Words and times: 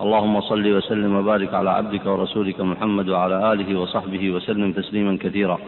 اللهم 0.00 0.40
صل 0.40 0.66
وسلم 0.66 1.16
وبارك 1.16 1.54
على 1.54 1.70
عبدك 1.70 2.06
ورسولك 2.06 2.60
محمد 2.60 3.08
وعلى 3.08 3.52
آله 3.52 3.80
وصحبه 3.80 4.30
وسلم 4.30 4.72
تسليما 4.72 5.18
كثيرا. 5.20 5.58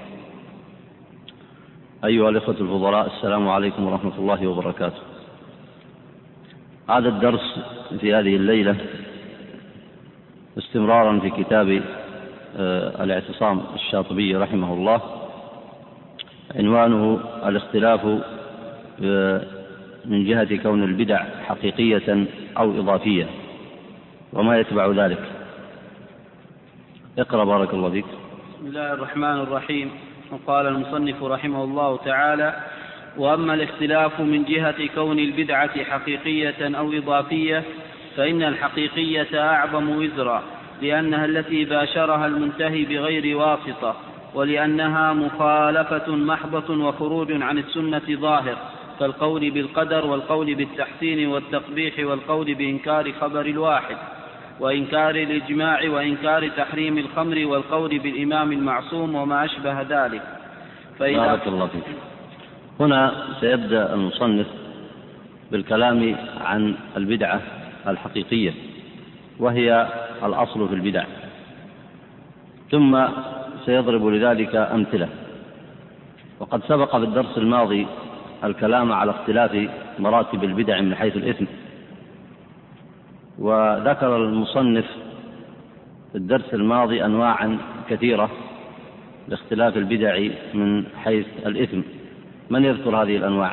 أيها 2.04 2.28
الإخوة 2.28 2.54
الفضلاء 2.60 3.06
السلام 3.06 3.48
عليكم 3.48 3.86
ورحمة 3.86 4.18
الله 4.18 4.46
وبركاته. 4.46 5.02
هذا 6.90 7.08
الدرس 7.08 7.58
في 8.00 8.14
هذه 8.14 8.36
الليلة 8.36 8.76
استمرارا 10.58 11.20
في 11.20 11.30
كتاب 11.30 11.82
آه، 12.56 13.04
الاعتصام 13.04 13.60
الشاطبي 13.74 14.36
رحمه 14.36 14.74
الله. 14.74 15.00
عنوانه 16.56 17.20
الاختلاف 17.46 18.00
آه، 19.04 19.42
من 20.04 20.24
جهة 20.24 20.56
كون 20.62 20.82
البدع 20.82 21.24
حقيقية 21.48 22.26
أو 22.58 22.80
إضافية. 22.80 23.39
وما 24.32 24.58
يتبع 24.58 24.86
ذلك. 24.86 25.22
اقرأ 27.18 27.44
بارك 27.44 27.74
الله 27.74 27.90
فيك. 27.90 28.04
بسم 28.04 28.66
الله 28.66 28.92
الرحمن 28.92 29.40
الرحيم. 29.40 29.90
وقال 30.32 30.66
المصنف 30.66 31.22
رحمه 31.22 31.64
الله 31.64 31.96
تعالى 31.96 32.54
وأما 33.16 33.54
الاختلاف 33.54 34.20
من 34.20 34.44
جهة 34.44 34.86
كون 34.94 35.18
البدعة 35.18 35.84
حقيقية 35.84 36.78
أو 36.78 36.92
إضافية 36.92 37.64
فإن 38.16 38.42
الحقيقية 38.42 39.28
أعظم 39.34 39.90
وزرا 39.90 40.42
لأنها 40.82 41.24
التي 41.24 41.64
باشرها 41.64 42.26
المنتهي 42.26 42.84
بغير 42.84 43.36
واسطة 43.36 43.94
ولأنها 44.34 45.12
مخالفة 45.12 46.16
محضة 46.16 46.84
وخروج 46.84 47.42
عن 47.42 47.58
السنة 47.58 48.02
ظاهر 48.10 48.56
كالقول 49.00 49.50
بالقدر 49.50 50.06
والقول 50.06 50.54
بالتحسين 50.54 51.28
والتقبيح 51.28 51.94
والقول 51.98 52.54
بإنكار 52.54 53.12
خبر 53.12 53.46
الواحد. 53.46 53.96
وإنكار 54.60 55.14
الإجماع 55.14 55.90
وإنكار 55.90 56.48
تحريم 56.48 56.98
الخمر 56.98 57.46
والقول 57.46 57.98
بالإمام 57.98 58.52
المعصوم 58.52 59.14
وما 59.14 59.44
أشبه 59.44 59.82
ذلك. 59.82 60.22
فإذا 60.98 61.26
بارك 61.26 61.46
الله 61.46 61.66
فيك. 61.66 61.84
هنا 62.80 63.12
سيبدأ 63.40 63.94
المصنف 63.94 64.46
بالكلام 65.52 66.16
عن 66.40 66.74
البدعة 66.96 67.40
الحقيقية 67.88 68.52
وهي 69.38 69.88
الأصل 70.22 70.68
في 70.68 70.74
البدع. 70.74 71.04
ثم 72.70 73.04
سيضرب 73.66 74.06
لذلك 74.06 74.56
أمثلة. 74.56 75.08
وقد 76.40 76.64
سبق 76.68 76.96
في 76.96 77.04
الدرس 77.04 77.38
الماضي 77.38 77.86
الكلام 78.44 78.92
على 78.92 79.10
اختلاف 79.10 79.68
مراتب 79.98 80.44
البدع 80.44 80.80
من 80.80 80.94
حيث 80.94 81.16
الإثم. 81.16 81.44
وذكر 83.40 84.16
المصنف 84.16 84.86
في 86.12 86.18
الدرس 86.18 86.54
الماضي 86.54 87.04
أنواعا 87.04 87.58
كثيرة 87.88 88.30
لاختلاف 89.28 89.76
البدع 89.76 90.28
من 90.54 90.86
حيث 90.86 91.26
الإثم. 91.46 91.80
من 92.50 92.64
يذكر 92.64 92.96
هذه 93.02 93.16
الأنواع؟ 93.16 93.52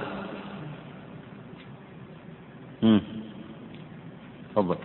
تفضل. 4.55 4.75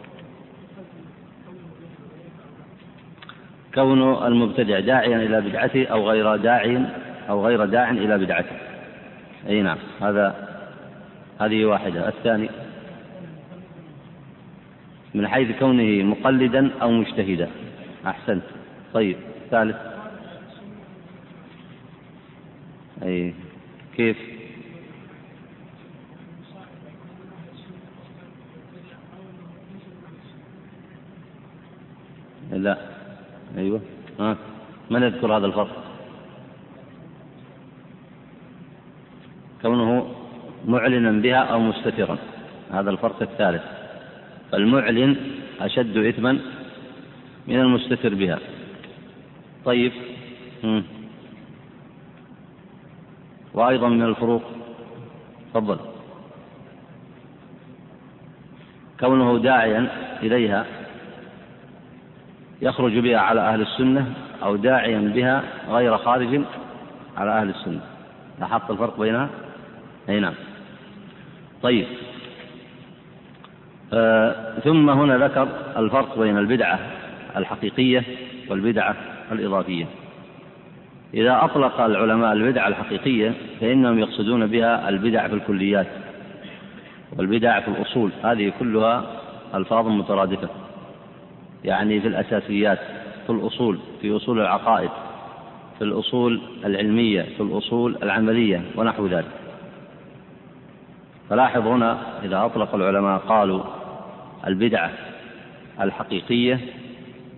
كون 3.74 4.26
المبتدع 4.26 4.80
داعيا 4.80 5.16
إلى 5.16 5.40
بدعته 5.40 5.86
أو 5.86 6.10
غير 6.10 6.36
داعي 6.36 6.86
أو 7.28 7.46
غير 7.46 7.64
داع 7.64 7.90
إلى 7.90 8.18
بدعته. 8.18 8.56
أي 9.48 9.62
نعم 9.62 9.78
هذا 10.00 10.48
هذه 11.40 11.64
واحدة. 11.64 12.08
الثاني؟ 12.08 12.50
من 15.14 15.28
حيث 15.28 15.58
كونه 15.58 16.02
مقلدا 16.02 16.70
أو 16.82 16.90
مجتهدا. 16.90 17.50
أحسنت. 18.06 18.42
طيب 18.94 19.16
ثالث. 19.50 19.76
أي 23.02 23.34
كيف؟ 23.96 24.16
لا. 32.52 32.78
أيوة. 33.58 33.80
ها. 34.20 34.36
من 34.90 35.02
يذكر 35.02 35.36
هذا 35.36 35.46
الفرق 35.46 35.84
كونه 39.62 40.14
معلنا 40.66 41.22
بها 41.22 41.36
أو 41.36 41.60
مستترا. 41.60 42.18
هذا 42.72 42.90
الفرق 42.90 43.22
الثالث. 43.22 43.81
فالمعلن 44.52 45.16
أشد 45.60 45.96
إثما 45.96 46.38
من 47.48 47.60
المستتر 47.60 48.14
بها. 48.14 48.38
طيب. 49.64 49.92
وأيضا 53.54 53.88
من 53.88 54.02
الفروق. 54.02 54.42
تفضل. 55.54 55.78
كونه 59.00 59.38
داعيا 59.38 59.88
إليها 60.22 60.66
يخرج 62.62 62.98
بها 62.98 63.18
على 63.18 63.40
أهل 63.40 63.60
السنة 63.60 64.14
أو 64.42 64.56
داعيا 64.56 64.98
بها 64.98 65.44
غير 65.68 65.98
خارج 65.98 66.40
على 67.16 67.30
أهل 67.30 67.48
السنة. 67.48 67.80
لاحظت 68.40 68.70
الفرق 68.70 69.00
بينها؟ 69.00 69.28
أي 70.08 70.20
نعم. 70.20 70.34
طيب. 71.62 71.86
ثم 74.64 74.90
هنا 74.90 75.18
ذكر 75.18 75.48
الفرق 75.76 76.18
بين 76.18 76.38
البدعة 76.38 76.78
الحقيقية 77.36 78.04
والبدعة 78.50 78.96
الإضافية. 79.32 79.86
إذا 81.14 81.44
أطلق 81.44 81.80
العلماء 81.80 82.32
البدعة 82.32 82.68
الحقيقية 82.68 83.32
فإنهم 83.60 83.98
يقصدون 83.98 84.46
بها 84.46 84.88
البدع 84.88 85.28
في 85.28 85.34
الكليات 85.34 85.86
والبدع 87.18 87.60
في 87.60 87.68
الأصول. 87.68 88.10
هذه 88.24 88.52
كلها 88.58 89.04
ألفاظ 89.54 89.86
مترادفة 89.86 90.48
يعني 91.64 92.00
في 92.00 92.08
الأساسيات 92.08 92.78
في 93.26 93.30
الأصول 93.32 93.78
في 94.00 94.16
أصول 94.16 94.40
العقائد 94.40 94.90
في 95.78 95.84
الأصول 95.84 96.40
العلمية 96.64 97.22
في 97.22 97.40
الأصول 97.40 97.96
العملية 98.02 98.62
ونحو 98.76 99.06
ذلك. 99.06 99.30
فلاحظ 101.30 101.66
هنا 101.66 101.98
إذا 102.24 102.44
أطلق 102.44 102.74
العلماء 102.74 103.18
قالوا 103.18 103.61
البدعة 104.46 104.90
الحقيقية 105.80 106.60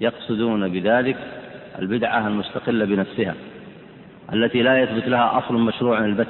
يقصدون 0.01 0.69
بذلك 0.69 1.17
البدعة 1.79 2.29
المستقلة 2.29 2.85
بنفسها 2.85 3.35
التي 4.33 4.63
لا 4.63 4.83
يثبت 4.83 5.09
لها 5.09 5.39
أصل 5.39 5.55
مشروع 5.55 6.05
البت. 6.05 6.29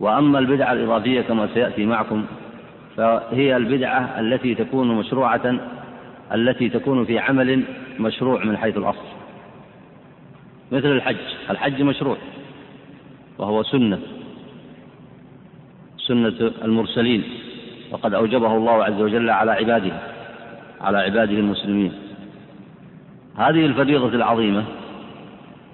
وأما 0.00 0.38
البدعة 0.38 0.72
الإضافية 0.72 1.20
كما 1.20 1.48
سيأتي 1.54 1.86
معكم 1.86 2.26
فهي 2.96 3.56
البدعة 3.56 4.20
التي 4.20 4.54
تكون 4.54 4.88
مشروعة 4.88 5.60
التي 6.34 6.68
تكون 6.68 7.04
في 7.04 7.18
عمل 7.18 7.62
مشروع 8.00 8.44
من 8.44 8.56
حيث 8.56 8.76
الأصل. 8.76 9.06
مثل 10.72 10.92
الحج 10.92 11.16
الحج 11.50 11.82
مشروع 11.82 12.16
وهو 13.38 13.62
سنة 13.62 13.98
سنة 16.06 16.52
المرسلين. 16.64 17.24
وقد 17.90 18.14
أوجبه 18.14 18.56
الله 18.56 18.84
عز 18.84 19.00
وجل 19.00 19.30
على 19.30 19.50
عباده 19.50 19.92
على 20.80 20.98
عباده 20.98 21.32
المسلمين. 21.32 21.92
هذه 23.36 23.66
الفريضة 23.66 24.08
العظيمة 24.08 24.64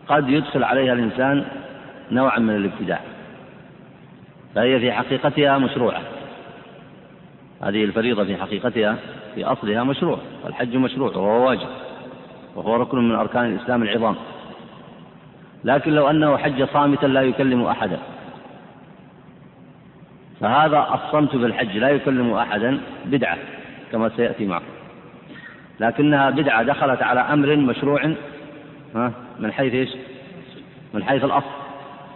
قد 0.09 0.29
يدخل 0.29 0.65
عليها 0.65 0.93
الإنسان 0.93 1.45
نوعا 2.11 2.39
من 2.39 2.57
الابتداع 2.57 3.01
فهي 4.55 4.81
في 4.81 4.93
حقيقتها 4.93 5.59
مشروعة. 5.59 6.01
هذه 7.63 7.85
الفريضة 7.85 8.25
في 8.25 8.37
حقيقتها 8.37 8.97
في 9.35 9.45
أصلها 9.45 9.85
مشروع 9.85 10.19
والحج 10.45 10.77
مشروع 10.77 11.11
وهو 11.17 11.49
واجب 11.49 11.69
وهو 12.57 12.77
ركن 12.77 13.09
من 13.09 13.15
أركان 13.15 13.45
الإسلام 13.45 13.83
العظام. 13.83 14.17
لكن 15.65 15.93
لو 15.93 16.11
أنه 16.11 16.37
حج 16.37 16.65
صامتا 16.65 17.07
لا 17.07 17.23
يكلم 17.23 17.63
أحدا. 17.63 17.99
فهذا 20.41 20.87
الصمت 20.95 21.31
في 21.31 21.47
الحج 21.47 21.77
لا 21.77 21.89
يكلم 21.89 22.33
أحدا 22.33 22.81
بدعة 23.05 23.39
كما 23.93 24.09
سيأتي 24.17 24.47
معكم. 24.47 24.65
لكنها 25.81 26.31
بدعة 26.31 26.63
دخلت 26.63 27.03
على 27.03 27.21
أمر 27.21 27.57
مشروع 27.57 28.15
من 29.39 29.53
حيث 29.53 29.75
إيش؟ 29.75 29.89
من 30.95 31.05
حيث 31.05 31.25
الأصل. 31.25 31.51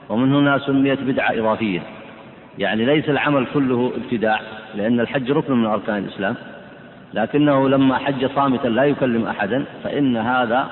ومن 0.08 0.34
هنا 0.34 0.58
سميت 0.58 1.00
بدعة 1.00 1.32
إضافية. 1.32 1.80
يعني 2.58 2.84
ليس 2.84 3.08
العمل 3.08 3.46
كله 3.54 3.92
ابتداع 3.96 4.40
لأن 4.74 5.00
الحج 5.00 5.30
ركن 5.30 5.52
من 5.52 5.66
أركان 5.66 5.98
الإسلام. 5.98 6.36
لكنه 7.14 7.68
لما 7.68 7.98
حج 7.98 8.26
صامتا 8.26 8.68
لا 8.68 8.84
يكلم 8.84 9.26
أحدا 9.26 9.64
فإن 9.84 10.16
هذا 10.16 10.68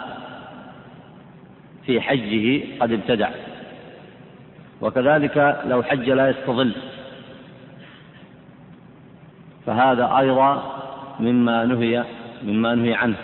في 1.86 2.00
حجه 2.00 2.62
قد 2.80 2.92
ابتدع. 2.92 3.28
وكذلك 4.80 5.62
لو 5.66 5.82
حج 5.82 6.10
لا 6.10 6.28
يستظل. 6.28 6.72
فهذا 9.66 10.16
أيضا 10.18 10.62
مما 11.20 11.64
نهي 11.64 12.04
مما 12.42 12.74
نهي 12.74 12.94
عنه. 12.94 13.16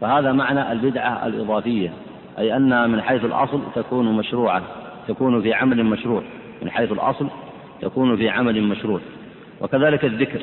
فهذا 0.00 0.32
معنى 0.32 0.72
البدعة 0.72 1.26
الإضافية 1.26 1.92
أي 2.38 2.56
أنها 2.56 2.86
من 2.86 3.02
حيث 3.02 3.24
الأصل 3.24 3.60
تكون 3.74 4.16
مشروعة 4.16 4.62
تكون 5.08 5.42
في 5.42 5.54
عمل 5.54 5.84
مشروع. 5.84 6.22
من 6.62 6.70
حيث 6.70 6.92
الأصل 6.92 7.28
تكون 7.80 8.16
في 8.16 8.28
عمل 8.28 8.62
مشروع. 8.62 9.00
وكذلك 9.60 10.04
الذكر 10.04 10.40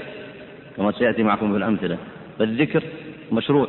كما 0.77 0.91
سيأتي 0.91 1.23
معكم 1.23 1.51
في 1.51 1.57
الأمثلة. 1.57 1.97
فالذكر 2.39 2.83
مشروع 3.31 3.67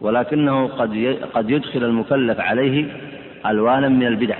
ولكنه 0.00 0.66
قد 0.66 1.18
قد 1.34 1.50
يدخل 1.50 1.84
المكلف 1.84 2.40
عليه 2.40 2.86
ألوانا 3.46 3.88
من 3.88 4.06
البدع 4.06 4.36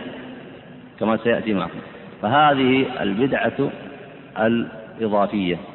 كما 1.00 1.17
سيأتي 1.17 1.55
معكم. 1.55 1.79
فهذه 2.23 2.87
البدعة 3.02 3.70
الإضافية. 4.38 5.74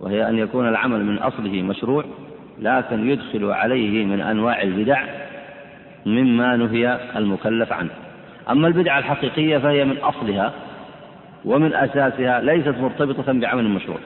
وهي 0.00 0.28
أن 0.28 0.38
يكون 0.38 0.68
العمل 0.68 1.04
من 1.04 1.18
أصله 1.18 1.62
مشروع 1.62 2.04
لكن 2.58 3.10
يدخل 3.10 3.44
عليه 3.44 4.04
من 4.04 4.20
أنواع 4.20 4.62
البدع 4.62 5.04
مما 6.06 6.56
نهي 6.56 6.98
المكلف 7.16 7.72
عنه. 7.72 7.90
أما 8.50 8.68
البدعة 8.68 8.98
الحقيقية 8.98 9.58
فهي 9.58 9.84
من 9.84 9.98
أصلها 9.98 10.52
ومن 11.44 11.74
أساسها 11.74 12.40
ليست 12.40 12.74
مرتبطة 12.78 13.32
بعمل 13.32 13.64
مشروع. 13.64 13.98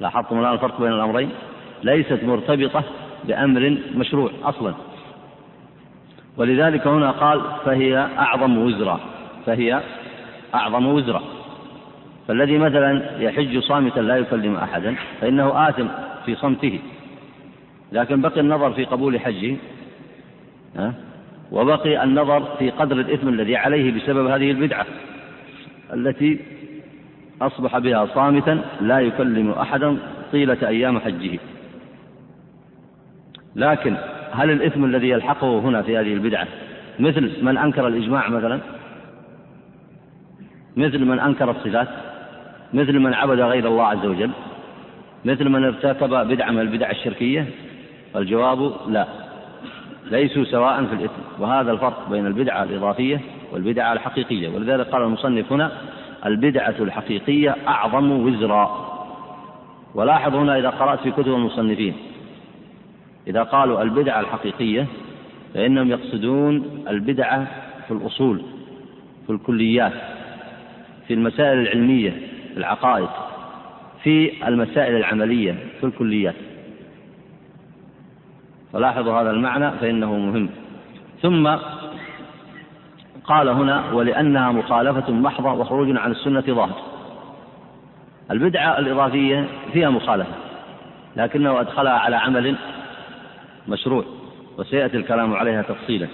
لاحظتم 0.00 0.40
الآن 0.40 0.52
الفرق 0.52 0.80
بين 0.80 0.92
الأمرين؟ 0.92 1.30
ليست 1.82 2.20
مرتبطة 2.24 2.84
بأمر 3.24 3.76
مشروع 3.94 4.30
أصلا. 4.44 4.74
ولذلك 6.36 6.86
هنا 6.86 7.10
قال 7.10 7.40
فهي 7.64 7.98
أعظم 8.18 8.58
وزرا 8.58 9.00
فهي 9.46 9.80
أعظم 10.54 10.86
وزرا. 10.86 11.22
فالذي 12.28 12.58
مثلا 12.58 13.20
يحج 13.20 13.58
صامتا 13.58 14.00
لا 14.00 14.16
يكلم 14.16 14.54
أحدا 14.54 14.94
فإنه 15.20 15.68
آثم 15.68 15.86
في 16.26 16.34
صمته. 16.34 16.78
لكن 17.92 18.20
بقي 18.20 18.40
النظر 18.40 18.72
في 18.72 18.84
قبول 18.84 19.20
حجه 19.20 19.56
وبقي 21.52 22.04
النظر 22.04 22.56
في 22.58 22.70
قدر 22.70 23.00
الإثم 23.00 23.28
الذي 23.28 23.56
عليه 23.56 23.92
بسبب 23.92 24.26
هذه 24.26 24.50
البدعة 24.50 24.86
التي 25.94 26.40
أصبح 27.42 27.78
بها 27.78 28.06
صامتا 28.06 28.64
لا 28.80 29.00
يكلم 29.00 29.50
أحدا 29.50 29.96
طيلة 30.32 30.68
أيام 30.68 30.98
حجه. 31.00 31.38
لكن 33.56 33.96
هل 34.32 34.50
الإثم 34.50 34.84
الذي 34.84 35.08
يلحقه 35.08 35.58
هنا 35.58 35.82
في 35.82 35.98
هذه 35.98 36.12
البدعة 36.12 36.46
مثل 36.98 37.44
من 37.44 37.58
أنكر 37.58 37.88
الإجماع 37.88 38.28
مثلا؟ 38.28 38.60
مثل 40.76 41.04
من 41.04 41.18
أنكر 41.20 41.50
الصفات؟ 41.50 41.88
مثل 42.72 42.98
من 42.98 43.14
عبد 43.14 43.40
غير 43.40 43.68
الله 43.68 43.84
عز 43.84 44.06
وجل 44.06 44.30
مثل 45.24 45.48
من 45.48 45.64
ارتكب 45.64 46.08
بدعة 46.08 46.50
من 46.50 46.60
البدع 46.60 46.90
الشركية 46.90 47.46
الجواب 48.16 48.72
لا. 48.88 49.06
ليسوا 50.10 50.44
سواء 50.44 50.84
في 50.84 50.92
الإثم. 50.92 51.42
وهذا 51.42 51.72
الفرق 51.72 52.08
بين 52.10 52.26
البدعة 52.26 52.62
الإضافية 52.62 53.20
والبدعة 53.52 53.92
الحقيقية. 53.92 54.48
ولذلك 54.48 54.86
قال 54.86 55.02
المصنف 55.02 55.52
هنا 55.52 55.72
البدعة 56.26 56.74
الحقيقية 56.80 57.56
أعظم 57.68 58.10
وزرا. 58.10 58.88
ولاحظ 59.94 60.34
هنا 60.34 60.58
إذا 60.58 60.70
قرأت 60.70 61.00
في 61.00 61.10
كتب 61.10 61.28
المصنفين 61.28 61.94
إذا 63.26 63.42
قالوا 63.42 63.82
البدعة 63.82 64.20
الحقيقية 64.20 64.86
فإنهم 65.54 65.90
يقصدون 65.90 66.84
البدعة 66.88 67.46
في 67.88 67.94
الأصول 67.94 68.42
في 69.26 69.32
الكليات 69.32 69.92
في 71.08 71.14
المسائل 71.14 71.58
العلمية 71.58 72.27
العقائد 72.56 73.08
في 74.02 74.48
المسائل 74.48 74.96
العملية 74.96 75.56
في 75.80 75.86
الكليات. 75.86 76.34
فلاحظوا 78.72 79.20
هذا 79.20 79.30
المعنى 79.30 79.70
فإنه 79.70 80.18
مهم. 80.18 80.48
ثم 81.22 81.56
قال 83.24 83.48
هنا 83.48 83.92
ولأنها 83.92 84.52
مخالفة 84.52 85.12
محضة 85.12 85.52
وخروج 85.52 85.96
عن 85.96 86.10
السنة 86.10 86.40
ظاهر. 86.40 86.82
البدعة 88.30 88.78
الإضافية 88.78 89.44
فيها 89.72 89.90
مخالفة 89.90 90.34
لكنه 91.16 91.60
أدخلها 91.60 91.92
على 91.92 92.16
عمل 92.16 92.56
مشروع 93.68 94.04
وسيأتي 94.58 94.96
الكلام 94.96 95.34
عليها 95.34 95.62
تفصيلا. 95.62 96.08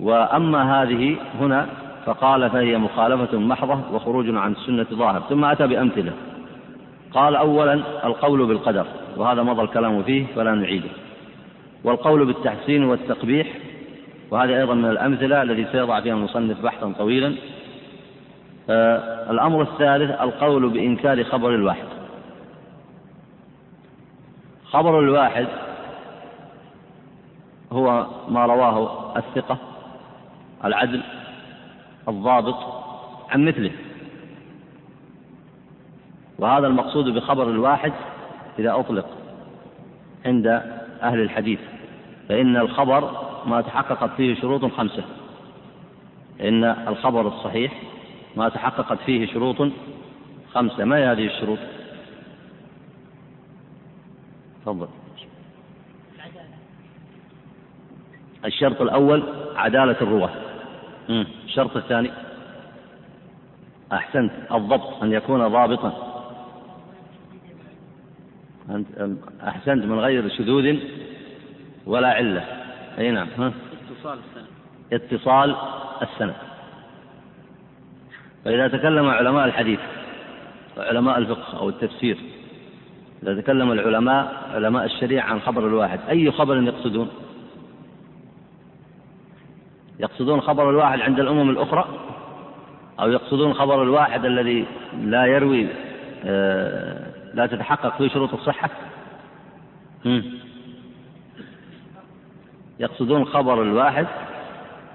وأما 0.00 0.82
هذه 0.82 1.16
هنا 1.40 1.66
فقال 2.06 2.50
فهي 2.50 2.78
مخالفة 2.78 3.38
محضة 3.38 3.94
وخروج 3.94 4.36
عن 4.36 4.52
السنة 4.52 4.86
ظاهر. 4.92 5.20
ثم 5.20 5.44
أتى 5.44 5.66
بأمثلة. 5.66 6.12
قال 7.12 7.36
أولا 7.36 7.74
القول 8.04 8.46
بالقدر 8.46 8.86
وهذا 9.16 9.42
مضى 9.42 9.62
الكلام 9.62 10.02
فيه 10.02 10.26
فلا 10.36 10.54
نعيده. 10.54 10.88
والقول 11.84 12.26
بالتحسين 12.26 12.84
والتقبيح 12.84 13.46
وهذه 14.30 14.56
أيضا 14.56 14.74
من 14.74 14.90
الأمثلة 14.90 15.42
التي 15.42 15.72
سيضع 15.72 16.00
فيها 16.00 16.14
المصنف 16.14 16.60
بحثا 16.60 16.92
طويلا. 16.98 17.34
آه 18.70 19.30
الأمر 19.30 19.62
الثالث 19.62 20.20
القول 20.20 20.68
بإنكار 20.68 21.24
خبر 21.24 21.54
الواحد. 21.54 21.86
خبر 24.64 25.00
الواحد 25.00 25.46
هو 27.72 28.06
ما 28.28 28.46
رواه 28.46 29.12
الثقة 29.16 29.58
العدل 30.64 31.00
الضابط 32.08 32.56
عن 33.30 33.44
مثله. 33.44 33.72
وهذا 36.38 36.66
المقصود 36.66 37.04
بخبر 37.04 37.50
الواحد 37.50 37.92
إذا 38.58 38.78
أطلق 38.78 39.06
عند 40.26 40.46
أهل 41.02 41.20
الحديث. 41.20 41.58
فإن 42.28 42.56
الخبر 42.56 43.10
ما 43.46 43.60
تحققت 43.60 44.10
فيه 44.16 44.34
شروط 44.34 44.64
خمسة. 44.64 45.04
إن 46.40 46.64
الخبر 46.64 47.28
الصحيح 47.28 47.82
ما 48.36 48.48
تحققت 48.48 48.98
فيه 48.98 49.26
شروط 49.26 49.72
خمسة. 50.54 50.84
ما 50.84 50.96
هي 50.96 51.06
هذه 51.06 51.26
الشروط؟ 51.26 51.58
تفضل. 54.62 54.88
الشرط 58.44 58.80
الأول 58.80 59.22
عدالة 59.56 59.96
الرواة. 60.00 60.43
الشرط 61.10 61.76
الثاني. 61.76 62.10
أحسنت. 63.92 64.32
الضبط. 64.52 65.02
أن 65.02 65.12
يكون 65.12 65.48
ضابطا. 65.48 65.92
أحسنت 69.46 69.84
من 69.84 69.98
غير 69.98 70.28
شذوذ 70.28 70.76
ولا 71.86 72.08
علة. 72.08 72.44
أي 72.98 73.10
نعم. 73.10 73.28
ها؟ 73.38 73.52
اتصال 73.90 74.18
السند 74.18 74.46
اتصال 74.92 75.56
السند 76.02 76.34
فإذا 78.44 78.68
تكلم 78.68 79.08
علماء 79.08 79.44
الحديث 79.44 79.80
وعلماء 80.76 81.18
الفقه 81.18 81.58
أو 81.58 81.68
التفسير 81.68 82.18
إذا 83.22 83.40
تكلم 83.40 83.72
العلماء 83.72 84.50
علماء 84.54 84.84
الشريعة 84.84 85.26
عن 85.26 85.40
خبر 85.40 85.66
الواحد 85.66 86.00
أي 86.08 86.30
خبر 86.30 86.62
يقصدون؟ 86.62 87.08
يقصدون 90.00 90.40
خبر 90.40 90.70
الواحد 90.70 91.00
عند 91.00 91.20
الأمم 91.20 91.50
الأخرى 91.50 91.84
أو 93.00 93.10
يقصدون 93.10 93.54
خبر 93.54 93.82
الواحد 93.82 94.24
الذي 94.24 94.66
لا 95.02 95.26
يروي 95.26 95.66
آه، 96.24 97.06
لا 97.34 97.46
تتحقق 97.46 97.96
فيه 97.98 98.08
شروط 98.08 98.34
الصحة؟ 98.34 98.70
يقصدون 102.80 103.22
الخبر 103.22 103.62
الواحد 103.62 104.06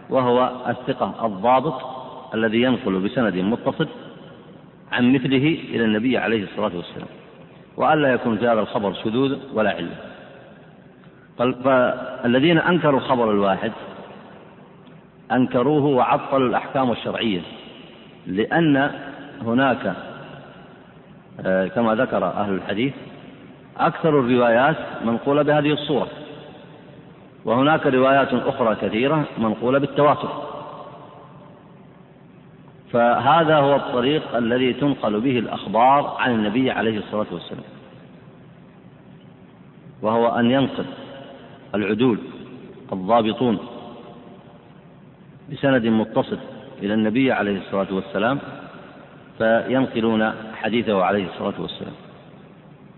وهو 0.09 0.51
الثقة 0.67 1.25
الضابط 1.25 1.81
الذي 2.33 2.61
ينقل 2.61 2.99
بسند 2.99 3.35
متصل 3.35 3.87
عن 4.91 5.13
مثله 5.13 5.57
إلى 5.69 5.85
النبي 5.85 6.17
عليه 6.17 6.43
الصلاة 6.43 6.71
والسلام. 6.75 7.07
وألا 7.77 8.13
يكون 8.13 8.37
في 8.37 8.47
هذا 8.47 8.59
الخبر 8.59 8.93
شذوذ 8.93 9.37
ولا 9.53 9.69
علة 9.69 9.95
فالذين 11.63 12.57
أنكروا 12.57 12.99
الخبر 12.99 13.31
الواحد 13.31 13.71
أنكروه 15.31 15.85
وعطلوا 15.85 16.47
الأحكام 16.47 16.91
الشرعية 16.91 17.41
لأن 18.27 18.91
هناك 19.41 19.95
آه، 21.45 21.67
كما 21.67 21.95
ذكر 21.95 22.25
أهل 22.25 22.53
الحديث 22.53 22.93
أكثر 23.77 24.09
الروايات 24.09 24.75
منقولة 25.05 25.41
بهذه 25.41 25.73
الصورة 25.73 26.07
وهناك 27.45 27.87
روايات 27.87 28.33
أخرى 28.33 28.75
كثيرة 28.75 29.25
منقولة 29.37 29.79
بالتواتر. 29.79 30.29
فهذا 32.91 33.57
هو 33.57 33.75
الطريق 33.75 34.35
الذي 34.35 34.73
تنقل 34.73 35.19
به 35.19 35.39
الأخبار 35.39 36.15
عن 36.19 36.31
النبي 36.31 36.71
عليه 36.71 36.97
الصلاة 36.97 37.27
والسلام 37.31 37.63
وهو 40.01 40.27
أن 40.27 40.51
ينقل 40.51 40.85
العدول 41.75 42.17
الضابطون 42.93 43.59
بسند 45.51 45.85
متصل 45.85 46.37
إلى 46.83 46.93
النبي 46.93 47.31
عليه 47.31 47.57
الصلاة 47.57 47.87
والسلام 47.91 48.39
فينقلون 49.37 50.33
حديثه 50.55 51.03
عليه 51.03 51.25
الصلاة 51.25 51.61
والسلام 51.61 51.93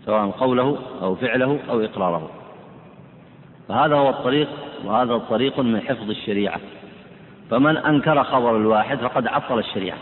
سواء 0.06 0.30
قوله 0.30 0.78
أو 1.02 1.16
فعله 1.16 1.60
أو 1.70 1.82
إقراره. 1.82 2.30
فهذا 3.70 3.96
هو 3.96 4.10
الطريق 4.10 4.50
وهذا 4.86 5.18
طريق 5.18 5.60
من 5.60 5.82
حفظ 5.82 6.10
الشريعة. 6.10 6.60
فمن 7.52 7.78
أنكر 7.78 8.24
خبر 8.24 8.58
الواحد 8.58 8.98
فقد 8.98 9.28
عطل 9.28 9.60
الشريعة. 9.60 9.98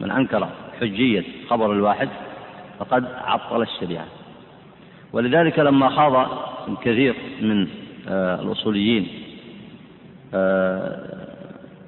من 0.00 0.10
أنكر 0.10 0.48
حجية 0.80 1.24
خبر 1.48 1.72
الواحد 1.72 2.08
فقد 2.78 3.04
عطل 3.24 3.62
الشريعة. 3.62 4.06
ولذلك 5.12 5.58
لما 5.58 5.88
خاض 5.88 6.28
كثير 6.82 7.14
من 7.42 7.68
آه، 8.08 8.42
الأصوليين 8.42 9.08
آه، 10.34 11.09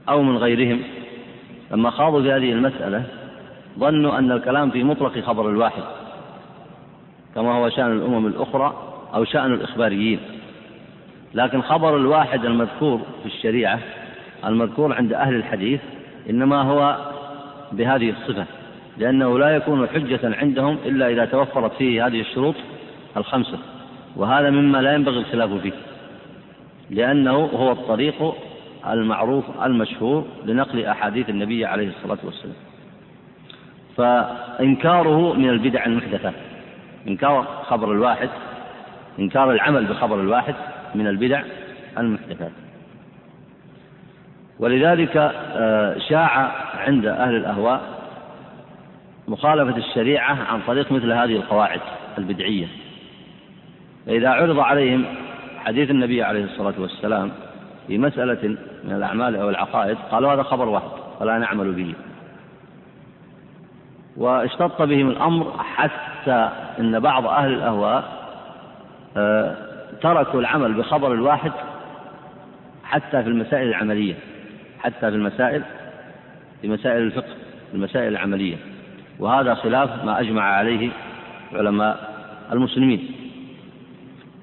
أو 0.09 0.23
من 0.23 0.37
غيرهم. 0.37 0.81
لما 1.71 1.91
خاضوا 1.91 2.23
في 2.23 2.33
هذه 2.33 2.53
المسألة 2.53 3.05
ظنوا 3.79 4.19
أن 4.19 4.33
الكلام 4.33 4.71
في 4.71 4.85
مطلق 4.85 5.19
خبر 5.19 5.51
الواحد 5.51 5.83
كما 7.35 7.53
هو 7.53 7.69
شأن 7.69 7.93
الأمم 7.93 8.27
الأخرى 8.27 8.75
أو 9.15 9.25
شأن 9.25 9.53
الإخباريين. 9.53 10.21
لكن 11.35 11.63
خبر 11.63 11.97
الواحد 11.97 12.45
المذكور 12.45 13.01
في 13.23 13.27
الشريعة 13.27 13.79
المذكور 14.45 14.95
عند 14.95 15.13
أهل 15.13 15.35
الحديث 15.35 15.81
إنما 16.31 16.63
هو 16.63 16.97
بهذه 17.73 18.11
الصفة 18.11 18.47
لأنه 18.99 19.39
لا 19.39 19.57
يكون 19.57 19.89
حجة 19.89 20.21
عندهم 20.25 20.79
إلا 20.85 21.09
إذا 21.09 21.25
توفرت 21.25 21.73
فيه 21.73 22.07
هذه 22.07 22.21
الشروط 22.21 22.55
الخمسة 23.17 23.59
وهذا 24.17 24.51
مما 24.51 24.79
لا 24.79 24.95
ينبغي 24.95 25.19
الخلاف 25.19 25.51
فيه 25.53 25.73
لأنه 26.91 27.35
هو 27.35 27.73
الطريق 27.73 28.35
المعروف 28.87 29.45
المشهور 29.63 30.27
لنقل 30.45 30.85
أحاديث 30.85 31.29
النبي 31.29 31.67
عليه 31.67 31.89
الصلاة 31.89 32.19
والسلام. 32.25 32.55
فإنكاره 33.97 35.33
من 35.33 35.49
البدع 35.49 35.87
المحدثات 35.87 36.35
إنكار 37.09 37.63
خبر 37.67 37.93
الواحد 37.93 38.29
إنكار 39.19 39.51
العمل 39.51 39.85
بخبر 39.85 40.21
الواحد 40.21 40.55
من 40.95 41.07
البدع 41.07 41.43
المحدثات 41.99 42.53
ولذلك 44.59 45.17
آه، 45.17 45.99
شاع 45.99 46.53
عند 46.79 47.07
أهل 47.07 47.37
الأهواء 47.37 47.81
مخالفة 49.29 49.77
الشريعة 49.77 50.35
عن 50.35 50.61
طريق 50.67 50.93
مثل 50.93 51.13
هذه 51.13 51.37
القواعد 51.37 51.81
البدعية. 52.19 52.67
فإذا 54.07 54.29
عرض 54.29 54.59
عليهم 54.59 55.05
حديث 55.59 55.91
النبي 55.91 56.23
عليه 56.23 56.45
الصلاة 56.45 56.75
والسلام 56.79 57.31
في 57.87 57.99
مسألة 57.99 58.57
من 58.85 58.93
الأعمال 58.93 59.37
أو 59.37 59.51
العقائد 59.51 59.97
قالوا 60.11 60.35
هذا 60.35 60.43
خبر 60.43 60.69
واحد 60.69 60.89
فلا 61.21 61.39
نعمل 61.39 61.73
به. 61.73 61.95
واشتط 64.17 64.83
بهم 64.83 65.09
الأمر 65.09 65.53
حتى 65.59 66.51
أن 66.81 67.01
بعض 67.01 67.27
أهل 67.27 67.53
الأهواء 67.53 68.23
آه، 69.17 69.57
تركوا 70.03 70.41
العمل 70.41 70.73
بخبر 70.73 71.13
الواحد 71.13 71.53
حتى 72.85 73.23
في 73.23 73.29
المسائل 73.29 73.69
العملية 73.69 74.15
حتى 74.81 75.01
في 75.01 75.09
المسائل 75.09 75.63
في 76.63 76.69
مسائل 76.69 77.03
الفقه 77.03 77.35
في 77.71 77.75
المسائل 77.75 78.09
العملية. 78.09 78.57
وهذا 79.19 79.55
خلاف 79.55 80.05
ما 80.05 80.21
أجمع 80.21 80.43
عليه 80.43 80.91
علماء 81.53 82.13
المسلمين. 82.53 83.22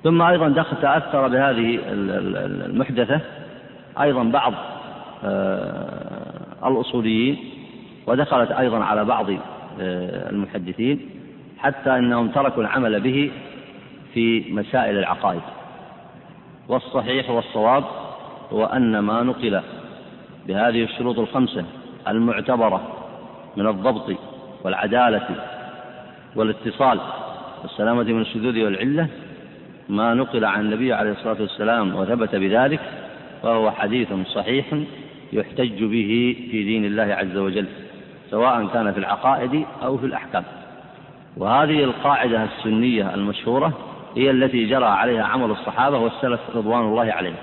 ثم 0.03 0.21
أيضا 0.21 0.49
دخل 0.49 0.77
تأثر 0.81 1.27
بهذه 1.27 1.79
المحدثة 2.65 3.21
أيضا 4.01 4.23
بعض 4.23 4.53
آه، 5.23 6.67
الأصوليين 6.67 7.37
ودخلت 8.07 8.51
أيضا 8.51 8.83
على 8.83 9.05
بعض 9.05 9.29
آه، 9.29 10.29
المحدثين 10.29 11.09
حتى 11.57 11.97
أنهم 11.97 12.27
تركوا 12.27 12.63
العمل 12.63 12.99
به 12.99 13.31
في 14.13 14.53
مسائل 14.53 14.97
العقائد. 14.97 15.41
والصحيح 16.69 17.29
والصواب 17.29 17.83
هو 18.51 18.65
أن 18.65 18.99
ما 18.99 19.23
نقل 19.23 19.61
بهذه 20.47 20.83
الشروط 20.83 21.19
الخمسة 21.19 21.65
المعتبرة 22.07 22.81
من 23.57 23.67
الضبط 23.67 24.15
والعدالة 24.63 25.27
والاتصال 26.35 26.99
والسلامة 27.63 28.03
من 28.03 28.21
الشذوذ 28.21 28.63
والعلة 28.63 29.07
ما 29.89 30.13
نقل 30.13 30.45
عن 30.45 30.61
النبي 30.61 30.93
عليه 30.93 31.11
الصلاة 31.11 31.41
والسلام 31.41 31.95
وثبت 31.95 32.35
بذلك 32.35 32.79
فهو 33.43 33.71
حديث 33.71 34.07
صحيح 34.33 34.65
يحتج 35.33 35.83
به 35.83 36.35
في 36.51 36.63
دين 36.63 36.85
الله 36.85 37.03
عز 37.03 37.37
وجل 37.37 37.65
سواء 38.31 38.67
كان 38.67 38.91
في 38.91 38.99
العقائد 38.99 39.65
أو 39.83 39.97
في 39.97 40.05
الأحكام. 40.05 40.43
وهذه 41.37 41.83
القاعدة 41.83 42.43
السنية 42.43 43.13
المشهورة 43.13 43.73
هي 44.17 44.31
التي 44.31 44.65
جرى 44.65 44.85
عليها 44.85 45.23
عمل 45.23 45.51
الصحابة 45.51 45.97
والسلف 45.97 46.39
رضوان 46.55 46.81
الله 46.81 47.11
عليهم. 47.11 47.35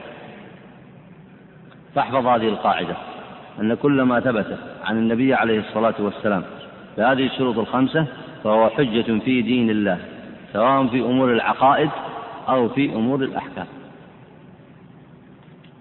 فاحفظ 1.94 2.26
هذه 2.26 2.48
القاعدة 2.48 2.96
أن 3.60 3.74
كل 3.74 4.02
ما 4.02 4.20
ثبت 4.20 4.58
عن 4.84 4.98
النبي 4.98 5.34
عليه 5.34 5.58
الصلاة 5.60 5.94
والسلام 5.98 6.42
بهذه 6.98 7.26
الشروط 7.26 7.58
الخمسة 7.58 8.06
فهو 8.44 8.68
حجة 8.68 9.18
في 9.18 9.42
دين 9.42 9.70
الله 9.70 9.98
سواء 10.52 10.86
في 10.86 11.00
أمور 11.00 11.32
العقائد 11.32 11.90
أو 12.48 12.68
في 12.68 12.94
أمور 12.94 13.22
الأحكام. 13.22 13.66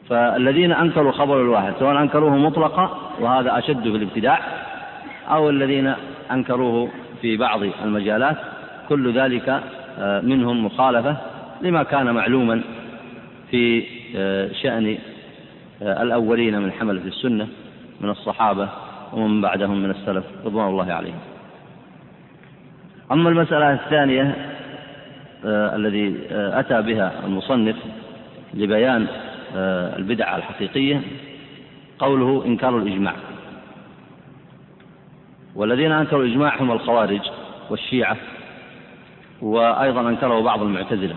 فالذين 0.10 0.72
أنكروا 0.72 1.12
خبر 1.12 1.42
الواحد 1.42 1.74
سواء 1.80 2.02
أنكروه 2.02 2.38
مطلقا 2.38 3.12
وهذا 3.20 3.58
أشد 3.58 3.82
في 3.82 3.98
الابتداع 3.98 4.40
أو 5.30 5.50
الذين 5.50 5.94
أنكروه 6.32 6.90
في 7.22 7.38
بعض 7.38 7.64
المجالات 7.84 8.38
كل 8.90 9.14
ذلك 9.14 9.62
آه، 10.00 10.22
منهم 10.22 10.66
مخالفة 10.66 11.18
لما 11.62 11.84
كان 11.84 12.14
معلوما 12.14 12.62
في 13.52 13.84
آه، 14.16 14.52
شأن 14.64 14.98
آه، 15.82 16.04
الأولين 16.04 16.62
من 16.62 16.72
حملة 16.72 17.02
السنة 17.02 17.48
من 18.02 18.10
الصحابة 18.10 18.70
ومن 19.14 19.42
بعدهم 19.42 19.84
من 19.84 19.90
السلف 19.90 20.24
رضوان 20.46 20.68
الله 20.68 20.94
عليهم. 20.94 21.20
أما 23.12 23.30
المسألة 23.30 23.74
الثانية 23.74 24.55
الذي 25.46 26.16
أتى 26.32 26.82
بها 26.82 27.26
المصنف 27.26 27.76
لبيان 28.54 29.08
البدعة 29.98 30.38
الحقيقية 30.38 31.02
قوله 32.00 32.46
إنكار 32.46 32.78
الإجماع. 32.78 33.16
والذين 35.56 35.92
أنكروا 35.92 36.24
الإجماع 36.24 36.62
هم 36.62 36.72
الخوارج 36.72 37.22
والشيعة 37.70 38.18
وأيضا 39.42 40.10
أنكره 40.10 40.42
بعض 40.42 40.62
المعتزلة. 40.62 41.16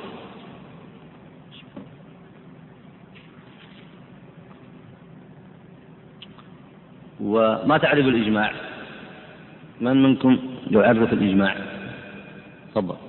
وما 7.21 7.79
تعرف 7.79 8.07
الإجماع؟ 8.07 8.53
من 9.81 10.03
منكم 10.03 10.39
يعرف 10.71 11.13
الإجماع؟ 11.13 11.57
تفضل. 12.71 13.08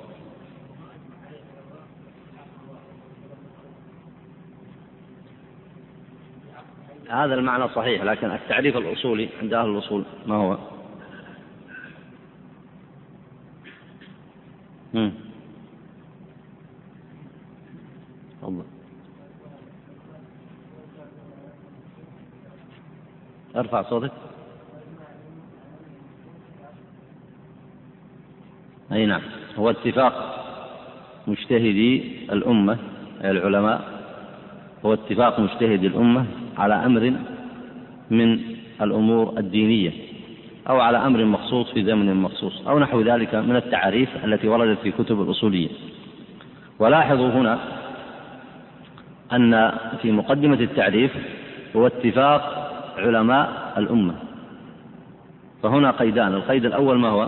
هذا 7.09 7.35
المعنى 7.35 7.67
صحيح 7.67 8.03
لكن 8.03 8.31
التعريف 8.31 8.77
الأصولي 8.77 9.29
عند 9.41 9.53
أهل 9.53 9.69
الأصول 9.69 10.03
ما 10.27 10.35
هو؟ 10.35 10.57
الله 18.43 18.65
ارفع 23.55 23.81
صوتك. 23.81 24.11
أي 28.91 29.05
نعم. 29.05 29.21
هو 29.57 29.69
اتفاق 29.69 30.13
مجتهدي 31.27 32.17
الأمة 32.31 32.77
العلماء. 33.23 33.99
هو 34.85 34.93
اتفاق 34.93 35.39
مجتهدي 35.39 35.87
الأمة 35.87 36.25
على 36.59 36.85
أمر 36.85 37.13
من 38.09 38.39
الأمور 38.81 39.33
الدينية 39.37 39.91
أو 40.69 40.79
على 40.79 40.97
أمر 40.97 41.25
مخصوص 41.25 41.71
في 41.71 41.83
زمن 41.83 42.15
مخصوص 42.15 42.67
أو 42.67 42.79
نحو 42.79 43.01
ذلك 43.01 43.35
من 43.35 43.55
التعاريف 43.55 44.25
التي 44.25 44.47
وردت 44.47 44.79
في 44.79 44.91
كتب 44.91 45.21
الأصولية. 45.21 45.69
ولاحظوا 46.79 47.29
هنا 47.29 47.59
أن 49.33 49.71
في 50.01 50.11
مقدمة 50.11 50.59
التعريف 50.59 51.11
هو 51.75 51.87
اتفاق 51.87 52.71
علماء 52.97 53.73
الأمة. 53.77 54.15
فهنا 55.63 55.91
قيدان 55.91 56.33
القيد 56.33 56.65
الأول 56.65 56.99
ما 56.99 57.09
هو؟ 57.09 57.27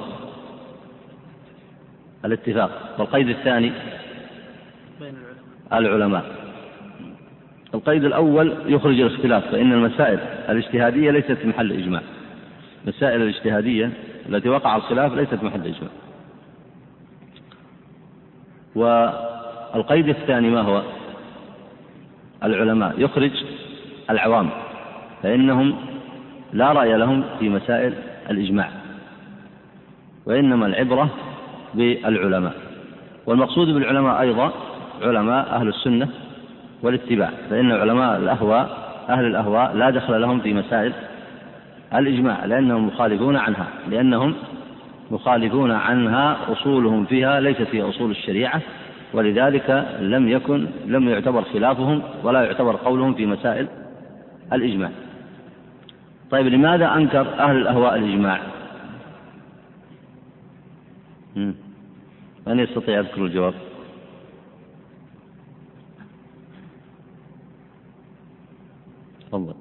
الاتفاق. 2.25 2.95
والقيد 2.99 3.29
الثاني؟ 3.29 3.71
العلماء. 5.73 6.40
القيد 7.73 8.03
الأول 8.03 8.53
يخرج 8.65 8.99
الاختلاف 8.99 9.51
فإن 9.51 9.73
المسائل 9.73 10.19
الاجتهادية 10.49 11.11
ليست 11.11 11.37
محل 11.45 11.71
إجماع. 11.71 12.01
المسائل 12.83 13.21
الاجتهادية 13.21 13.89
التي 14.29 14.49
وقع 14.49 14.75
الخلاف 14.75 15.13
ليست 15.13 15.43
محل 15.43 15.67
إجماع. 15.67 15.91
والقيد 18.75 20.09
الثاني 20.09 20.49
ما 20.49 20.61
هو؟ 20.61 20.81
العلماء. 22.43 22.93
يخرج 22.97 23.31
العوام 24.09 24.49
فإنهم 25.23 25.75
لا 26.53 26.71
رأي 26.71 26.97
لهم 26.97 27.23
في 27.39 27.49
مسائل 27.49 27.93
الإجماع 28.29 28.69
وإنما 30.25 30.65
العبرة 30.65 31.09
بالعلماء. 31.73 32.53
والمقصود 33.25 33.67
بالعلماء 33.67 34.21
أيضا 34.21 34.51
علماء 35.01 35.55
أهل 35.55 35.67
السنة 35.67 36.09
والاتباع 36.83 37.29
فإن 37.49 37.71
علماء 37.71 38.17
الأهواء 38.17 38.91
أهل 39.09 39.25
الأهواء 39.25 39.75
لا 39.75 39.89
دخل 39.89 40.21
لهم 40.21 40.39
في 40.39 40.53
مسائل 40.53 40.93
الإجماع 41.95 42.45
لأنهم 42.45 42.87
مخالفون 42.87 43.35
عنها 43.35 43.67
لأنهم 43.89 44.35
مخالفون 45.11 45.71
عنها 45.71 46.37
أصولهم 46.51 47.05
فيها 47.05 47.39
ليست 47.39 47.67
هي 47.71 47.81
أصول 47.81 48.11
الشريعة 48.11 48.61
ولذلك 49.13 49.87
لم 49.99 50.29
يكن 50.29 50.67
لم 50.87 51.09
يعتبر 51.09 51.41
خلافهم 51.41 52.01
ولا 52.23 52.43
يعتبر 52.43 52.75
قولهم 52.75 53.13
في 53.13 53.25
مسائل 53.25 53.67
الإجماع. 54.53 54.89
طيب 56.31 56.47
لماذا 56.47 56.95
أنكر 56.95 57.39
أهل 57.39 57.57
الأهواء 57.57 57.95
الإجماع؟ 57.95 58.39
من 62.47 62.59
يستطيع 62.59 62.97
يذكر 62.97 63.25
الجواب؟ 63.25 63.53
تفضل. 69.31 69.55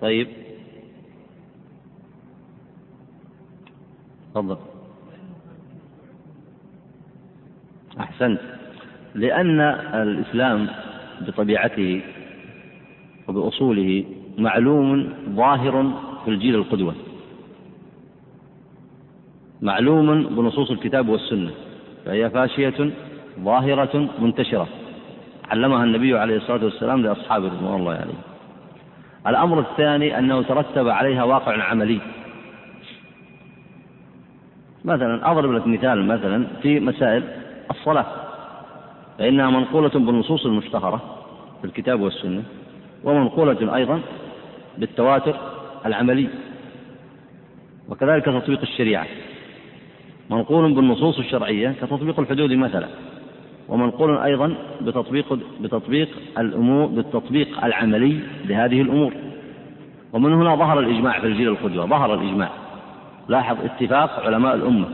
طيب. 0.00 0.28
تفضل. 4.34 4.56
أحسنت. 8.00 8.40
لأن 9.14 9.60
الإسلام 9.94 10.68
بطبيعته 11.20 12.02
وبأصوله 13.28 14.04
معلوم 14.38 15.14
ظاهر 15.30 15.92
في 16.24 16.30
الجيل 16.30 16.54
القدوة. 16.54 16.94
معلوم 19.62 20.22
بنصوص 20.26 20.70
الكتاب 20.70 21.08
والسنة 21.08 21.50
فهي 22.04 22.30
فاشية 22.30 22.90
ظاهرة 23.40 24.08
منتشرة. 24.18 24.68
علمها 25.50 25.84
النبي 25.84 26.18
عليه 26.18 26.36
الصلاة 26.36 26.64
والسلام 26.64 27.02
لأصحابه 27.02 27.46
رضوان 27.46 27.80
الله 27.80 27.92
عليه. 27.92 28.20
الأمر 29.26 29.60
الثاني 29.60 30.18
أنه 30.18 30.42
ترتب 30.42 30.88
عليها 30.88 31.24
واقع 31.24 31.62
عملي. 31.62 32.00
مثلا 34.84 35.30
أضرب 35.30 35.52
لك 35.52 35.66
مثال 35.66 36.06
مثلا 36.06 36.46
في 36.62 36.80
مسائل 36.80 37.22
الصلاة. 37.70 38.06
فإنها 39.18 39.50
منقولة 39.50 39.88
بالنصوص 39.88 40.46
المشتهرة 40.46 41.02
في 41.60 41.66
الكتاب 41.66 42.00
والسنة 42.00 42.42
ومنقولة 43.04 43.76
أيضا 43.76 44.00
بالتواتر 44.78 45.36
العملي. 45.86 46.28
وكذلك 47.88 48.24
تطبيق 48.24 48.60
الشريعة. 48.60 49.06
منقول 50.30 50.74
بالنصوص 50.74 51.18
الشرعية 51.18 51.74
كتطبيق 51.80 52.20
الحدود 52.20 52.52
مثلا. 52.52 52.88
ومنقول 53.68 54.18
أيضا 54.18 54.54
بتطبيق 54.80 55.38
بتطبيق 55.60 56.08
الأمور 56.38 56.86
بالتطبيق 56.86 57.64
العملي 57.64 58.20
لهذه 58.44 58.82
الأمور. 58.82 59.12
ومن 60.12 60.32
هنا 60.32 60.54
ظهر 60.54 60.80
الإجماع 60.80 61.20
في 61.20 61.26
الجيل 61.26 61.48
القدوة. 61.48 61.86
ظهر 61.86 62.14
الإجماع. 62.14 62.50
لاحظ 63.28 63.56
اتفاق 63.64 64.26
علماء 64.26 64.54
الأمة. 64.54 64.86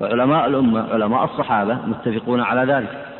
وعلماء 0.00 0.46
الأمة 0.46 0.92
علماء 0.92 1.24
الصحابة 1.24 1.78
متفقون 1.86 2.40
على 2.40 2.72
ذلك. 2.72 3.11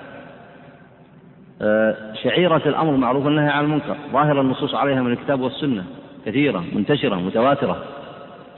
شعيرة 2.23 2.63
الأمر 2.67 2.97
معروف 2.97 3.27
النهي 3.27 3.49
عن 3.49 3.65
المنكر. 3.65 3.97
ظاهر 4.13 4.41
النصوص 4.41 4.75
عليها 4.75 5.03
من 5.03 5.13
الكتاب 5.13 5.41
والسنة 5.41 5.85
كثيرة 6.27 6.65
منتشرة 6.73 7.15
متواترة. 7.15 7.77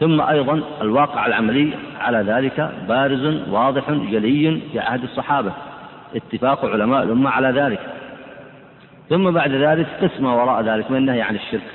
ثم 0.01 0.21
أيضا 0.21 0.61
الواقع 0.81 1.27
العملي 1.27 1.75
على 2.01 2.19
ذلك 2.19 2.71
بارز 2.89 3.49
واضح 3.51 3.91
جلي 3.91 4.61
في 4.73 4.81
عهد 4.81 5.03
الصحابة. 5.03 5.53
اتفاق 6.17 6.65
علماء 6.65 7.03
الأمة 7.03 7.31
على 7.31 7.61
ذلك. 7.61 7.81
ثم 9.09 9.31
بعد 9.31 9.51
ذلك 9.51 9.87
قسم 10.03 10.25
وراء 10.25 10.63
ذلك 10.63 10.91
من 10.91 10.97
النهي 10.97 11.23
عن 11.23 11.35
الشرك. 11.35 11.71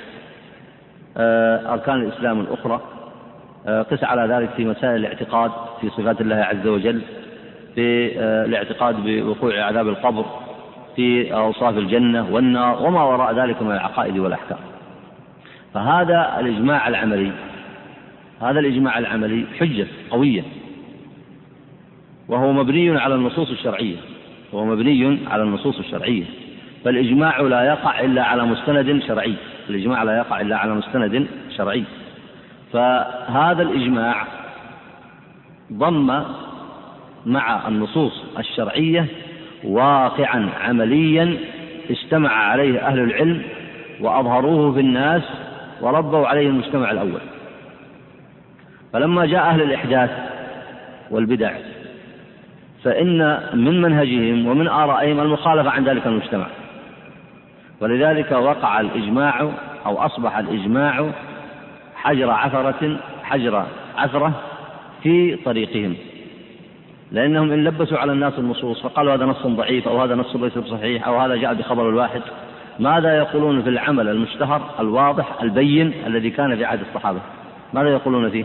آه، 1.16 1.72
أركان 1.72 1.96
الإسلام 1.96 2.40
الأخرى. 2.40 2.80
آه، 3.66 3.82
قس 3.82 4.04
على 4.04 4.34
ذلك 4.34 4.50
في 4.50 4.64
مسائل 4.64 4.96
الاعتقاد 4.96 5.50
في 5.80 5.90
صفات 5.90 6.20
الله 6.20 6.36
عز 6.36 6.66
وجل 6.66 7.00
في 7.74 8.18
الاعتقاد 8.20 8.96
بوقوع 9.04 9.62
عذاب 9.62 9.88
القبر. 9.88 10.24
في 11.00 11.34
أوصاف 11.34 11.78
الجنة 11.78 12.30
والنار 12.30 12.82
وما 12.82 13.02
وراء 13.02 13.34
ذلك 13.34 13.62
من 13.62 13.70
العقائد 13.70 14.18
والأحكام. 14.18 14.58
فهذا 15.74 16.36
الإجماع 16.40 16.88
العملي 16.88 17.32
هذا 18.40 18.60
الإجماع 18.60 18.98
العملي 18.98 19.46
حجة 19.60 19.86
قوية. 20.10 20.42
وهو 22.28 22.52
مبني 22.52 22.98
على 22.98 23.14
النصوص 23.14 23.50
الشرعية. 23.50 23.96
وهو 24.52 24.64
مبني 24.64 25.18
على 25.26 25.42
النصوص 25.42 25.78
الشرعية. 25.78 26.24
فالإجماع 26.84 27.40
لا 27.40 27.62
يقع 27.62 28.00
إلا 28.00 28.24
على 28.24 28.44
مستند 28.44 29.02
شرعي. 29.08 29.34
الإجماع 29.70 30.02
لا 30.02 30.16
يقع 30.16 30.40
إلا 30.40 30.56
على 30.56 30.74
مستند 30.74 31.26
شرعي. 31.56 31.84
فهذا 32.72 33.62
الإجماع 33.62 34.26
ضم 35.72 36.22
مع 37.26 37.68
النصوص 37.68 38.24
الشرعية 38.38 39.06
واقعا 39.64 40.48
عمليا 40.60 41.36
اجتمع 41.90 42.30
عليه 42.30 42.80
أهل 42.86 42.98
العلم 42.98 43.42
وأظهروه 44.00 44.72
في 44.72 44.80
الناس 44.80 45.22
وربوا 45.80 46.26
عليه 46.26 46.48
المجتمع 46.48 46.90
الأول. 46.90 47.20
فلما 48.92 49.26
جاء 49.26 49.42
أهل 49.42 49.62
الإحداث 49.62 50.10
والبدع 51.10 51.52
فإن 52.84 53.40
من 53.54 53.82
منهجهم 53.82 54.46
ومن 54.46 54.68
آرائهم 54.68 55.20
المخالفة 55.20 55.70
عن 55.70 55.84
ذلك 55.84 56.06
المجتمع. 56.06 56.46
ولذلك 57.80 58.32
وقع 58.32 58.80
الإجماع 58.80 59.40
أو 59.86 59.98
أصبح 59.98 60.38
الإجماع 60.38 61.10
حجر 61.94 62.30
عثرة 62.30 62.96
حجر 63.22 63.66
عثرة 63.96 64.32
في 65.02 65.36
طريقهم. 65.36 65.96
لأنهم 67.12 67.52
إن 67.52 67.64
لبسوا 67.64 67.98
على 67.98 68.12
الناس 68.12 68.38
النصوص 68.38 68.82
فقالوا 68.82 69.14
هذا 69.14 69.26
نص 69.26 69.46
ضعيف 69.46 69.88
أو 69.88 70.02
هذا 70.02 70.14
نص 70.14 70.36
ليس 70.36 70.58
بصحيح 70.58 71.08
أو 71.08 71.18
هذا 71.18 71.36
جاء 71.36 71.54
بخبر 71.54 71.88
الواحد 71.88 72.22
ماذا 72.78 73.16
يقولون 73.16 73.62
في 73.62 73.68
العمل 73.68 74.08
المشتهر 74.08 74.70
الواضح 74.80 75.42
البين 75.42 75.92
الذي 76.06 76.30
كان 76.30 76.56
في 76.56 76.64
عهد 76.64 76.80
الصحابة؟ 76.80 77.20
ماذا 77.74 77.88
يقولون 77.88 78.30
فيه؟ 78.30 78.44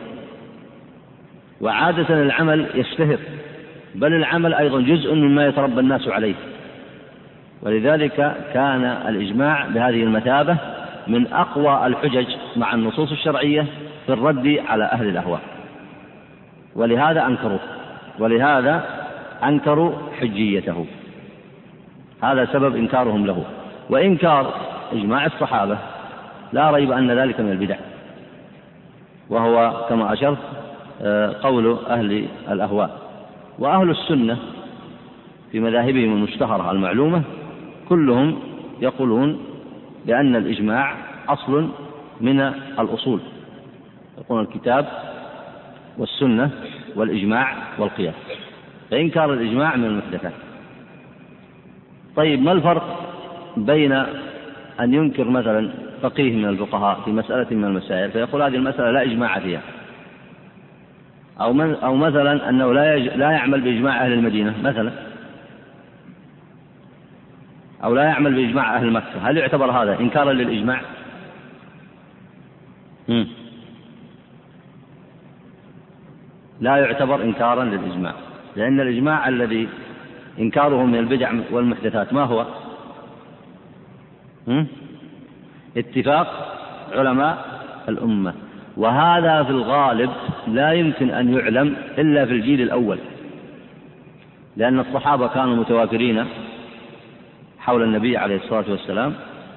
وعادة 1.62 2.24
العمل 2.24 2.68
يشتهر 2.76 3.18
بل 3.96 4.14
العمل 4.14 4.54
أيضا 4.54 4.82
جزء 4.82 5.14
مما 5.14 5.46
يتربى 5.46 5.80
الناس 5.80 6.08
عليه. 6.08 6.36
ولذلك 7.62 8.36
كان 8.54 8.84
الإجماع 8.84 9.68
بهذه 9.68 10.04
المثابة 10.04 10.58
من 11.08 11.34
أقوى 11.34 11.88
الحجج 11.88 12.28
مع 12.56 12.74
النصوص 12.74 13.12
الشرعية 13.12 13.66
في 14.06 14.14
الرد 14.14 14.62
على 14.68 14.84
أهل 14.84 15.08
الأهواء. 15.10 15.42
ولهذا 16.76 17.26
أنكروه 17.26 17.75
ولهذا 18.20 18.86
أنكروا 19.44 19.92
حجيته. 20.20 20.86
هذا 22.24 22.46
سبب 22.46 22.76
إنكارهم 22.76 23.26
له. 23.26 23.44
وإنكار 23.90 24.54
إجماع 24.92 25.26
الصحابة 25.26 25.78
لا 26.54 26.72
ريب 26.72 26.92
أن 26.92 27.12
ذلك 27.12 27.40
من 27.40 27.52
البدع. 27.52 27.76
وهو 29.30 29.86
كما 29.90 30.14
أشرت 30.14 30.38
آه، 31.02 31.36
قول 31.44 31.78
أهل 31.90 32.26
الأهواء. 32.52 33.00
وأهل 33.60 33.90
السنة 33.90 34.38
في 35.52 35.60
مذاهبهم 35.60 36.14
المشتهرة 36.14 36.72
المعلومة 36.72 37.22
كلهم 37.90 38.40
يقولون 38.82 39.40
لأن 40.06 40.36
الإجماع 40.36 40.96
أصل 41.30 41.70
من 42.22 42.40
الأصول. 42.80 43.20
يقول 44.18 44.42
الكتاب 44.42 44.86
والسنة 45.98 46.50
والإجماع 46.96 47.56
والقياس 47.78 48.16
فإنكار 48.92 49.34
الإجماع 49.34 49.76
من 49.76 49.86
المحدثات 49.86 50.34
طيب 52.16 52.42
ما 52.42 52.52
الفرق 52.52 53.12
بين 53.58 53.92
أن 54.80 54.94
ينكر 54.94 55.30
مثلا 55.30 55.72
فقيه 56.02 56.36
من 56.36 56.46
الفقهاء 56.46 57.02
في 57.06 57.12
مسألة 57.12 57.48
من 57.52 57.66
المسائل 57.66 58.12
فيقول 58.12 58.42
هذه 58.42 58.56
المسألة 58.56 58.92
لا 58.92 59.04
إجماع 59.04 59.40
فيها 59.40 59.62
أو 61.42 61.62
أو 61.62 61.96
مثلا 61.96 62.50
أنه 62.50 62.74
لا. 62.74 62.98
لا 62.98 63.32
يعمل 63.32 63.62
بإجماع 63.62 64.06
أهل 64.06 64.14
المدينة 64.14 64.54
مثلا 64.64 64.92
أو 67.84 67.96
لا 67.96 68.04
يعمل 68.04 68.36
بإجماع 68.36 68.78
أهل 68.78 68.92
مكة 68.92 69.30
هل 69.30 69.38
يعتبر 69.38 69.72
هذا 69.72 70.00
إنكارا 70.00 70.34
للإجماع؟ 70.34 70.82
مم. 73.08 73.28
لا 76.62 76.78
يعتبر 76.78 77.24
إنكارا 77.24 77.64
للإجماع 77.64 78.14
لأن 78.56 78.80
الإجماع 78.80 79.28
الذي 79.28 79.68
إنكاره 80.40 80.86
من 80.86 80.96
البدع 80.96 81.32
والمحدثات 81.52 82.14
ما 82.14 82.24
هو؟ 82.24 82.46
اتفاق 85.78 86.58
علماء 86.94 87.46
الأمة 87.90 88.34
وهذا 88.78 89.44
في 89.44 89.50
الغالب 89.50 90.10
لا 90.48 90.72
يمكن 90.72 91.10
أن 91.10 91.34
يعلم 91.34 91.76
إلا 91.98 92.26
في 92.26 92.32
الجيل 92.32 92.62
الأول 92.62 92.98
لأن 94.58 94.80
الصحابة 94.80 95.28
كانوا 95.28 95.56
متوافرين 95.56 96.26
حول 97.60 97.84
النبي 97.84 98.18
عليه 98.18 98.36
الصلاة 98.36 98.66
والسلام 98.72 99.14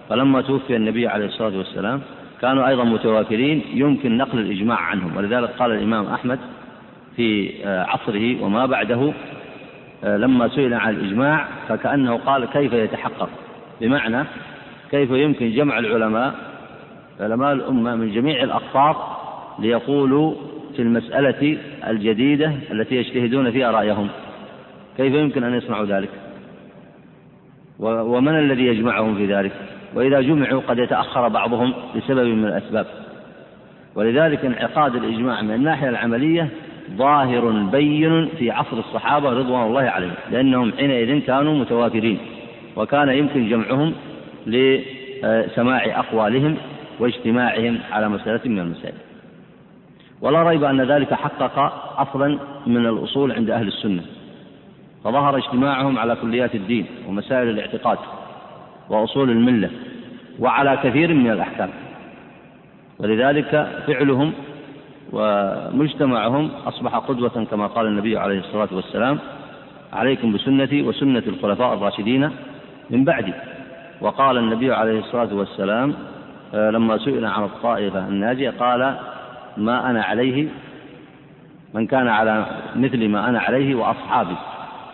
فلما 0.09 0.41
توفي 0.41 0.77
النبي 0.77 1.09
عليه 1.09 1.27
الصلاة 1.27 1.57
والسلام 1.59 2.01
كانوا 2.41 2.69
أيضا 2.69 2.85
متوافرين 2.85 3.63
يمكن 3.73 4.17
نقل 4.17 4.39
الإجماع 4.39 4.79
عنهم 4.81 5.17
ولذلك 5.17 5.51
قال 5.51 5.73
الإمام 5.73 6.07
أحمد 6.07 6.39
في 7.19 7.51
عصره 7.67 8.43
وما 8.43 8.67
بعده 8.67 9.13
لما 10.03 10.49
سئل 10.49 10.75
عن 10.75 10.95
الإجماع 10.95 11.49
فكأنه 11.69 12.17
قال 12.17 12.45
كيف 12.45 12.73
يتحقق؟ 12.73 13.29
بمعنى 13.81 14.25
كيف 14.91 15.11
يمكن 15.11 15.51
جمع 15.53 15.79
العلماء 15.79 16.35
علماء 17.21 17.53
الأمة 17.53 17.95
من 17.95 18.13
جميع 18.13 18.43
الأقطار 18.43 19.19
ليقولوا 19.59 20.35
في 20.77 20.83
المسألة 20.83 21.59
الجديدة 21.89 22.53
التي 22.73 22.97
يجتهدون 22.97 23.51
فيها 23.51 23.71
رأيهم؟ 23.71 24.09
كيف 24.97 25.15
يمكن 25.15 25.45
أن 25.45 25.55
يصنعوا 25.55 25.87
ذلك؟ 25.87 26.11
ومن 27.81 28.39
الذي 28.39 28.67
يجمعهم 28.67 29.15
في 29.15 29.35
ذلك؟ 29.35 29.53
وإذا 29.95 30.21
جمعوا 30.21 30.61
قد 30.69 30.79
يتأخر 30.79 31.29
بعضهم 31.29 31.75
لسبب 31.95 32.27
من 32.27 32.45
الأسباب. 32.45 32.87
ولذلك 33.95 34.45
انعقاد 34.45 34.95
الإجماع 34.95 35.43
من 35.43 35.55
الناحية 35.55 35.89
العملية 35.89 36.49
ظاهر 36.97 37.51
بين 37.51 38.29
في 38.39 38.51
عصر 38.51 38.79
الصحابة 38.79 39.31
رضوان 39.31 39.67
الله 39.67 39.83
عليهم 39.83 40.15
لأنهم 40.31 40.73
حينئذ 40.73 41.19
كانوا 41.19 41.55
متوافرين 41.55 42.19
وكان 42.77 43.09
يمكن 43.09 43.49
جمعهم 43.49 43.95
لسماع 44.47 45.85
أقوالهم 45.99 46.57
واجتماعهم 47.01 47.79
على 47.93 48.09
مسألة 48.09 48.41
من 48.45 48.59
المسائل. 48.59 48.95
ولا 50.21 50.43
ريب 50.43 50.65
أن 50.65 50.81
ذلك 50.81 51.15
حقق 51.15 51.59
أصلا 52.01 52.39
من 52.67 52.87
الأصول 52.87 53.33
عند 53.33 53.51
أهل 53.51 53.69
السنة. 53.69 54.03
فظهر 55.05 55.37
اجتماعهم 55.37 55.99
على 55.99 56.17
كليات 56.17 56.55
الدين 56.55 56.87
ومسائل 57.09 57.49
الاعتقاد 57.49 57.99
وأصول 58.91 59.31
الملة 59.31 59.71
وعلى 60.39 60.79
كثير 60.85 61.15
من 61.15 61.31
الأحكام. 61.31 61.71
ولذلك 62.99 63.83
فعلهم 63.87 64.33
ومجتمعهم 65.13 66.51
أصبح 66.67 66.97
قدوة 66.97 67.45
كما 67.51 67.67
قال 67.67 67.87
النبي 67.87 68.19
عليه 68.19 68.39
الصلاة 68.39 68.69
والسلام 68.73 69.19
عليكم 69.93 70.33
بسنتي 70.33 70.83
وسنة 70.83 71.23
الخلفاء 71.27 71.75
الراشدين 71.75 72.31
من 72.91 73.05
بعدي. 73.05 73.33
وقال 74.01 74.39
النبي 74.39 74.73
عليه 74.73 74.99
الصلاة 74.99 75.35
والسلام 75.35 75.95
آه، 76.55 76.71
لما 76.71 76.99
سئل 76.99 77.25
عن 77.27 77.45
الطائفة 77.45 78.09
الناجية 78.09 78.51
قال 78.51 78.97
ما 79.57 79.91
أنا 79.91 80.03
عليه 80.03 80.49
من 81.75 81.87
كان 81.87 82.09
على 82.09 82.47
مثل 82.77 83.09
ما 83.09 83.29
أنا 83.29 83.41
عليه 83.41 83.75
وأصحابي. 83.75 84.37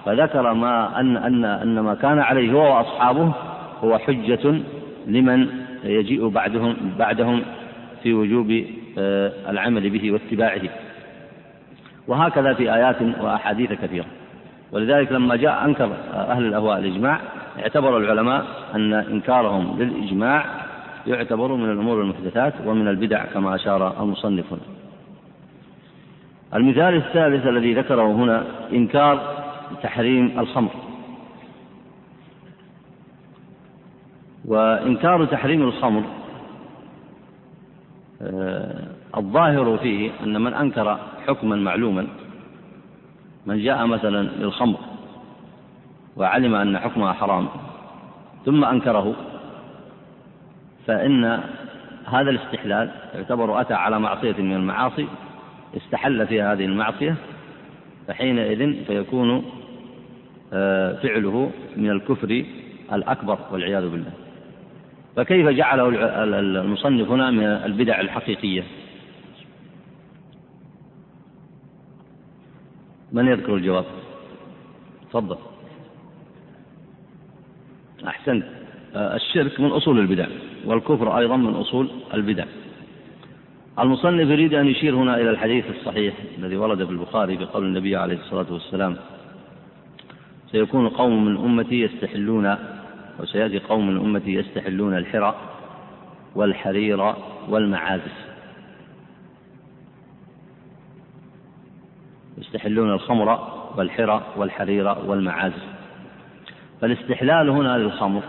فذكر 0.05 0.55
ما 0.55 1.01
أن 1.01 1.17
أن 1.17 1.45
أن 1.45 1.81
ما 1.81 1.95
كان 1.95 2.19
عليه 2.19 2.53
هو 2.53 2.77
وأصحابه 2.77 3.33
هو 3.85 3.99
حجة 3.99 4.61
لمن 5.07 5.47
يجيء 5.85 6.29
بعدهم 6.29 6.77
بعدهم 6.99 7.43
في 8.03 8.15
وجوب 8.15 8.65
العمل 9.49 9.91
به 9.91 10.13
واتباعه. 10.13 10.63
وهكذا 12.09 12.55
في 12.55 12.75
آيات 12.75 13.03
وأحاديث 13.03 13.73
كثيرة. 13.73 14.07
ولذلك 14.73 15.13
لما 15.13 15.37
جاء 15.37 15.65
أنكر 15.65 15.91
أهل 16.13 16.47
الأهواء 16.47 16.79
الإجماع 16.79 17.21
اعتبر 17.59 17.99
العلماء 17.99 18.47
أن 18.75 18.93
إنكارهم 18.93 19.79
للإجماع 19.79 20.47
يعتبر 21.07 21.55
من 21.55 21.71
الأمور 21.71 22.03
المحدثات 22.03 22.55
ومن 22.67 22.89
البدع 22.89 23.25
كما 23.25 23.55
أشار 23.55 24.03
المصنف 24.03 24.53
هنا. 24.53 24.61
المثال 26.55 26.97
الثالث 26.97 27.47
الذي 27.47 27.75
ذكره 27.75 28.13
هنا 28.13 28.45
إنكار 28.73 29.45
تحريم 29.83 30.41
الخمر. 30.41 30.71
وإنكار 34.45 35.25
تحريم 35.25 35.63
الخمر 35.63 36.03
آه، 36.03 36.24
الظاهر 39.17 39.79
فيه 39.79 40.11
أن 40.23 40.41
من 40.41 40.55
أنكر 40.55 40.99
حكما 41.27 41.57
معلوما 41.57 42.07
من 43.47 43.63
جاء 43.63 43.87
مثلا 43.87 44.23
للخمر 44.23 44.79
وعلم 46.17 46.55
أن 46.55 46.79
حكمها 46.79 47.13
حرام 47.13 47.49
ثم 48.45 48.65
أنكره 48.65 49.15
فإن 50.87 51.41
هذا 52.05 52.31
الاستحلال 52.31 52.91
يعتبر 53.15 53.61
أتى 53.61 53.75
على 53.75 53.99
معصية 53.99 54.35
من 54.39 54.53
المعاصي 54.53 55.07
استحل 55.77 56.27
فيها 56.27 56.53
هذه 56.53 56.65
المعصية 56.65 57.17
فحينئذ 58.09 58.85
فيكون 58.85 59.45
آه، 60.53 60.93
فعله 60.93 61.51
من 61.77 61.91
الكفر 61.91 62.45
الأكبر 62.93 63.39
والعياذ 63.53 63.89
بالله. 63.89 64.11
فكيف 65.17 65.49
جعله 65.49 65.89
المصنف 66.61 67.11
هنا 67.11 67.31
من 67.31 67.45
البدع 67.45 68.01
الحقيقية؟ 68.01 68.65
من 73.13 73.27
يذكر 73.27 73.55
الجواب؟ 73.55 73.85
تفضل. 75.11 75.37
أحسنت. 78.07 78.45
آه، 78.95 79.17
الشرك 79.17 79.61
من 79.61 79.71
أصول 79.71 79.99
البدع 79.99 80.27
والكفر 80.65 81.19
أيضا 81.19 81.37
من 81.37 81.55
أصول 81.55 81.91
البدع. 82.15 82.45
المصنف 83.79 84.31
يريد 84.31 84.55
أن 84.55 84.67
يشير 84.67 84.95
هنا 84.95 85.17
إلى 85.17 85.31
الحديث 85.31 85.65
الصحيح 85.71 86.15
الذي 86.39 86.57
ورد 86.57 86.85
في 86.85 86.91
البخاري 86.91 87.37
بقول 87.37 87.65
النبي 87.65 87.97
عليه 87.97 88.17
الصلاة 88.17 88.53
والسلام 88.53 88.97
سيكون 90.53 90.89
قوم 90.89 91.25
من 91.25 91.37
أمتي 91.37 91.81
يستحلون 91.81 92.57
وسيأتي 93.21 93.59
قوم 93.59 93.87
من 93.87 93.97
أمتي 93.97 94.35
يستحلون 94.35 94.97
الحرى 94.97 95.35
والحرير 96.35 97.15
والمعازف 97.49 98.25
يستحلون 102.39 102.91
الخمر 102.91 103.39
والحرى 103.77 104.23
والحرير 104.37 104.97
والمعازف 105.07 105.63
فالاستحلال 106.81 107.51
هنا 107.51 107.79
للخمر 107.79 108.23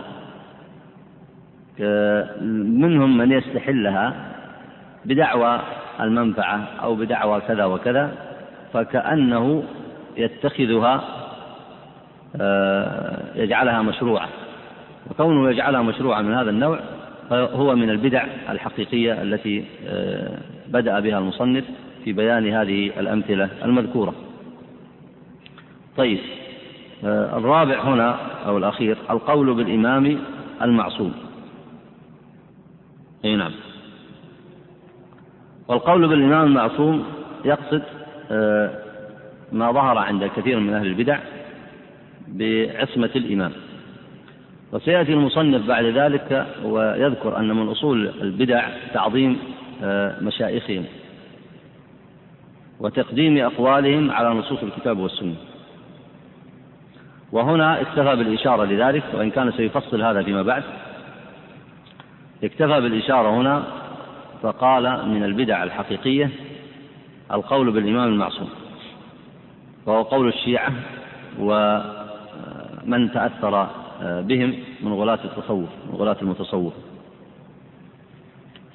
منهم 2.80 3.16
من 3.16 3.32
يستحلها 3.32 4.14
بدعوى 5.04 5.60
المنفعة 6.00 6.68
أو 6.82 6.94
بدعوى 6.94 7.40
كذا 7.40 7.64
وكذا 7.64 8.12
فكأنه 8.72 9.64
يتخذها 10.16 11.04
آه، 12.40 13.22
يجعلها 13.34 13.82
مشروعة. 13.82 14.28
وكونه 15.10 15.50
يجعلها 15.50 15.82
مشروعة 15.82 16.22
من 16.22 16.34
هذا 16.34 16.50
النوع 16.50 16.80
هو 17.32 17.74
من 17.74 17.90
البدع 17.90 18.26
الحقيقية 18.48 19.22
التي 19.22 19.64
آه، 19.86 20.38
بدأ 20.68 21.00
بها 21.00 21.18
المصنف 21.18 21.64
في 22.04 22.12
بيان 22.12 22.48
هذه 22.48 23.00
الأمثلة 23.00 23.48
المذكورة. 23.64 24.14
طيب 25.96 26.18
آه، 27.04 27.38
الرابع 27.38 27.80
هنا 27.80 28.18
أو 28.46 28.58
الأخير 28.58 28.98
القول 29.10 29.54
بالإمام 29.54 30.18
المعصوم. 30.62 31.12
أي 33.24 33.36
نعم. 33.36 33.52
والقول 35.68 36.08
بالإمام 36.08 36.46
المعصوم 36.46 37.04
يقصد 37.44 37.82
آه، 38.30 38.70
ما 39.52 39.72
ظهر 39.72 39.98
عند 39.98 40.30
كثير 40.36 40.60
من 40.60 40.74
أهل 40.74 40.86
البدع 40.86 41.18
بعصمة 42.28 43.10
الإمام. 43.16 43.52
وسيأتي 44.72 45.12
المصنف 45.12 45.66
بعد 45.66 45.84
ذلك 45.84 46.46
ويذكر 46.64 47.38
أن 47.38 47.56
من 47.56 47.68
أصول 47.68 48.06
البدع 48.06 48.68
تعظيم 48.94 49.38
آه، 49.84 50.20
مشايخهم 50.20 50.84
وتقديم 52.80 53.38
أقوالهم 53.38 54.10
على 54.10 54.28
نصوص 54.28 54.62
الكتاب 54.62 54.98
والسنة. 54.98 55.34
وهنا 57.32 57.80
اكتفى 57.80 58.16
بالإشارة 58.16 58.64
لذلك 58.64 59.02
وإن 59.14 59.30
كان 59.30 59.52
سيفصل 59.52 60.02
هذا 60.02 60.22
فيما 60.22 60.42
بعد. 60.42 60.62
اكتفى 62.44 62.80
بالإشارة 62.80 63.40
هنا 63.40 63.64
فقال 64.42 65.08
من 65.08 65.24
البدع 65.24 65.62
الحقيقية 65.62 66.30
القول 67.32 67.70
بالإمام 67.70 68.08
المعصوم 68.08 68.48
وهو 69.86 70.02
قول 70.02 70.28
الشيعة 70.28 70.72
ومن 71.38 73.12
تأثر 73.12 73.68
بهم 74.02 74.54
من 74.82 74.92
غلاة 74.92 75.18
التصوف 75.24 75.68
من 75.90 75.94
غلاة 75.94 76.16
المتصوف. 76.22 76.72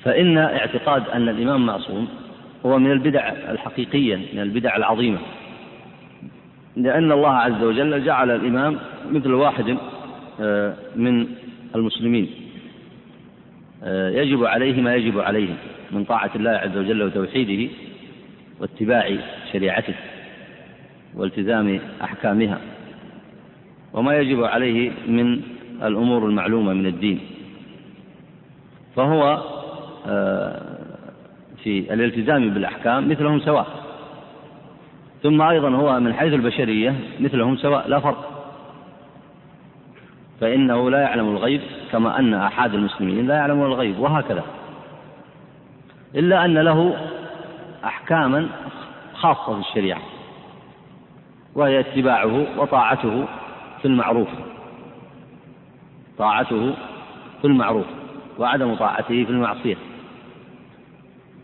فإن 0.04 0.38
اعتقاد 0.38 1.10
أن 1.10 1.30
الإمام 1.30 1.66
معصوم 1.66 2.08
هو 2.66 2.80
من 2.80 2.92
البدع 2.92 3.30
الحقيقية 3.30 4.16
من 4.34 4.40
البدع 4.40 4.76
العظيمة. 4.76 5.20
لأن 6.76 7.12
الله 7.12 7.30
عز 7.30 7.64
وجل 7.64 8.06
جعل 8.06 8.32
الإمام 8.32 8.78
مثل 9.12 9.34
واحد 9.34 9.78
آه، 10.42 10.74
من 10.96 11.28
المسلمين. 11.76 12.30
آه، 13.84 14.10
يجب 14.10 14.46
عليه 14.46 14.82
ما 14.82 14.96
يجب 14.96 15.20
عليهم 15.20 15.56
من 15.92 16.04
طاعة 16.04 16.32
الله 16.36 16.52
عز 16.52 16.78
وجل 16.78 17.04
وتوحيده 17.04 17.74
واتباع 18.60 19.18
شريعته 19.54 19.94
والتزام 21.16 21.80
أحكامها. 22.04 22.60
وما 23.94 24.18
يجب 24.18 24.44
عليه 24.44 24.92
من 25.08 25.42
الأمور 25.84 26.26
المعلومة 26.26 26.74
من 26.74 26.86
الدين. 26.86 27.20
فهو 28.96 29.44
آه، 30.08 30.62
في 31.64 31.94
الالتزام 31.94 32.50
بالأحكام 32.50 33.10
مثلهم 33.10 33.40
سواء. 33.40 33.68
ثم 35.24 35.42
أيضا 35.42 35.70
هو 35.70 36.00
من 36.00 36.14
حيث 36.14 36.34
البشرية 36.34 36.96
مثلهم 37.20 37.58
سواء 37.58 37.88
لا 37.88 38.00
فرق. 38.00 38.32
فإنه 40.42 40.90
لا 40.90 41.02
يعلم 41.02 41.30
الغيب 41.30 41.62
كما 41.92 42.20
أن 42.20 42.34
أحد 42.34 42.74
المسلمين 42.74 43.28
لا 43.28 43.36
يعلمون 43.36 43.66
الغيب 43.66 44.00
وهكذا. 44.00 44.44
إلا 46.16 46.46
أن 46.46 46.58
له 46.58 46.96
أحكاما 47.86 48.48
خاصة 49.14 49.54
في 49.62 49.70
الشريعة 49.70 50.02
وهي 51.56 51.80
اتباعه 51.80 52.60
وطاعته 52.60 53.26
في 53.82 53.88
المعروف 53.88 54.28
طاعته 56.18 56.74
في 57.42 57.48
المعروف 57.48 57.86
وعدم 58.40 58.76
طاعته 58.76 59.24
في 59.24 59.30
المعصية. 59.30 59.78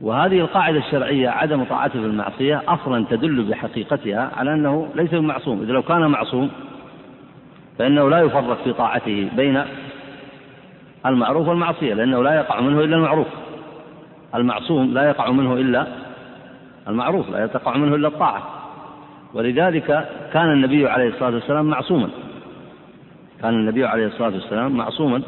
وهذه 0.01 0.39
القاعدة 0.39 0.77
الشرعية 0.77 1.29
عدم 1.29 1.63
طاعته 1.63 1.99
في 1.99 2.05
المعصية 2.05 2.63
أصلا 2.67 3.05
تدل 3.09 3.43
بحقيقتها 3.43 4.31
على 4.37 4.53
أنه 4.53 4.89
ليس 4.95 5.11
بمعصوم. 5.11 5.61
إذا 5.61 5.73
لو 5.73 5.81
كان 5.81 6.07
معصوم 6.07 6.49
فإنه 7.79 8.09
لا 8.09 8.19
يفرق 8.19 8.63
في 8.63 8.73
طاعته 8.73 9.29
بين 9.35 9.63
المعروف 11.05 11.47
والمعصية 11.47 11.93
لأنه 11.93 12.23
لا 12.23 12.35
يقع 12.35 12.61
منه 12.61 12.79
إلا 12.79 12.95
المعروف. 12.95 13.27
المعصوم 14.35 14.93
لا 14.93 15.03
يقع 15.09 15.31
منه 15.31 15.53
إلا 15.53 15.87
المعروف 16.87 17.29
لا 17.29 17.47
تقع 17.47 17.77
منه 17.77 17.95
إلا 17.95 18.07
الطاعة. 18.07 18.43
ولذلك 19.33 20.09
كان 20.33 20.51
النبي 20.51 20.87
عليه 20.87 21.07
الصلاة 21.07 21.33
والسلام 21.33 21.65
معصوما. 21.65 22.09
كان 23.41 23.53
النبي 23.53 23.85
عليه 23.85 24.07
الصلاة 24.07 24.33
والسلام 24.33 24.71
معصوما 24.71 25.21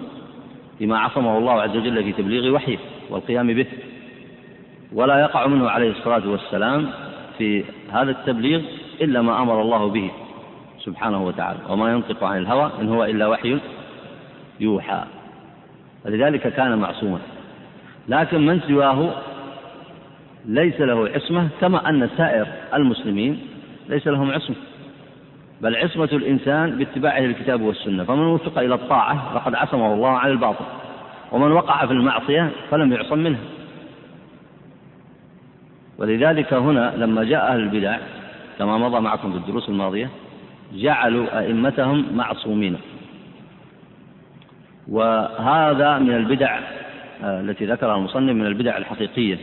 بما 0.80 1.00
عصمه 1.00 1.38
الله 1.38 1.62
عز 1.62 1.78
وجل 1.78 2.04
في 2.04 2.12
تبليغ 2.12 2.56
وحيه 2.56 2.78
والقيام 3.10 3.48
به. 3.48 3.66
ولا 4.94 5.20
يقع 5.20 5.48
منه 5.48 5.70
عليه 5.70 5.92
الصلاة 5.92 6.30
والسلام 6.30 6.90
في 7.38 7.64
هذا 7.92 8.12
التبليغ 8.12 8.62
إلا 9.02 9.22
ما 9.22 9.42
أمر 9.42 9.62
الله 9.62 9.90
به 9.90 10.12
سبحانه 10.80 11.26
وتعالى 11.26 11.60
وما 11.70 11.92
ينطق 11.92 12.24
عن 12.24 12.38
الهوى 12.38 12.72
إن 12.82 12.90
هو 12.90 13.04
إلا 13.04 13.28
وحي 13.28 13.60
يوحى. 14.60 15.04
فلذلك 16.04 16.54
كان 16.54 16.78
معصوما. 16.78 17.20
لكن 18.08 18.46
من 18.46 18.62
سواه 18.68 19.12
ليس 20.46 20.82
له 20.82 21.10
عصمة 21.10 21.50
كما 21.62 21.90
أن 21.90 22.10
سائر 22.18 22.48
المسلمين 22.74 23.40
ليس 23.90 24.08
لهم 24.08 24.32
عصمة. 24.32 24.56
بل 25.62 25.76
عصمة 25.76 26.10
الإنسان 26.14 26.78
باتباعه 26.78 27.20
الكتاب 27.20 27.62
والسنة. 27.62 28.04
فمن 28.04 28.26
وفق 28.26 28.60
إلى 28.60 28.76
الطاعة 28.76 29.34
فقد 29.34 29.56
عصمه 29.56 29.94
الله 29.94 30.10
عن 30.10 30.32
الباطل. 30.32 30.66
ومن 31.32 31.52
وقع 31.52 31.86
في 31.86 31.94
المعصية 31.94 32.52
فلم 32.72 32.94
يعصم 32.94 33.20
منها 33.20 33.40
ولذلك 35.98 36.54
هنا 36.54 36.94
لما 36.98 37.24
جاء 37.24 37.52
أهل 37.52 37.60
البدع 37.60 37.98
كما 38.60 38.78
مضى 38.78 39.00
معكم 39.00 39.32
في 39.32 39.38
الدروس 39.38 39.70
الماضية 39.70 40.10
جعلوا 40.74 41.40
أئمتهم 41.40 42.06
معصومين. 42.14 42.78
وهذا 44.88 46.00
من 46.00 46.16
البدع 46.16 46.60
آه، 47.24 47.42
التي 47.42 47.66
ذكرها 47.66 47.96
المصنف 47.96 48.34
من 48.34 48.46
البدع 48.46 48.78
الحقيقية 48.78 49.38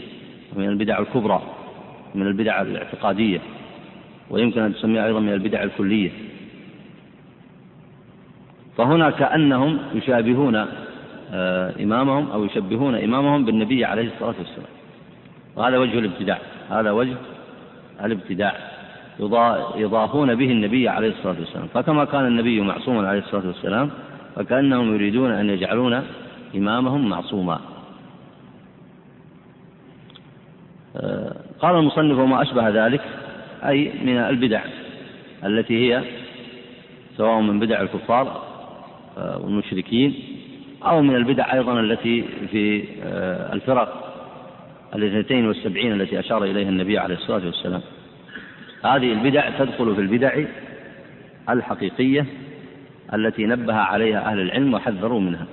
ومن 0.57 0.69
البدع 0.69 0.99
الكبرى 0.99 1.43
من 2.15 2.27
البدع 2.27 2.63
الاعتقادية. 2.63 3.41
ويمكن 4.31 4.61
أن 4.61 4.75
تسميها 4.75 5.07
أيضا 5.07 5.21
من 5.21 5.33
البدع 5.33 5.63
الكلية. 5.63 6.11
فهنا 8.77 9.11
كأنهم 9.11 9.79
يشابهون 9.95 10.67
آه، 11.33 11.75
إمامهم 11.83 12.31
أو 12.31 12.45
يشبهون 12.45 12.95
إمامهم 12.95 13.45
بالنبي 13.45 13.85
عليه 13.85 14.07
الصلاة 14.15 14.35
والسلام. 14.39 14.71
وهذا 15.57 15.79
وجه 15.79 15.99
الابتداع. 15.99 16.39
هذا 16.71 16.91
وجه 16.91 17.17
الابتداع. 18.05 18.55
يضافون 19.77 20.35
به 20.35 20.51
النبي 20.53 20.89
عليه 20.89 21.09
الصلاة 21.09 21.37
والسلام. 21.41 21.67
فكما 21.75 22.05
كان 22.05 22.27
النبي 22.27 22.61
معصوما 22.61 23.09
عليه 23.09 23.19
الصلاة 23.19 23.47
والسلام 23.47 23.91
فكأنهم 24.37 24.95
يريدون 24.95 25.31
أن 25.31 25.51
يجعلون 25.51 26.03
إمامهم 26.55 27.09
معصوما. 27.09 27.61
آه، 30.97 31.37
قال 31.61 31.77
المصنف 31.77 32.19
وما 32.19 32.43
أشبه 32.43 32.69
ذلك. 32.69 33.01
أي 33.69 33.93
من 34.05 34.19
البدع 34.19 34.61
التي 35.45 35.75
هي 35.75 36.03
سواء 37.17 37.41
من 37.41 37.59
بدع 37.59 37.81
الكفار 37.81 38.43
آه، 39.19 39.39
والمشركين 39.39 40.15
أو 40.83 41.03
من 41.03 41.17
البدع 41.17 41.53
أيضا 41.55 41.81
التي 41.81 42.25
في 42.51 42.85
آه، 43.05 43.53
الفرق 43.53 44.07
الاثنتين 44.95 45.47
والسبعين 45.47 46.01
التي 46.01 46.21
أشار 46.21 46.45
إليها 46.45 46.69
النبي 46.69 46.99
عليه 46.99 47.15
الصلاة 47.15 47.47
والسلام. 47.47 47.81
هذه 48.85 49.13
البدع 49.13 49.51
تدخل 49.51 49.95
في 49.95 50.01
البدع 50.01 50.45
الحقيقية 51.49 52.27
التي 53.15 53.47
نبه 53.47 53.75
عليها 53.75 54.31
أهل 54.31 54.41
العلم 54.41 54.75
وحذروا 54.75 55.21
منها. 55.21 55.47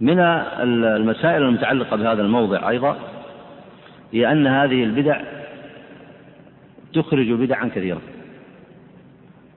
من 0.00 0.20
المسائل 0.20 1.42
المتعلقة 1.42 1.96
بهذا 1.96 2.22
الموضع 2.22 2.68
أيضا 2.68 2.98
هي 4.12 4.32
أن 4.32 4.46
هذه 4.46 4.84
البدع 4.84 5.20
تخرج 6.94 7.32
بدعا 7.32 7.68
كثيرة 7.68 8.00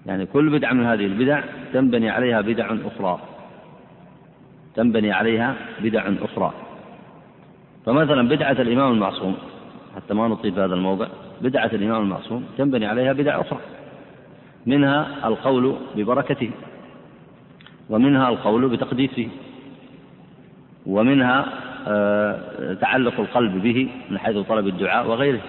يعني 0.07 0.25
كل 0.25 0.49
بدعة 0.49 0.73
من 0.73 0.85
هذه 0.85 1.05
البدع 1.05 1.41
تنبني 1.73 2.09
عليها 2.09 2.41
بدع 2.41 2.75
أخرى. 2.85 3.19
تنبني 4.75 5.11
عليها 5.11 5.55
بدع 5.83 6.11
أخرى. 6.21 6.53
فمثلا 7.85 8.27
بدعة 8.27 8.51
الإمام 8.51 8.91
المعصوم 8.91 9.35
حتى 9.95 10.13
ما 10.13 10.27
نطيل 10.27 10.53
في 10.53 10.59
هذا 10.59 10.73
الموضع 10.75 11.07
بدعة 11.41 11.69
الإمام 11.73 12.01
المعصوم 12.01 12.45
تنبني 12.57 12.85
عليها 12.85 13.13
بدع 13.13 13.41
أخرى. 13.41 13.59
منها 14.65 15.27
القول 15.27 15.75
ببركته 15.95 16.51
ومنها 17.89 18.29
القول 18.29 18.69
بتقديسه 18.69 19.27
ومنها 20.85 21.45
آه، 21.89 22.73
تعلق 22.73 23.19
القلب 23.19 23.63
به 23.63 23.89
من 24.09 24.19
حيث 24.19 24.37
طلب 24.37 24.67
الدعاء 24.67 25.07
وغيره. 25.07 25.41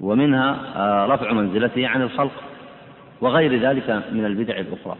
ومنها 0.00 0.56
آه، 0.76 1.06
رفع 1.06 1.32
منزلته 1.32 1.88
عن 1.88 2.02
الخلق 2.02 2.32
وغير 3.20 3.60
ذلك 3.60 4.02
من 4.12 4.24
البدع 4.24 4.56
الأخرى. 4.58 4.96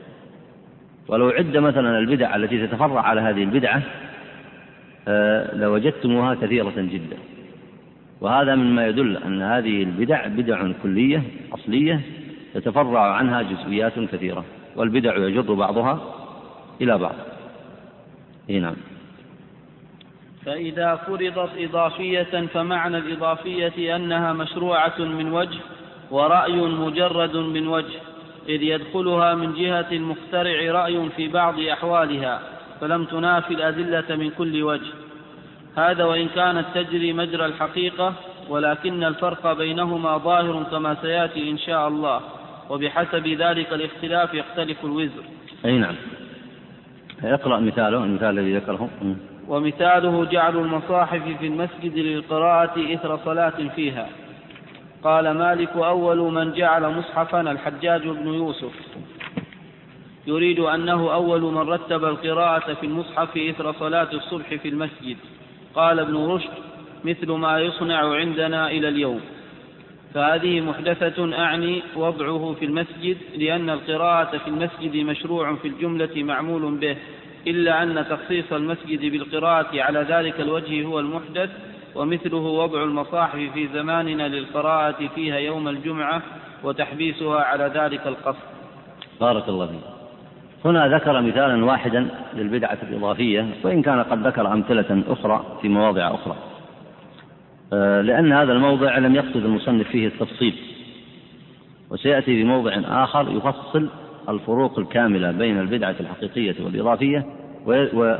ولو 1.09 1.29
عد 1.29 1.57
مثلا 1.57 1.99
البدع 1.99 2.37
التي 2.37 2.67
تتفرع 2.67 3.01
على 3.01 3.21
هذه 3.21 3.43
البدعة 3.43 3.83
آه، 5.09 5.57
لوجدتموها 5.57 6.35
كثيرة 6.35 6.75
جدا. 6.77 7.17
وهذا 8.21 8.55
مما 8.55 8.87
يدل 8.87 9.17
أن 9.17 9.43
هذه 9.43 9.83
البدع 9.83 10.27
بدع 10.27 10.73
كلية 10.83 11.23
أصلية 11.53 12.01
تتفرع 12.55 13.15
عنها 13.15 13.43
جزئيات 13.43 13.99
كثيرة 13.99 14.45
والبدع 14.77 15.17
يجر 15.17 15.55
بعضها 15.55 16.01
إلى 16.81 16.99
بعض. 16.99 17.15
نعم. 18.49 18.77
فإذا 20.47 20.97
فرضت 20.97 21.51
إضافية 21.59 22.47
فمعنى 22.55 22.99
الإضافية 22.99 23.97
أنها 23.97 24.33
مشروعة 24.33 24.99
من 24.99 25.33
وجه 25.33 25.59
ورأي 26.11 26.57
مجرد 26.57 27.37
من 27.37 27.69
وجه 27.69 27.99
إذ 28.49 28.63
يدخلها 28.63 29.35
من 29.35 29.55
جهة 29.55 29.87
المخترع 29.93 30.73
رأي 30.73 31.09
في 31.17 31.29
بعض 31.29 31.61
أحوالها 31.61 32.41
فلم 32.81 33.05
تنافي 33.05 33.55
الأدلة 33.55 34.17
من 34.17 34.31
كل 34.31 34.63
وجه. 34.63 34.93
هذا 35.77 36.05
وإن 36.05 36.29
كانت 36.29 36.67
تجري 36.75 37.13
مجرى 37.13 37.47
الحقيقة 37.47 38.15
ولكن 38.49 39.05
الفرق 39.05 39.53
بينهما 39.53 40.19
ظاهر 40.19 40.63
كما 40.71 40.97
سيأتي 41.03 41.51
إن 41.51 41.59
شاء 41.59 41.89
الله 41.89 42.21
وبحسب 42.71 43.29
ذلك 43.29 43.73
الاختلاف 43.73 44.35
يختلف 44.35 44.85
الوزر. 44.85 45.25
أي 45.65 45.79
نعم. 45.79 45.95
اقرأ 47.25 47.61
مثاله 47.61 48.05
المثال 48.05 48.39
الذي 48.39 48.57
ذكره. 48.57 48.89
ومثاله 49.49 50.25
جعل 50.25 50.57
المصاحف 50.57 51.23
في 51.39 51.47
المسجد 51.47 51.99
للقراءة 51.99 52.95
إثر 52.95 53.19
صلاة 53.25 53.69
فيها. 53.77 54.09
قال 55.05 55.31
مالك 55.31 55.77
أول 55.77 56.19
من 56.19 56.53
جعل 56.53 56.89
مصحفا 56.89 57.41
الحجاج 57.41 58.03
بن 58.09 58.35
يوسف. 58.35 58.73
يريد 60.27 60.61
أنه 60.61 61.15
أول 61.15 61.41
من 61.41 61.59
رتب 61.59 62.05
القراءة 62.05 62.75
في 62.75 62.87
المصحف 62.87 63.37
إثر 63.37 63.73
صلاة 63.73 64.09
الصبح 64.13 64.55
في 64.55 64.69
المسجد. 64.69 65.17
قال 65.75 66.01
ابن 66.01 66.17
رشد 66.17 66.51
مثل 67.05 67.33
ما 67.33 67.61
يصنع 67.61 68.15
عندنا 68.15 68.71
إلى 68.71 68.89
اليوم. 68.89 69.21
فهذه 70.15 70.61
محدثة 70.61 71.39
أعني 71.39 71.83
وضعه 71.97 72.55
في 72.59 72.65
المسجد 72.65 73.17
لأن 73.37 73.71
القراءة 73.71 74.39
في 74.39 74.49
المسجد 74.49 74.97
مشروع 74.97 75.55
في 75.55 75.69
الجملة 75.69 76.23
معمول 76.23 76.75
به. 76.75 76.97
إلا 77.47 77.83
أن 77.83 78.05
تخصيص 78.11 78.53
المسجد 78.53 79.01
بالقراءة 79.01 79.83
على 79.83 80.01
ذلك 80.01 80.41
الوجه 80.41 80.85
هو 80.85 81.01
المحدث 81.01 81.51
ومثله 81.95 82.37
وضع 82.37 82.83
المصاحف 82.83 83.39
في 83.55 83.69
زماننا 83.75 84.29
للقراءة 84.29 85.09
فيها 85.15 85.37
يوم 85.37 85.69
الجمعة 85.69 86.23
وتحبيسها 86.65 87.41
على 87.41 87.73
ذلك 87.75 88.07
القصد. 88.07 88.47
بارك 89.21 89.49
الله 89.49 89.67
فيك. 89.67 89.81
هنا 90.65 90.89
ذكر 90.89 91.21
مثالا 91.21 91.65
واحدا 91.65 92.09
للبدعة 92.35 92.79
الإضافية 92.83 93.47
وإن 93.65 93.83
كان 93.83 94.03
قد 94.03 94.27
ذكر 94.27 94.53
أمثلة 94.53 95.03
أخرى 95.09 95.59
في 95.63 95.69
مواضع 95.69 96.15
أخرى. 96.15 96.37
آه، 97.73 98.01
لأن 98.01 98.33
هذا 98.33 98.53
الموضع 98.53 98.99
لم 98.99 99.15
يقصد 99.15 99.45
المصنف 99.45 99.89
فيه 99.89 100.07
التفصيل. 100.07 100.55
وسيأتي 101.91 102.27
في 102.27 102.45
موضع 102.45 102.81
آخر 103.05 103.31
يفصل 103.31 103.89
الفروق 104.29 104.79
الكاملة 104.79 105.31
بين 105.31 105.61
البدعة 105.61 105.95
الحقيقية 106.01 106.65
والإضافية 106.65 107.27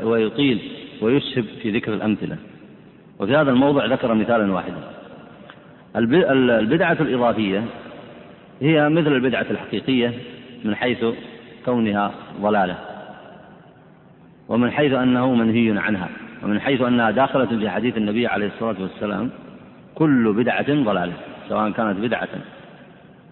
ويطيل 0.03 0.59
ويسهب 1.01 1.45
في 1.61 1.71
ذكر 1.71 1.93
الأمثلة. 1.93 2.37
وفي 3.19 3.35
هذا 3.35 3.51
الموضع 3.51 3.85
ذكر 3.85 4.13
مثالا 4.13 4.53
واحدا. 4.53 4.79
البدعة 5.95 6.97
الإضافية 7.01 7.63
هي 8.61 8.89
مثل 8.89 9.13
البدعة 9.13 9.45
الحقيقية 9.51 10.13
من 10.63 10.75
حيث 10.75 11.05
كونها 11.65 12.11
ضلالة 12.41 12.77
ومن 14.49 14.71
حيث 14.71 14.93
أنه 14.93 15.33
منهي 15.33 15.79
عنها 15.79 16.09
ومن 16.43 16.59
حيث 16.61 16.81
أنها 16.81 17.11
داخلة 17.11 17.45
في 17.45 17.69
حديث 17.69 17.97
النبي 17.97 18.27
عليه 18.27 18.47
الصلاة 18.47 18.75
والسلام 18.81 19.29
كل 19.95 20.33
بدعة 20.33 20.83
ضلالة 20.83 21.13
سواء 21.49 21.71
كانت 21.71 21.99
بدعة 21.99 22.27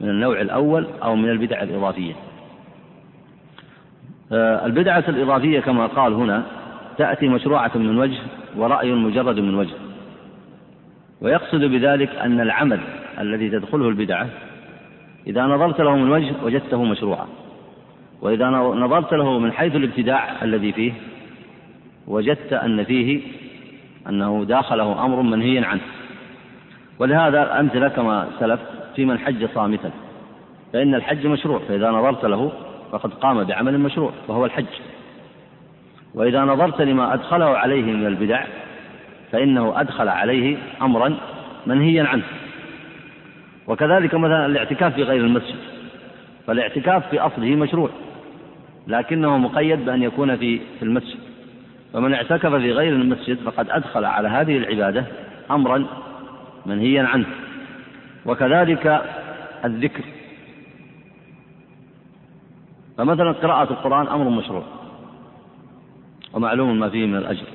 من 0.01 0.09
النوع 0.09 0.41
الأول 0.41 0.87
أو 1.03 1.15
من 1.15 1.29
البدع 1.29 1.63
الإضافية. 1.63 2.13
البدعة 4.31 5.03
الإضافية 5.07 5.59
كما 5.59 5.85
قال 5.85 6.13
هنا 6.13 6.43
تأتي 6.97 7.27
مشروعة 7.27 7.71
من 7.75 7.97
وجه 7.97 8.17
ورأي 8.57 8.93
مجرد 8.93 9.39
من 9.39 9.55
وجه. 9.55 9.73
ويقصد 11.21 11.59
بذلك 11.59 12.15
أن 12.15 12.41
العمل 12.41 12.79
الذي 13.19 13.49
تدخله 13.49 13.89
البدعة 13.89 14.27
إذا 15.27 15.45
نظرت 15.45 15.81
له 15.81 15.95
من 15.95 16.11
وجه 16.11 16.33
وجدته 16.43 16.83
مشروعا. 16.83 17.27
وإذا 18.21 18.49
نظرت 18.49 19.13
له 19.13 19.39
من 19.39 19.51
حيث 19.51 19.75
الابتداع 19.75 20.43
الذي 20.43 20.71
فيه 20.71 20.93
وجدت 22.07 22.53
أن 22.53 22.83
فيه 22.83 23.21
أنه 24.09 24.45
داخله 24.45 25.05
أمر 25.05 25.21
منهي 25.21 25.59
عنه. 25.59 25.81
ولهذا 26.99 27.43
الأمثلة 27.43 27.87
كما 27.87 28.27
سلف 28.39 28.59
في 28.95 29.05
من 29.05 29.19
حج 29.19 29.45
صامتا. 29.55 29.91
فإن 30.73 30.95
الحج 30.95 31.27
مشروع 31.27 31.59
فإذا 31.59 31.91
نظرت 31.91 32.25
له 32.25 32.51
فقد 32.91 33.13
قام 33.13 33.43
بعمل 33.43 33.79
مشروع 33.79 34.11
وهو 34.27 34.45
الحج. 34.45 34.65
وإذا 36.13 36.41
نظرت 36.41 36.81
لما 36.81 37.13
أدخله 37.13 37.45
عليه 37.45 37.83
من 37.83 38.05
البدع 38.05 38.43
فإنه 39.31 39.81
أدخل 39.81 40.07
عليه 40.07 40.57
أمرا 40.81 41.17
منهيا 41.65 42.03
عنه. 42.03 42.23
وكذلك 43.67 44.15
مثلا 44.15 44.45
الاعتكاف 44.45 44.93
في 44.93 45.03
غير 45.03 45.21
المسجد 45.21 45.55
فالاعتكاف 46.47 47.09
في 47.09 47.19
أصله 47.19 47.55
مشروع 47.55 47.89
لكنه 48.87 49.37
مقيد 49.37 49.85
بأن 49.85 50.03
يكون 50.03 50.37
في 50.37 50.59
في 50.79 50.83
المسجد. 50.85 51.19
فمن 51.93 52.13
اعتكف 52.13 52.53
في 52.53 52.71
غير 52.71 52.93
المسجد 52.93 53.37
فقد 53.37 53.69
أدخل 53.69 54.05
على 54.05 54.27
هذه 54.27 54.57
العبادة 54.57 55.05
أمرا 55.51 55.85
منهيا 56.65 57.03
عنه. 57.03 57.25
وكذلك 58.25 59.01
الذكر 59.65 60.03
فمثلا 62.97 63.31
قراءة 63.31 63.71
القرآن 63.71 64.07
أمر 64.07 64.29
مشروع 64.29 64.63
ومعلوم 66.33 66.79
ما 66.79 66.89
فيه 66.89 67.05
من 67.05 67.15
الأجر. 67.15 67.45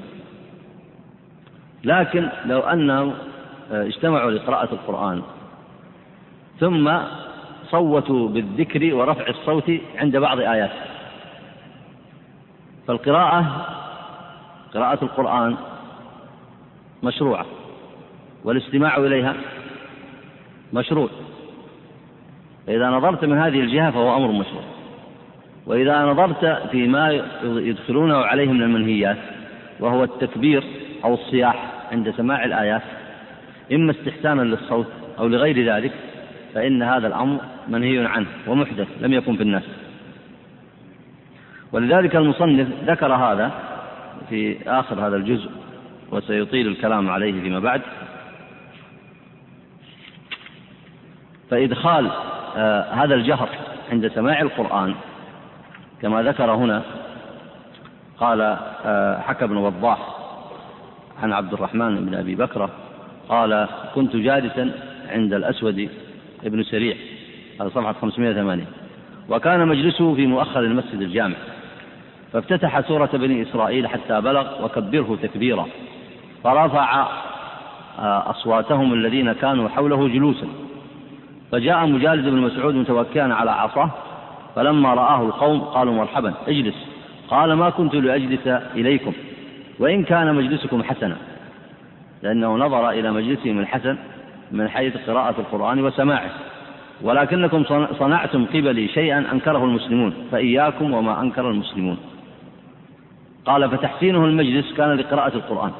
لكن 1.84 2.28
لو 2.44 2.60
أنهم 2.60 3.14
اجتمعوا 3.70 4.30
لقراءة 4.30 4.74
القرآن 4.74 5.22
ثم 6.60 6.92
صوتوا 7.70 8.28
بالذكر 8.28 8.94
ورفع 8.94 9.28
الصوت 9.28 9.70
عند 9.96 10.16
بعض 10.16 10.38
آيات. 10.38 10.70
فالقراءة 12.86 13.66
قراءة 14.74 15.04
القرآن 15.04 15.56
مشروعة 17.02 17.46
والاستماع 18.44 18.96
إليها 18.96 19.34
مشروع. 20.72 21.08
فإذا 22.66 22.90
نظرت 22.90 23.24
من 23.24 23.38
هذه 23.38 23.60
الجهة 23.60 23.90
فهو 23.90 24.16
أمر 24.16 24.32
مشروع. 24.32 24.62
وإذا 25.70 26.04
نظرت 26.04 26.68
فيما 26.70 27.22
يدخلونه 27.42 28.16
عليه 28.16 28.52
من 28.52 28.62
المنهيات 28.62 29.16
وهو 29.80 30.04
التكبير 30.04 30.64
أو 31.04 31.14
الصياح 31.14 31.72
عند 31.92 32.10
سماع 32.10 32.44
الآيات 32.44 32.82
إما 33.72 33.90
استحسانا 33.90 34.42
للصوت 34.42 34.86
أو 35.18 35.26
لغير 35.26 35.74
ذلك 35.74 35.92
فإن 36.54 36.82
هذا 36.82 37.06
الأمر 37.06 37.40
منهي 37.68 38.06
عنه 38.06 38.26
ومحدث 38.46 38.88
لم 39.00 39.12
يكن 39.12 39.36
في 39.36 39.42
الناس. 39.42 39.62
ولذلك 41.72 42.16
المصنف 42.16 42.68
ذكر 42.86 43.12
هذا 43.12 43.50
في 44.28 44.56
آخر 44.66 45.06
هذا 45.06 45.16
الجزء 45.16 45.50
وسيطيل 46.12 46.66
الكلام 46.66 47.10
عليه 47.10 47.42
فيما 47.42 47.58
بعد. 47.58 47.82
فإدخال 51.50 52.10
آه 52.56 52.92
هذا 52.92 53.14
الجهر 53.14 53.48
عند 53.92 54.08
سماع 54.08 54.40
القرآن 54.40 54.94
كما 56.02 56.22
ذكر 56.22 56.50
هنا 56.50 56.82
قال 58.18 58.40
آه 58.84 59.20
حكى 59.20 59.44
ابن 59.44 59.56
وضاح 59.56 59.98
عن 61.22 61.32
عبد 61.32 61.52
الرحمن 61.52 62.06
بن 62.06 62.14
أبي 62.14 62.34
بكرة 62.34 62.70
قال 63.28 63.68
كنت 63.94 64.16
جالسا 64.16 64.72
عند 65.08 65.34
الأسود 65.34 65.88
ابن 66.44 66.62
سريع 66.62 66.96
هذا 67.60 67.68
صفحة 67.68 67.92
508 67.92 68.64
وكان 69.28 69.68
مجلسه 69.68 70.14
في 70.14 70.26
مؤخر 70.26 70.60
المسجد 70.60 71.00
الجامع 71.00 71.36
فافتتح 72.32 72.80
سورة 72.80 73.10
بني 73.12 73.42
إسرائيل 73.42 73.88
حتى 73.88 74.20
بلغ 74.20 74.64
وكبره 74.64 75.18
تكبيرا 75.22 75.66
فرفع 76.44 77.06
آه، 77.98 78.30
أصواتهم 78.30 78.92
الذين 78.92 79.32
كانوا 79.32 79.68
حوله 79.68 80.08
جلوسا 80.08 80.46
فجاء 81.52 81.86
مجالد 81.86 82.28
بن 82.28 82.38
مسعود 82.38 82.74
متوكئا 82.74 83.34
على 83.34 83.50
عصاه 83.50 83.90
فلما 84.56 84.94
رآه 84.94 85.22
القوم 85.22 85.60
قالوا 85.60 85.94
مرحبا 85.94 86.34
اجلس. 86.48 86.86
قال 87.28 87.52
ما 87.52 87.70
كنت 87.70 87.94
لأجلس 87.94 88.46
إليكم 88.74 89.12
وإن 89.78 90.04
كان 90.04 90.34
مجلسكم 90.34 90.82
حسنا. 90.82 91.16
لأنه 92.22 92.56
نظر 92.56 92.90
إلى 92.90 93.10
مجلسهم 93.10 93.58
الحسن 93.58 93.96
من 94.52 94.68
حيث 94.68 95.10
قراءة 95.10 95.34
القرآن 95.38 95.84
وسماعه. 95.84 96.30
ولكنكم 97.02 97.64
صنعتم 97.98 98.46
قبلي 98.46 98.88
شيئا 98.88 99.32
أنكره 99.32 99.64
المسلمون 99.64 100.14
فإياكم 100.32 100.94
وما 100.94 101.20
أنكر 101.20 101.50
المسلمون. 101.50 101.98
قال 103.46 103.70
فتحسينه 103.70 104.24
المجلس 104.24 104.74
كان 104.74 104.92
لقراءة 104.92 105.34
القرآن. 105.34 105.70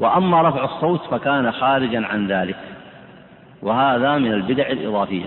وأما 0.00 0.48
رفع 0.48 0.64
الصوت 0.64 1.00
فكان 1.10 1.52
خارجا 1.52 2.06
عن 2.06 2.26
ذلك. 2.26 2.56
وهذا 3.62 4.18
من 4.18 4.32
البدع 4.32 4.66
الإضافية. 4.66 5.26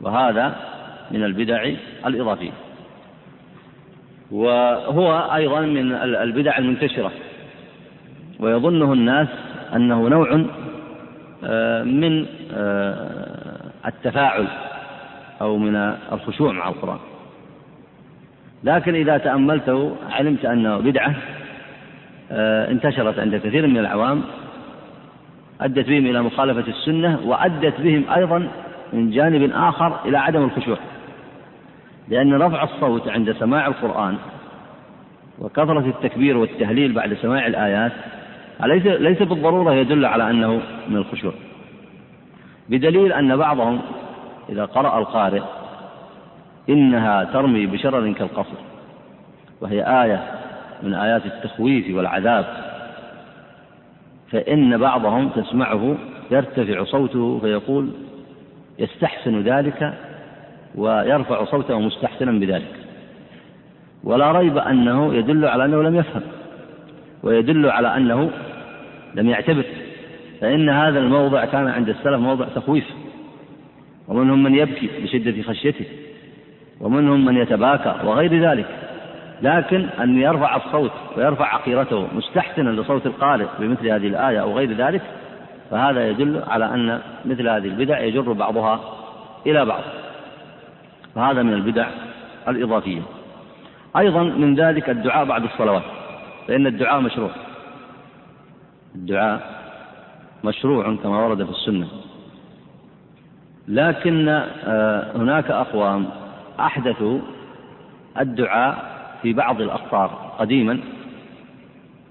وهذا 0.00 0.56
من 1.10 1.24
البدع 1.24 1.70
الإضافية. 2.06 2.50
وهو 4.30 5.34
أيضا 5.34 5.60
من 5.60 5.92
البدع 5.94 6.58
المنتشرة. 6.58 7.12
ويظنه 8.40 8.92
الناس 8.92 9.28
أنه 9.74 10.08
نوع 10.08 10.44
آه، 11.44 11.82
من 11.82 12.26
آه، 12.52 13.70
التفاعل 13.86 14.46
أو 15.40 15.56
من 15.56 15.76
الخشوع 16.12 16.52
مع 16.52 16.68
القرآن. 16.68 16.98
لكن 18.64 18.94
إذا 18.94 19.18
تأملته 19.18 19.96
علمت 20.10 20.44
أنه 20.44 20.78
بدعة 20.78 21.14
آه، 22.30 22.70
انتشرت 22.70 23.18
عند 23.18 23.36
كثير 23.36 23.66
من 23.66 23.78
العوام 23.78 24.22
أدت 25.60 25.88
بهم 25.88 26.06
إلى 26.06 26.22
مخالفة 26.22 26.70
السنة 26.70 27.20
وأدت 27.24 27.80
بهم 27.80 28.04
أيضا 28.10 28.48
من 28.92 29.10
جانب 29.10 29.50
آخر 29.54 29.98
إلى 30.04 30.18
عدم 30.18 30.44
الخشوع. 30.44 30.78
لأن 32.10 32.34
رفع 32.34 32.62
الصوت 32.62 33.08
عند 33.08 33.32
سماع 33.32 33.66
القرآن 33.66 34.16
وكثرة 35.38 35.86
التكبير 35.86 36.36
والتهليل 36.36 36.92
بعد 36.92 37.14
سماع 37.14 37.46
الآيات 37.46 37.92
ليس 38.60 38.86
ليس 38.86 39.22
بالضرورة 39.22 39.72
يدل 39.72 40.04
على 40.04 40.30
أنه 40.30 40.60
من 40.88 40.96
الخشوع. 40.96 41.32
بدليل 42.68 43.12
أن 43.12 43.36
بعضهم 43.36 43.80
إذا 44.48 44.64
قرأ 44.64 44.98
القارئ 44.98 45.42
إنها 46.68 47.24
ترمي 47.24 47.66
بشرر 47.66 48.12
كالقصر 48.12 48.58
وهي 49.60 50.02
آية 50.04 50.22
من 50.82 50.94
آيات 50.94 51.26
التخويف 51.26 51.96
والعذاب 51.96 52.44
فإن 54.30 54.78
بعضهم 54.78 55.28
تسمعه 55.28 55.96
يرتفع 56.30 56.84
صوته 56.84 57.38
فيقول 57.38 57.90
يستحسن 58.78 59.42
ذلك 59.42 59.94
ويرفع 60.74 61.44
صوته 61.44 61.80
مستحسنا 61.80 62.32
بذلك. 62.32 62.74
ولا 64.04 64.32
ريب 64.32 64.58
أنه 64.58 65.14
يدل 65.14 65.44
على 65.44 65.64
أنه 65.64 65.82
لم 65.82 65.96
يفهم 65.96 66.22
ويدل 67.22 67.70
على 67.70 67.96
أنه 67.96 68.30
لم 69.14 69.28
يعتبر 69.28 69.64
فإن 70.40 70.68
هذا 70.68 70.98
الموضع 70.98 71.44
كان 71.44 71.68
عند 71.68 71.88
السلف 71.88 72.20
موضع 72.20 72.46
تخويف. 72.54 72.84
ومنهم 74.08 74.42
من 74.42 74.54
يبكي 74.54 74.90
بشدة 75.02 75.42
خشيته 75.42 75.86
ومنهم 76.80 77.24
من 77.24 77.36
يتباكى 77.36 77.94
وغير 78.04 78.50
ذلك. 78.50 78.66
لكن 79.42 79.86
أن 80.00 80.18
يرفع 80.18 80.56
الصوت 80.56 80.92
ويرفع 81.16 81.54
عقيرته 81.54 82.08
مستحسنا 82.14 82.70
لصوت 82.70 83.06
القارئ 83.06 83.46
بمثل 83.60 83.88
هذه 83.88 84.06
الآية 84.06 84.42
أو 84.42 84.58
غير 84.58 84.72
ذلك 84.72 85.02
فهذا 85.70 86.08
يدل 86.08 86.42
على 86.48 86.64
أن 86.64 87.00
مثل 87.24 87.48
هذه 87.48 87.66
البدع 87.66 88.00
يجر 88.00 88.32
بعضها 88.32 88.80
إلى 89.46 89.64
بعض. 89.64 89.82
فهذا 91.18 91.42
من 91.42 91.52
البدع 91.52 91.88
الإضافية. 92.48 93.02
أيضا 93.96 94.22
من 94.22 94.54
ذلك 94.54 94.90
الدعاء 94.90 95.24
بعد 95.24 95.44
الصلوات 95.44 95.82
فإن 96.48 96.66
الدعاء 96.66 97.00
مشروع. 97.00 97.30
الدعاء 98.94 99.40
مشروع 100.44 100.96
كما 101.02 101.26
ورد 101.26 101.44
في 101.44 101.50
السنة. 101.50 101.88
لكن 103.68 104.28
آه، 104.28 105.16
هناك 105.16 105.50
أقوام 105.50 106.06
أحدثوا 106.60 107.18
الدعاء 108.20 108.84
في 109.22 109.32
بعض 109.32 109.60
الأقطار 109.60 110.34
قديما 110.38 110.80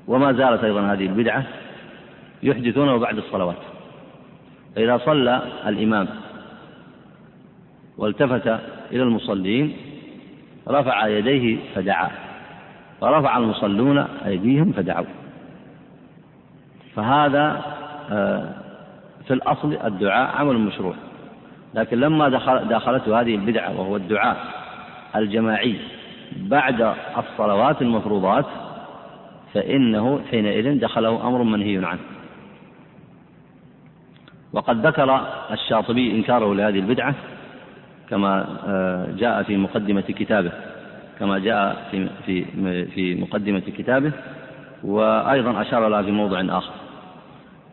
وما 0.07 0.33
زالت 0.33 0.63
أيضا 0.63 0.93
هذه 0.93 1.05
البدعة 1.05 1.43
يحدثونه 2.43 2.97
بعد 2.97 3.17
الصلوات. 3.17 3.57
فإذا 4.75 4.97
صلى 4.97 5.41
الإمام 5.67 6.07
والتفت 7.97 8.76
إلى 8.91 9.03
المصلين 9.03 9.73
رفع 10.67 11.07
يديه 11.07 11.57
فدعا 11.75 12.09
فرفع 13.01 13.37
المصلون 13.37 13.97
أيديهم 14.25 14.71
فدعوا. 14.71 15.05
فهذا 16.95 17.61
آه، 18.11 18.49
في 19.27 19.33
الأصل 19.33 19.77
الدعاء 19.83 20.37
عمل 20.37 20.57
مشروع. 20.57 20.93
لكن 21.73 21.99
لما 21.99 22.29
دخل 22.29 22.67
دخلته 22.67 23.21
هذه 23.21 23.35
البدعة 23.35 23.79
وهو 23.79 23.95
الدعاء 23.95 24.37
الجماعي 25.15 25.75
بعد 26.37 26.93
الصلوات 27.17 27.81
المفروضات 27.81 28.45
فإنه 29.53 30.21
حينئذ 30.31 30.79
دخله 30.79 31.27
أمر 31.27 31.43
منهي 31.43 31.85
عنه. 31.85 31.99
وقد 34.53 34.87
ذكر 34.87 35.27
الشاطبي 35.51 36.11
إنكاره 36.15 36.55
لهذه 36.55 36.79
البدعة 36.79 37.15
كما 38.09 38.45
آه، 38.67 39.07
جاء 39.17 39.43
في 39.43 39.57
مقدمة 39.57 40.01
كتابه 40.01 40.51
كما 41.19 41.39
جاء 41.39 41.87
في 41.91 42.09
في 42.25 42.45
في 42.85 43.15
مقدمة 43.15 43.59
كتابه 43.59 44.11
وأيضا 44.83 45.61
أشار 45.61 45.87
لها 45.87 46.01
في 46.01 46.11
موضع 46.11 46.57
آخر. 46.57 46.73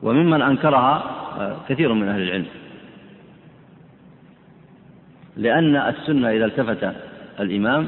وممن 0.02 0.42
أنكرها 0.42 1.04
آه، 1.38 1.56
كثير 1.68 1.92
من 1.92 2.08
أهل 2.08 2.22
العلم. 2.22 2.46
لأن 5.36 5.76
السنة 5.76 6.30
إذا 6.30 6.44
التفت 6.44 6.92
الإمام 7.40 7.86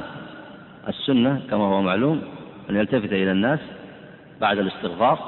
السنة 0.88 1.40
كما 1.50 1.64
هو 1.64 1.82
معلوم 1.82 2.22
أن 2.70 2.76
يلتفت 2.76 3.12
إلى 3.12 3.32
الناس 3.32 3.60
بعد 4.40 4.58
الاستغفار 4.58 5.18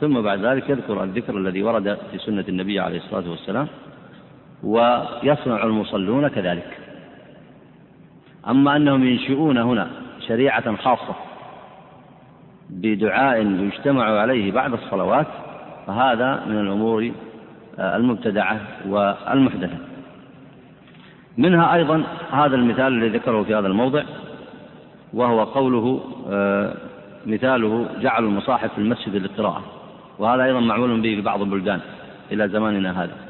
ثم 0.00 0.20
بعد 0.20 0.44
ذلك 0.44 0.70
يذكر 0.70 1.04
الذكر 1.04 1.38
الذي 1.38 1.62
ورد 1.62 1.98
في 2.10 2.18
سنة 2.18 2.44
النبي 2.48 2.80
عليه 2.80 2.98
الصلاة 2.98 3.30
والسلام. 3.30 3.68
ويصنع 4.64 5.64
المصلون 5.64 6.28
كذلك. 6.28 6.78
أما 8.48 8.76
أنهم 8.76 9.04
ينشئون 9.04 9.58
هنا 9.58 9.90
شريعة 10.28 10.76
خاصة 10.76 11.14
بدعاء 12.70 13.46
يجتمع 13.46 14.20
عليه 14.20 14.52
بعد 14.52 14.72
الصلوات 14.72 15.26
فهذا 15.86 16.44
من 16.46 16.60
الأمور 16.60 17.12
المبتدعة 17.78 18.60
والمحدثة. 18.88 19.78
منها 21.38 21.74
أيضا 21.74 22.04
هذا 22.32 22.56
المثال 22.56 22.86
الذي 22.86 23.18
ذكره 23.18 23.42
في 23.42 23.54
هذا 23.54 23.66
الموضع 23.66 24.02
وهو 25.12 25.44
قوله 25.44 26.00
آه، 26.30 26.74
مثاله 27.26 27.86
جعل 28.00 28.24
المصاحف 28.24 28.72
في 28.72 28.78
المسجد 28.78 29.16
للقراءة 29.16 29.62
وهذا 30.18 30.44
أيضا 30.44 30.60
معمول 30.60 31.00
به 31.00 31.14
في 31.14 31.20
بعض 31.20 31.42
البلدان 31.42 31.80
إلى 32.32 32.48
زماننا 32.48 33.02
هذا. 33.02 33.23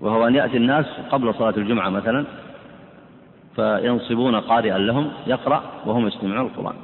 وهو 0.00 0.26
أن 0.26 0.34
يأتي 0.34 0.56
الناس 0.56 0.86
قبل 1.10 1.34
صلاة 1.34 1.54
الجمعة 1.56 1.88
مثلا 1.88 2.24
فينصبون 3.56 4.36
قارئا 4.36 4.78
لهم 4.78 5.10
يقرأ 5.26 5.62
وهم 5.86 6.06
يستمعون 6.06 6.46
القرآن. 6.46 6.76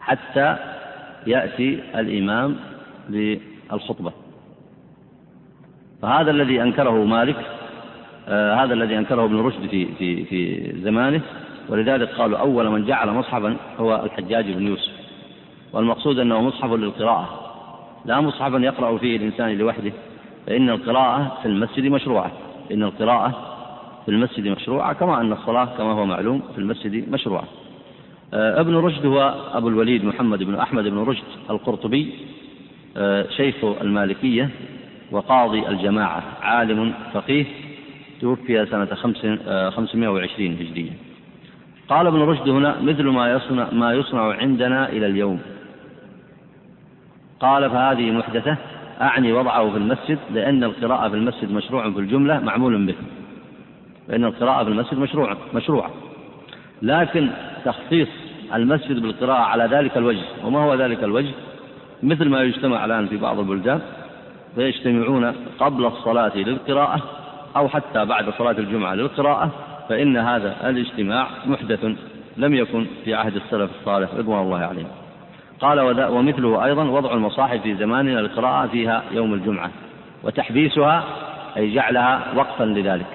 حتى 0.00 0.56
يأتي 1.26 1.80
الإمام 1.94 2.56
للخطبة 3.10 4.12
فهذا 6.02 6.30
الذي 6.30 6.62
أنكره 6.62 7.04
مالك 7.04 7.36
آه 8.28 8.54
هذا 8.54 8.74
الذي 8.74 8.98
أنكره 8.98 9.24
ابن 9.24 9.40
رشد 9.40 9.66
في 9.66 9.86
في 9.94 10.24
في 10.24 10.72
زمانه 10.80 11.20
ولذلك 11.68 12.08
قالوا 12.08 12.38
أول 12.38 12.70
من 12.70 12.84
جعل 12.84 13.10
مصحفا 13.10 13.56
هو 13.78 14.02
الحجاج 14.04 14.52
بن 14.52 14.66
يوسف. 14.66 14.92
والمقصود 15.72 16.18
أنه 16.18 16.40
مصحف 16.40 16.72
للقراءة 16.72 17.28
لا 18.04 18.20
مصحفا 18.20 18.56
يقرأ 18.56 18.98
فيه 18.98 19.16
الإنسان 19.16 19.58
لوحده. 19.58 19.92
فإن 20.46 20.70
القراءة 20.70 21.38
في 21.42 21.48
المسجد 21.48 21.84
مشروعة. 21.84 22.32
إن 22.72 22.82
القراءة 22.82 23.54
في 24.04 24.10
المسجد 24.10 24.48
مشروعة 24.48 24.92
كما 24.92 25.20
أن 25.20 25.32
الصلاة 25.32 25.64
كما 25.64 25.92
هو 25.92 26.06
معلوم 26.06 26.42
في 26.54 26.58
المسجد 26.58 27.08
مشروعة. 27.12 27.44
آه، 28.34 28.60
ابن 28.60 28.76
رشد 28.76 29.06
هو 29.06 29.34
أبو 29.52 29.68
الوليد 29.68 30.04
محمد 30.04 30.42
بن 30.42 30.54
أحمد 30.54 30.84
بن 30.84 30.98
رشد 30.98 31.24
القرطبي 31.50 32.14
آه، 32.96 33.26
شيخ 33.36 33.64
المالكية 33.64 34.50
وقاضي 35.10 35.68
الجماعة 35.68 36.22
عالم 36.42 36.94
فقيه 37.12 37.44
توفي 38.20 38.66
سنة 38.66 38.94
خمسمائة 39.70 40.08
وعشرين 40.08 40.52
هجرية. 40.52 40.90
قال 41.88 42.06
ابن 42.06 42.20
رشد 42.20 42.48
هنا 42.48 42.80
مثل 42.80 43.04
ما 43.04 43.32
يصنع 43.32 43.70
ما 43.72 43.92
يصنع 43.92 44.32
عندنا 44.32 44.88
إلى 44.88 45.06
اليوم. 45.06 45.40
قال 47.40 47.70
فهذه 47.70 48.10
محدثة 48.10 48.56
أعني 49.00 49.32
وضعه 49.32 49.70
في 49.70 49.76
المسجد 49.76 50.18
لأن 50.32 50.64
القراءة 50.64 51.08
في 51.08 51.16
المسجد 51.16 51.52
مشروع 51.52 51.90
في 51.90 51.98
الجملة 51.98 52.40
معمول 52.40 52.86
به. 52.86 52.94
لأن 54.08 54.24
القراءة 54.24 54.64
في 54.64 54.70
المسجد 54.70 54.98
مشروع 54.98 55.36
مشروعة 55.54 55.90
لكن 56.82 57.30
تخصيص 57.64 58.08
المسجد 58.54 59.02
بالقراءة 59.02 59.42
على 59.42 59.64
ذلك 59.64 59.96
الوجه 59.96 60.24
وما 60.44 60.58
هو 60.58 60.74
ذلك 60.74 61.04
الوجه؟ 61.04 61.30
مثل 62.02 62.28
ما 62.28 62.42
يجتمع 62.42 62.84
الآن 62.84 63.06
في 63.06 63.16
بعض 63.16 63.38
البلدان 63.38 63.80
فيجتمعون 64.54 65.32
قبل 65.58 65.86
الصلاة 65.86 66.36
للقراءة 66.36 67.02
أو 67.56 67.68
حتى 67.68 68.04
بعد 68.04 68.30
صلاة 68.38 68.58
الجمعة 68.58 68.94
للقراءة 68.94 69.50
فإن 69.88 70.16
هذا 70.16 70.70
الاجتماع 70.70 71.28
محدث 71.46 71.84
لم 72.36 72.54
يكن 72.54 72.86
في 73.04 73.14
عهد 73.14 73.36
السلف 73.36 73.70
الصالح 73.80 74.14
رضوان 74.14 74.42
الله 74.42 74.58
عليهم. 74.58 74.88
قال 75.60 75.80
ومثله 76.10 76.64
أيضا 76.64 76.84
وضع 76.84 77.14
المصاحف 77.14 77.62
في 77.62 77.74
زماننا 77.74 78.20
للقراءة 78.20 78.66
فيها 78.66 79.02
يوم 79.10 79.34
الجمعة 79.34 79.70
وتحبيسها 80.22 81.04
أي 81.56 81.74
جعلها 81.74 82.32
وقفا 82.34 82.64
لذلك. 82.64 83.06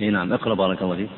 إي 0.00 0.10
نعم 0.10 0.32
اقرأ 0.32 0.54
بارك 0.54 0.82
الله 0.82 0.96
فيك. 0.96 1.08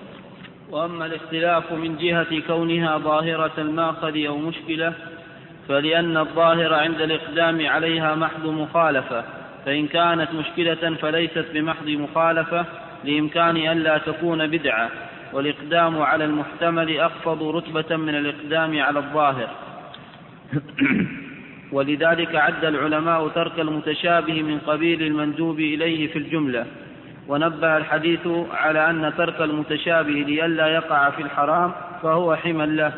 وأما 0.71 1.07
الاختلاف 1.07 1.73
من 1.73 1.97
جهة 1.97 2.41
كونها 2.47 2.99
ظاهرة 2.99 3.53
المأخذ 3.59 4.27
أو 4.27 4.37
مشكلة 4.37 4.93
فلأن 5.69 6.17
الظاهر 6.17 6.75
عند 6.75 7.01
الإقدام 7.01 7.67
عليها 7.67 8.15
محض 8.15 8.47
مخالفة 8.47 9.25
فإن 9.67 9.87
كانت 9.87 10.29
مشكلة 10.35 10.95
فليست 10.95 11.47
بمحض 11.55 11.89
مخالفة 11.89 12.65
لإمكان 13.05 13.57
ألا 13.57 13.99
تكون 13.99 14.47
بدعة. 14.47 14.91
والإقدام 15.37 16.03
على 16.03 16.25
المحتمل 16.25 17.01
أخفض 17.01 17.43
رتبة 17.43 17.97
من 17.97 18.15
الإقدام 18.15 18.83
على 18.83 18.99
الظاهر. 18.99 19.49
ولذلك 21.73 22.37
عد 22.37 22.65
العلماء 22.65 23.29
ترك 23.29 23.61
المتشابه 23.61 24.43
من 24.43 24.59
قبيل 24.59 25.03
المندوب 25.03 25.61
إليه 25.61 26.13
في 26.13 26.19
الجملة. 26.19 26.67
ونبه 27.29 27.77
الحديث 27.77 28.29
على 28.51 28.91
أن 28.91 29.13
ترك 29.19 29.41
المتشابه 29.41 30.13
لئلا 30.13 30.67
يقع 30.69 31.11
في 31.11 31.23
الحرام 31.23 31.73
فهو 32.03 32.37
حمى 32.37 32.67
له 32.67 32.93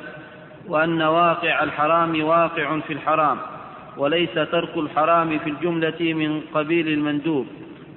وأن 0.68 1.02
واقع 1.02 1.62
الحرام 1.62 2.22
واقع 2.24 2.78
في 2.80 2.92
الحرام 2.92 3.38
وليس 3.96 4.34
ترك 4.34 4.76
الحرام 4.76 5.38
في 5.38 5.50
الجملة 5.50 6.00
من 6.00 6.40
قبيل 6.54 6.88
المندوب 6.88 7.46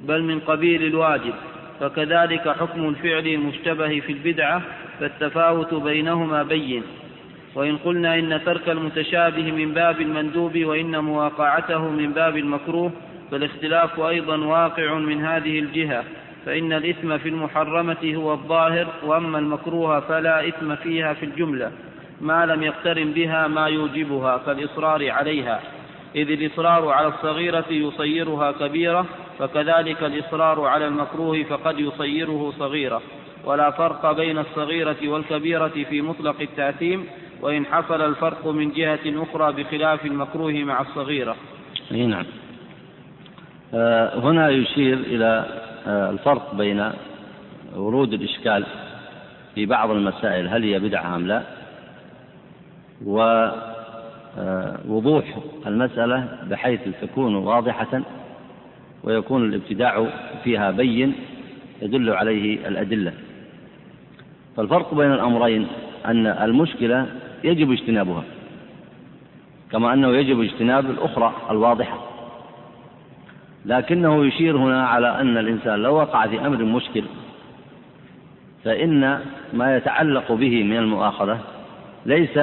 بل 0.07 0.23
من 0.23 0.39
قبيل 0.39 0.83
الواجب. 0.83 1.33
فكذلك 1.81 2.49
حكم 2.49 2.89
الفعل 2.89 3.27
المشتبه 3.27 3.99
في 3.99 4.11
البدعة 4.11 4.61
فالتفاوت 4.99 5.73
بينهما 5.73 6.43
بين. 6.43 6.83
وإن 7.55 7.77
قلنا 7.77 8.19
إن 8.19 8.41
ترك 8.45 8.69
المتشابه 8.69 9.51
من 9.51 9.73
باب 9.73 10.01
المندوب 10.01 10.65
وإن 10.65 10.99
مواقعته 11.03 11.89
من 11.89 12.11
باب 12.11 12.37
المكروه 12.37 12.91
فالاختلاف 13.31 13.99
أيضا 13.99 14.37
واقع 14.37 14.93
من 14.93 15.25
هذه 15.25 15.59
الجهة. 15.59 16.03
فإن 16.45 16.73
الإثم 16.73 17.17
في 17.17 17.29
المحرمة 17.29 18.13
هو 18.15 18.33
الظاهر 18.33 18.87
وأما 19.03 19.39
المكروه 19.39 19.99
فلا 19.99 20.47
إثم 20.47 20.75
فيها 20.75 21.13
في 21.13 21.25
الجملة. 21.25 21.71
ما 22.21 22.45
لم 22.45 22.63
يقترن 22.63 23.11
بها 23.11 23.47
ما 23.47 23.67
يوجبها 23.67 24.37
كالإصرار 24.37 25.11
عليها. 25.11 25.59
إذ 26.15 26.31
الإصرار 26.31 26.89
على 26.89 27.07
الصغيرة 27.07 27.65
يصيرها 27.69 28.51
كبيرة 28.51 29.05
فكذلك 29.41 30.03
الإصرار 30.03 30.65
على 30.65 30.87
المكروه 30.87 31.43
فقد 31.43 31.79
يصيره 31.79 32.53
صغيرة. 32.59 33.01
ولا 33.45 33.71
فرق 33.71 34.11
بين 34.11 34.37
الصغيرة 34.37 34.97
والكبيرة 35.03 35.83
في 35.89 36.01
مطلق 36.01 36.41
التأثيم 36.41 37.05
وإن 37.41 37.65
حصل 37.65 38.01
الفرق 38.01 38.47
من 38.47 38.71
جهة 38.71 38.99
أخرى 39.05 39.63
بخلاف 39.63 40.05
المكروه 40.05 40.53
مع 40.53 40.81
الصغيرة. 40.81 41.35
نعم. 41.91 42.25
آه 43.73 44.19
هنا 44.19 44.49
يشير 44.49 44.97
إلى 44.97 45.45
آه 45.87 46.09
الفرق 46.09 46.55
بين 46.55 46.91
ورود 47.75 48.13
الإشكال 48.13 48.65
في 49.55 49.65
بعض 49.65 49.91
المسائل 49.91 50.47
هل 50.47 50.63
هي 50.63 50.79
بدعة 50.79 51.15
أم 51.15 51.27
لا؟ 51.27 51.41
ووضوح 53.05 55.25
آه 55.27 55.67
المسألة 55.67 56.27
بحيث 56.49 56.79
تكون 57.01 57.35
واضحة 57.35 58.01
ويكون 59.03 59.45
الابتداع 59.45 60.07
فيها 60.43 60.71
بين 60.71 61.13
يدل 61.81 62.09
عليه 62.09 62.67
الأدلة. 62.67 63.13
فالفرق 64.57 64.93
بين 64.93 65.11
الأمرين 65.11 65.67
أن 66.05 66.27
المشكلة 66.27 67.05
يجب 67.43 67.71
اجتنابها 67.71 68.23
كما 69.71 69.93
أنه 69.93 70.07
يجب 70.07 70.41
اجتناب 70.41 70.89
الأخرى 70.89 71.33
الواضحة. 71.49 71.97
لكنه 73.65 74.25
يشير 74.25 74.57
هنا 74.57 74.87
على 74.87 75.21
أن 75.21 75.37
الإنسان 75.37 75.79
لو 75.79 75.95
وقع 75.95 76.27
في 76.27 76.47
أمر 76.47 76.63
مشكل 76.63 77.03
فإن 78.63 79.19
ما 79.53 79.77
يتعلق 79.77 80.31
به 80.31 80.63
من 80.63 80.77
المؤاخذة 80.77 81.39
ليس 82.05 82.39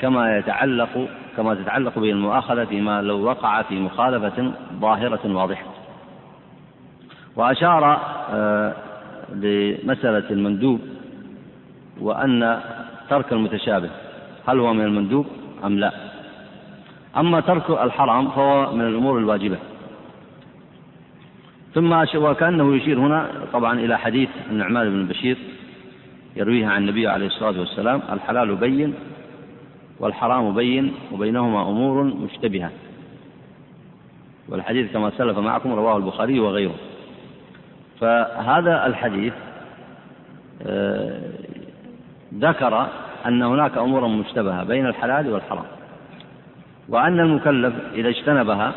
كما 0.00 0.38
يتعلق 0.38 1.08
كما 1.36 1.54
تتعلق 1.54 1.98
به 1.98 2.10
المؤاخذة 2.10 2.64
فيما 2.64 3.02
لو 3.02 3.24
وقع 3.24 3.62
في 3.62 3.74
مخالفة 3.74 4.52
ظاهرة 4.80 5.20
واضحة. 5.24 5.75
وأشار 7.36 8.00
آه، 8.30 8.74
لمسألة 9.32 10.30
المندوب 10.30 10.80
وأن 12.00 12.60
ترك 13.10 13.32
المتشابه 13.32 13.90
هل 14.48 14.60
هو 14.60 14.72
من 14.72 14.84
المندوب 14.84 15.26
أم 15.64 15.78
لا؟ 15.78 15.92
أما 17.16 17.40
ترك 17.40 17.70
الحرام 17.70 18.28
فهو 18.28 18.72
من 18.72 18.86
الأمور 18.86 19.18
الواجبة. 19.18 19.56
ثم 21.74 22.04
وكأنه 22.16 22.76
يشير 22.76 22.98
هنا 22.98 23.30
طبعا 23.52 23.78
إلى 23.78 23.98
حديث 23.98 24.28
النعمان 24.50 24.90
بن 24.90 25.06
بشير 25.06 25.38
يرويه 26.36 26.66
عن 26.66 26.82
النبي 26.82 27.08
عليه 27.08 27.26
الصلاة 27.26 27.60
والسلام 27.60 28.02
الحلال 28.12 28.56
بين 28.56 28.94
والحرام 30.00 30.54
بين 30.54 30.92
وبينهما 31.12 31.62
أمور 31.62 32.02
مشتبهة. 32.02 32.70
والحديث 34.48 34.92
كما 34.92 35.12
سلف 35.18 35.38
معكم 35.38 35.72
رواه 35.72 35.96
البخاري 35.96 36.40
وغيره. 36.40 36.74
فهذا 38.00 38.86
الحديث 38.86 39.32
آه، 40.66 41.20
ذكر 42.34 42.86
أن 43.26 43.42
هناك 43.42 43.78
أمورا 43.78 44.08
مشتبهة 44.08 44.64
بين 44.64 44.86
الحلال 44.86 45.32
والحرام 45.32 45.64
وأن 46.88 47.20
المكلف 47.20 47.74
إذا 47.94 48.08
اجتنبها 48.08 48.72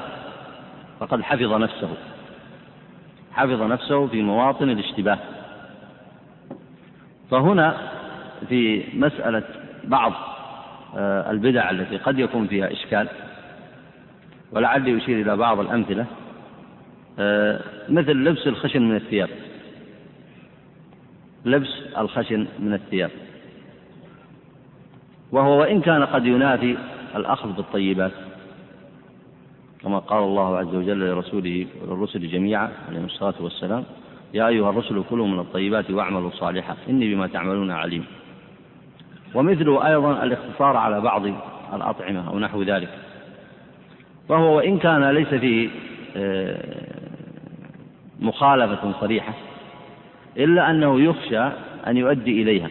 فقد 1.00 1.22
حفظ 1.22 1.54
نفسه 1.54 1.90
حفظ 3.34 3.62
نفسه 3.62 4.08
في 4.08 4.22
مواطن 4.22 4.70
الاشتباه. 4.70 5.18
فهنا 7.32 7.78
في 8.50 8.84
مسألة 8.94 9.44
بعض 9.84 10.14
آه، 10.98 11.32
البدع 11.32 11.70
التي 11.70 11.98
قد 11.98 12.20
يكون 12.20 12.48
فيها 12.48 12.72
إشكال 12.72 13.08
ولعلي 14.52 14.98
أشير 14.98 15.22
إلى 15.22 15.36
بعض 15.36 15.60
الأمثلة. 15.60 16.06
مثل 17.90 18.12
لبس 18.12 18.48
الخشن 18.48 18.82
من 18.82 18.96
الثياب. 18.96 19.30
لبس 21.46 21.70
الخشن 21.98 22.48
من 22.60 22.74
الثياب. 22.74 23.12
وهو 25.32 25.60
وإن 25.60 25.82
كان 25.82 26.04
قد 26.04 26.26
ينافي 26.26 26.78
الأخذ 27.16 27.52
بالطيبات 27.52 28.12
كما 29.84 30.00
قال 30.00 30.24
الله 30.24 30.58
عز 30.58 30.76
وجل 30.76 31.00
لرسوله 31.00 31.68
وللرسل 31.82 32.28
جميعا 32.28 32.70
عليهم 32.88 33.06
الصلاة 33.06 33.34
والسلام 33.40 33.84
يا 34.34 34.48
أيها 34.48 34.70
الرسل 34.70 35.04
كلوا 35.10 35.28
من 35.28 35.40
الطيبات 35.40 35.92
واعملوا 35.92 36.30
صالحا 36.30 36.76
إني 36.90 37.16
بما 37.16 37.28
تعملون 37.28 37.72
عليم. 37.72 38.06
ومثله 39.36 39.88
أيضا 39.88 40.24
الاقتصار 40.24 40.78
على 40.78 41.02
بعض 41.02 41.26
الأطعمة 41.74 42.30
أو 42.30 42.40
نحو 42.40 42.64
ذلك. 42.64 42.90
فهو 44.30 44.58
وإن 44.58 44.78
كان 44.78 45.10
ليس 45.10 45.28
فيه 45.28 45.70
آه، 46.16 46.99
مخالفة 48.22 48.92
صريحة 49.02 49.34
إلا 50.38 50.72
أنه 50.72 51.02
يخشى 51.02 51.44
أن 51.88 51.98
يؤدي 51.98 52.42
إليها. 52.42 52.70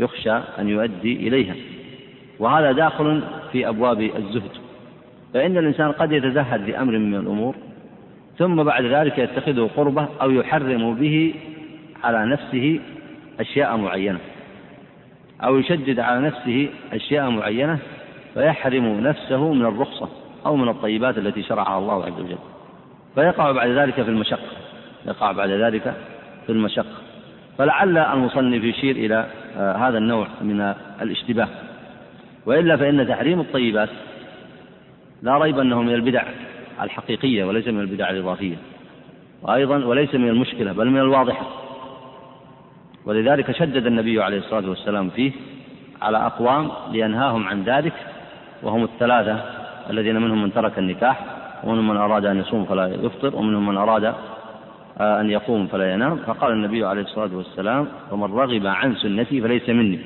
يخشى 0.00 0.32
أن 0.58 0.68
يؤدي 0.68 1.28
إليها. 1.28 1.54
وهذا 2.38 2.72
داخل 2.72 3.22
في 3.52 3.68
أبواب 3.68 4.00
الزهد. 4.00 4.50
فإن 5.34 5.58
الإنسان 5.58 5.92
قد 5.92 6.12
يتزهد 6.12 6.66
بأمر 6.66 6.98
من 6.98 7.14
الأمور 7.14 7.54
ثم 8.38 8.62
بعد 8.62 8.84
ذلك 8.84 9.18
يتخذه 9.18 9.70
قربة 9.76 10.08
أو 10.22 10.30
يحرم 10.30 10.94
به 10.94 11.34
على 12.04 12.26
نفسه 12.26 12.80
أشياء 13.40 13.76
معينة. 13.76 14.18
أو 15.44 15.58
يشدد 15.58 16.00
على 16.00 16.26
نفسه 16.26 16.68
أشياء 16.92 17.30
معينة 17.30 17.78
فيحرم 18.34 19.00
نفسه 19.00 19.52
من 19.52 19.66
الرخصة 19.66 20.08
أو 20.46 20.56
من 20.56 20.68
الطيبات 20.68 21.18
التي 21.18 21.42
شرعها 21.42 21.78
الله 21.78 22.04
عز 22.04 22.20
وجل. 22.20 22.38
فيقع 23.14 23.52
بعد 23.52 23.70
ذلك 23.70 23.94
في 23.94 24.08
المشقة. 24.08 24.48
يقع 25.06 25.32
بعد 25.32 25.50
ذلك 25.50 25.94
في 26.46 26.52
المشقة. 26.52 26.96
فلعل 27.58 27.98
المصنف 27.98 28.64
يشير 28.64 28.96
إلى 28.96 29.26
آه، 29.56 29.72
هذا 29.72 29.98
النوع 29.98 30.26
من 30.40 30.74
الاشتباه. 31.02 31.48
وإلا 32.46 32.76
فإن 32.76 33.08
تحريم 33.08 33.40
الطيبات 33.40 33.88
لا 35.22 35.38
ريب 35.38 35.58
أنه 35.58 35.82
من 35.82 35.94
البدع 35.94 36.22
الحقيقية 36.82 37.44
وليس 37.44 37.68
من 37.68 37.80
البدع 37.80 38.10
الإضافية. 38.10 38.56
وأيضا 39.42 39.84
وليس 39.84 40.14
من 40.14 40.28
المشكلة 40.28 40.72
بل 40.72 40.90
من 40.90 41.00
الواضحة. 41.00 41.46
ولذلك 43.04 43.52
شدد 43.52 43.86
النبي 43.86 44.22
عليه 44.22 44.38
الصلاة 44.38 44.68
والسلام 44.68 45.10
فيه 45.10 45.32
على 46.02 46.18
أقوام 46.18 46.70
لينهاهم 46.90 47.48
عن 47.48 47.62
ذلك 47.62 47.92
وهم 48.62 48.84
الثلاثة 48.84 49.40
الذين 49.90 50.16
منهم 50.16 50.42
من 50.42 50.52
ترك 50.52 50.78
النكاح 50.78 51.37
ومنهم 51.64 51.88
من 51.88 51.96
أراد 51.96 52.24
أن 52.24 52.38
يصوم 52.38 52.64
فلا 52.64 52.86
يفطر 52.86 53.36
ومنهم 53.36 53.66
من 53.66 53.76
أراد 53.76 54.14
آه، 55.00 55.20
أن 55.20 55.30
يقوم 55.30 55.66
فلا 55.66 55.92
ينام. 55.92 56.16
فقال 56.16 56.52
النبي 56.52 56.84
عليه 56.84 57.02
الصلاة 57.02 57.36
والسلام 57.36 57.88
ومن 58.10 58.32
رغب 58.32 58.66
عن 58.66 58.94
سنتي 58.94 59.40
فليس 59.40 59.68
مني. 59.68 59.98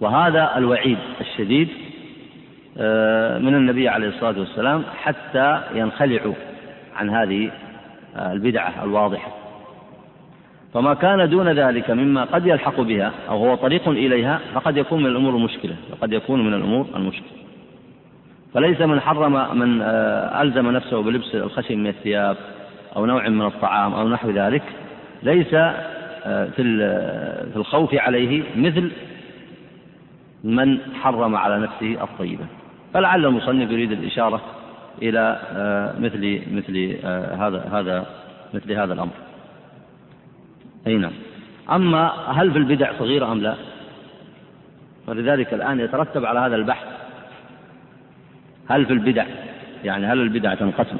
وهذا 0.00 0.52
الوعيد 0.56 0.98
الشديد 1.20 1.68
آه، 2.78 3.38
من 3.38 3.54
النبي 3.54 3.88
عليه 3.88 4.08
الصلاة 4.08 4.38
والسلام 4.38 4.84
حتى 5.02 5.60
ينخلعوا 5.74 6.34
عن 6.96 7.10
هذه 7.10 7.50
آه، 8.16 8.32
البدعة 8.32 8.84
الواضحة. 8.84 9.32
فما 10.74 10.94
كان 10.94 11.30
دون 11.30 11.48
ذلك 11.48 11.90
مما 11.90 12.24
قد 12.24 12.46
يلحق 12.46 12.80
بها 12.80 13.12
أو 13.28 13.36
هو 13.36 13.54
طريق 13.54 13.88
إليها 13.88 14.40
فقد 14.54 14.76
يكون 14.76 15.02
من 15.02 15.06
الأمور 15.06 15.36
المشكلة 15.36 15.76
وقد 15.92 16.12
يكون 16.12 16.46
من 16.46 16.54
الأمور 16.54 16.86
المشكلة. 16.96 17.47
فليس 18.54 18.80
من 18.80 19.00
حرم 19.00 19.58
من 19.58 19.82
آه، 19.82 20.42
ألزم 20.42 20.70
نفسه 20.70 21.02
بلبس 21.02 21.34
الخشن 21.34 21.78
من 21.78 21.86
الثياب 21.86 22.36
أو 22.96 23.06
نوع 23.06 23.28
من 23.28 23.46
الطعام 23.46 23.94
أو 23.94 24.08
نحو 24.08 24.30
ذلك. 24.30 24.62
ليس 25.22 25.54
آه، 25.54 26.44
في 26.44 26.62
في 27.52 27.56
الخوف 27.56 27.94
عليه 27.94 28.42
مثل 28.56 28.90
من 30.44 30.78
حرم 31.02 31.36
على 31.36 31.58
نفسه 31.58 32.04
الطيبة. 32.04 32.44
فلعل 32.94 33.26
المصنف 33.26 33.70
يريد 33.70 33.92
الإشارة 33.92 34.40
إلى 35.02 35.40
مثل 36.00 36.40
مثل 36.52 36.96
هذا 37.38 37.68
هذا 37.72 38.06
مثل 38.54 38.72
هذا 38.72 38.92
الأمر. 38.92 39.12
أي 40.86 40.96
نعم. 40.96 41.12
أما 41.70 42.12
هل 42.26 42.52
في 42.52 42.58
البدع 42.58 42.92
صغيرة 42.98 43.32
أم 43.32 43.40
لا؟ 43.40 43.54
ولذلك 45.06 45.54
الآن 45.54 45.80
يترتب 45.80 46.24
على 46.24 46.40
هذا 46.40 46.56
البحث 46.56 46.97
هل 48.68 48.86
في 48.86 48.92
البدع؟ 48.92 49.26
يعني 49.84 50.06
هل 50.06 50.20
البدع 50.20 50.54
تنقسم؟ 50.54 50.98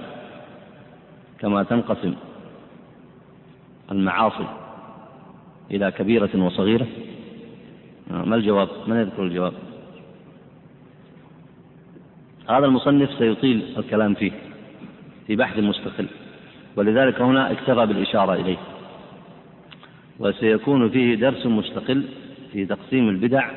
كما 1.41 1.63
تنقسم 1.63 2.15
المعاصي 3.91 4.47
إلى 5.71 5.91
كبيرة 5.91 6.31
وصغيرة؟ 6.35 6.87
ما 8.11 8.37
الجواب؟ 8.37 8.69
من 8.87 8.97
يذكر 8.97 9.23
الجواب؟ 9.23 9.53
هذا 12.51 12.67
المصنف 12.67 13.11
سيطيل 13.19 13.75
الكلام 13.79 14.15
فيه 14.15 14.33
في 15.27 15.37
بحث 15.37 15.59
مستقل 15.59 16.07
ولذلك 16.77 17.21
هنا 17.21 17.53
اكتفى 17.53 17.87
بالإشارة 17.87 18.35
إليه 18.35 18.57
وسيكون 20.19 20.91
فيه 20.91 21.15
درس 21.15 21.47
مستقل 21.47 22.05
في 22.53 22.67
تقسيم 22.67 23.09
البدع 23.09 23.51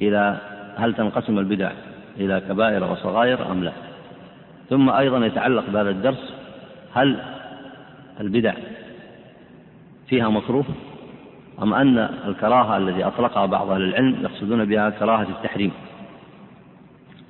إلى 0.00 0.40
هل 0.76 0.94
تنقسم 0.94 1.38
البدع 1.38 1.72
إلى 2.18 2.40
كبائر 2.40 2.92
وصغائر 2.92 3.52
أم 3.52 3.64
لا. 3.64 3.72
ثم 4.70 4.90
أيضا 4.90 5.26
يتعلق 5.26 5.70
بهذا 5.70 5.90
الدرس 5.90 6.34
هل 6.92 7.20
البدع 8.20 8.54
فيها 10.08 10.28
مكروه 10.28 10.64
أم 11.62 11.74
أن 11.74 11.98
الكراهة 11.98 12.76
الذي 12.76 13.04
أطلقها 13.04 13.46
بعض 13.46 13.70
أهل 13.70 13.82
العلم 13.82 14.22
يقصدون 14.22 14.64
بها 14.64 14.90
كراهة 14.90 15.28
التحريم؟ 15.28 15.72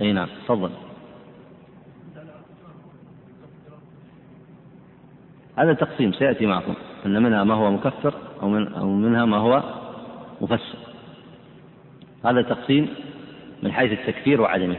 أي 0.00 0.12
نعم 0.12 0.28
تفضل. 0.44 0.70
هذا 5.56 5.72
تقسيم 5.72 6.12
سيأتي 6.12 6.46
معكم 6.46 6.74
أن 7.06 7.22
منها 7.22 7.44
ما 7.44 7.54
هو 7.54 7.70
مكفر 7.70 8.14
أو, 8.42 8.48
من 8.48 8.72
أو 8.72 8.86
منها 8.86 9.24
ما 9.24 9.36
هو 9.36 9.62
مفسر. 10.40 10.78
هذا 12.24 12.42
تقسيم 12.42 12.88
من 13.62 13.72
حيث 13.72 13.92
التكفير 13.92 14.40
وعدمه. 14.40 14.76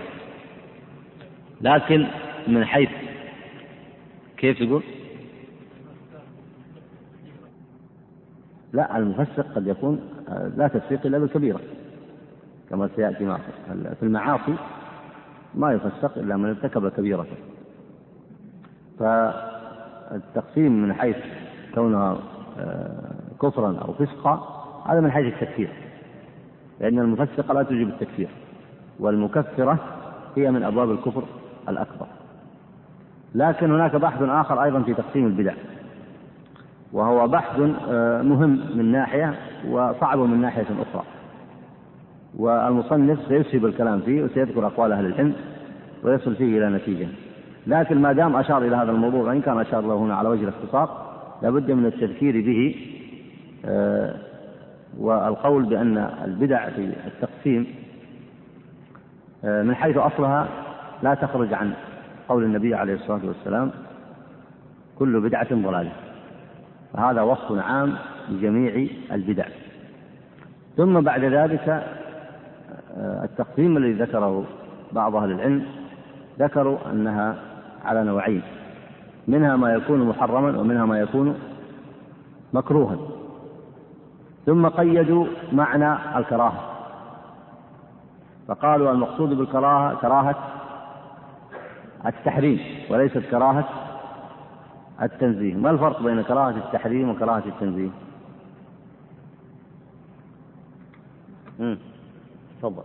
لكن 1.61 2.07
من 2.47 2.65
حيث 2.65 2.89
كيف 4.37 4.61
يقول؟ 4.61 4.83
لا 8.73 8.97
المفسق 8.97 9.53
قد 9.55 9.67
يكون 9.67 9.99
لا 10.57 10.67
تفسيق 10.67 11.05
إلا 11.05 11.17
بالكبيرة. 11.17 11.59
كما 12.69 12.89
سيأتي 12.95 13.23
معكم 13.23 13.43
في 13.99 14.03
المعاصي 14.03 14.55
ما 15.55 15.73
يفسق 15.73 16.17
إلا 16.17 16.37
من 16.37 16.49
ارتكب 16.49 16.89
كبيرة. 16.89 17.27
فالتقسيم 18.99 20.83
من 20.83 20.93
حيث 20.93 21.17
كونها 21.75 22.17
آه، 22.59 23.13
كفرا 23.41 23.77
أو 23.77 23.93
فسقا 23.93 24.65
هذا 24.85 24.99
من 24.99 25.11
حيث 25.11 25.33
التكفير. 25.33 25.69
لأن 26.79 26.99
المفسقة 26.99 27.53
لا 27.53 27.63
توجب 27.63 27.87
التكفير. 27.87 28.29
والمكفرة 28.99 29.79
هي 30.37 30.51
من 30.51 30.63
أبواب 30.63 30.91
الكفر 30.91 31.23
الأكبر. 31.69 32.05
لكن 33.35 33.71
هناك 33.71 33.95
بحث 33.95 34.21
آخر 34.21 34.63
أيضا 34.63 34.81
في 34.81 34.93
تقسيم 34.93 35.25
البدع 35.25 35.53
وهو 36.93 37.27
بحث 37.27 37.59
آه، 37.89 38.21
مهم 38.21 38.59
من 38.75 38.91
ناحية 38.91 39.35
وصعب 39.69 40.19
من 40.19 40.41
ناحية 40.41 40.65
أخرى. 40.81 41.03
والمصنف 42.37 43.19
سيسهب 43.27 43.65
الكلام 43.65 43.99
فيه 43.99 44.23
وسيذكر 44.23 44.67
أقوال 44.67 44.91
أهل 44.91 45.05
العلم 45.05 45.33
ويصل 46.03 46.35
فيه 46.35 46.57
إلى 46.57 46.69
نتيجة. 46.69 47.07
لكن 47.67 48.01
ما 48.01 48.13
دام 48.13 48.35
أشار 48.35 48.63
إلى 48.63 48.75
هذا 48.75 48.91
الموضوع 48.91 49.21
وإن 49.21 49.41
كان 49.41 49.59
أشار 49.59 49.81
له 49.81 49.95
هنا 49.95 50.15
على 50.15 50.29
وجه 50.29 50.43
الاختصار 50.43 51.09
لابد 51.41 51.71
من 51.71 51.85
التذكير 51.85 52.41
به 52.41 52.75
آه، 53.65 54.15
والقول 54.99 55.63
بأن 55.63 55.97
البدع 56.25 56.69
في 56.69 56.89
التقسيم 57.07 57.67
من 59.43 59.75
حيث 59.75 59.97
أصلها 59.97 60.47
لا 61.03 61.13
تخرج 61.13 61.53
عن 61.53 61.73
قول 62.29 62.43
النبي 62.43 62.75
عليه 62.75 62.93
الصلاة 62.93 63.21
والسلام 63.25 63.71
كل 64.99 65.21
بدعة 65.21 65.47
ضلالة. 65.51 65.91
فهذا 66.93 67.21
وصف 67.21 67.51
عام 67.51 67.95
لجميع 68.29 68.87
البدع. 69.11 69.45
ثم 70.77 71.01
بعد 71.01 71.23
ذلك 71.23 71.69
آه، 72.97 73.23
التقسيم 73.23 73.77
الذي 73.77 73.93
ذكره 73.93 74.45
بعض 74.91 75.15
أهل 75.15 75.31
العلم 75.31 75.65
ذكروا 76.39 76.77
أنها 76.91 77.35
على 77.85 78.03
نوعين 78.03 78.41
منها 79.27 79.55
ما 79.55 79.73
يكون 79.73 80.07
محرما 80.07 80.59
ومنها 80.59 80.85
ما 80.85 80.99
يكون 80.99 81.39
مكروها. 82.53 82.97
ثم 84.45 84.67
قيدوا 84.67 85.25
معنى 85.51 86.17
الكراهة. 86.17 86.68
فقالوا 88.49 88.91
المقصود 88.91 89.29
بالكراهة 89.29 89.95
كراهة 90.01 90.35
التحريم 92.05 92.59
وليست 92.89 93.17
كراهة 93.17 93.69
التنزيه. 95.01 95.55
ما 95.55 95.69
الفرق 95.69 96.03
بين 96.03 96.21
كراهة 96.21 96.57
التحريم 96.57 97.09
وكراهة 97.09 97.43
التنزيه؟ 97.45 97.89
تفضل. 102.61 102.83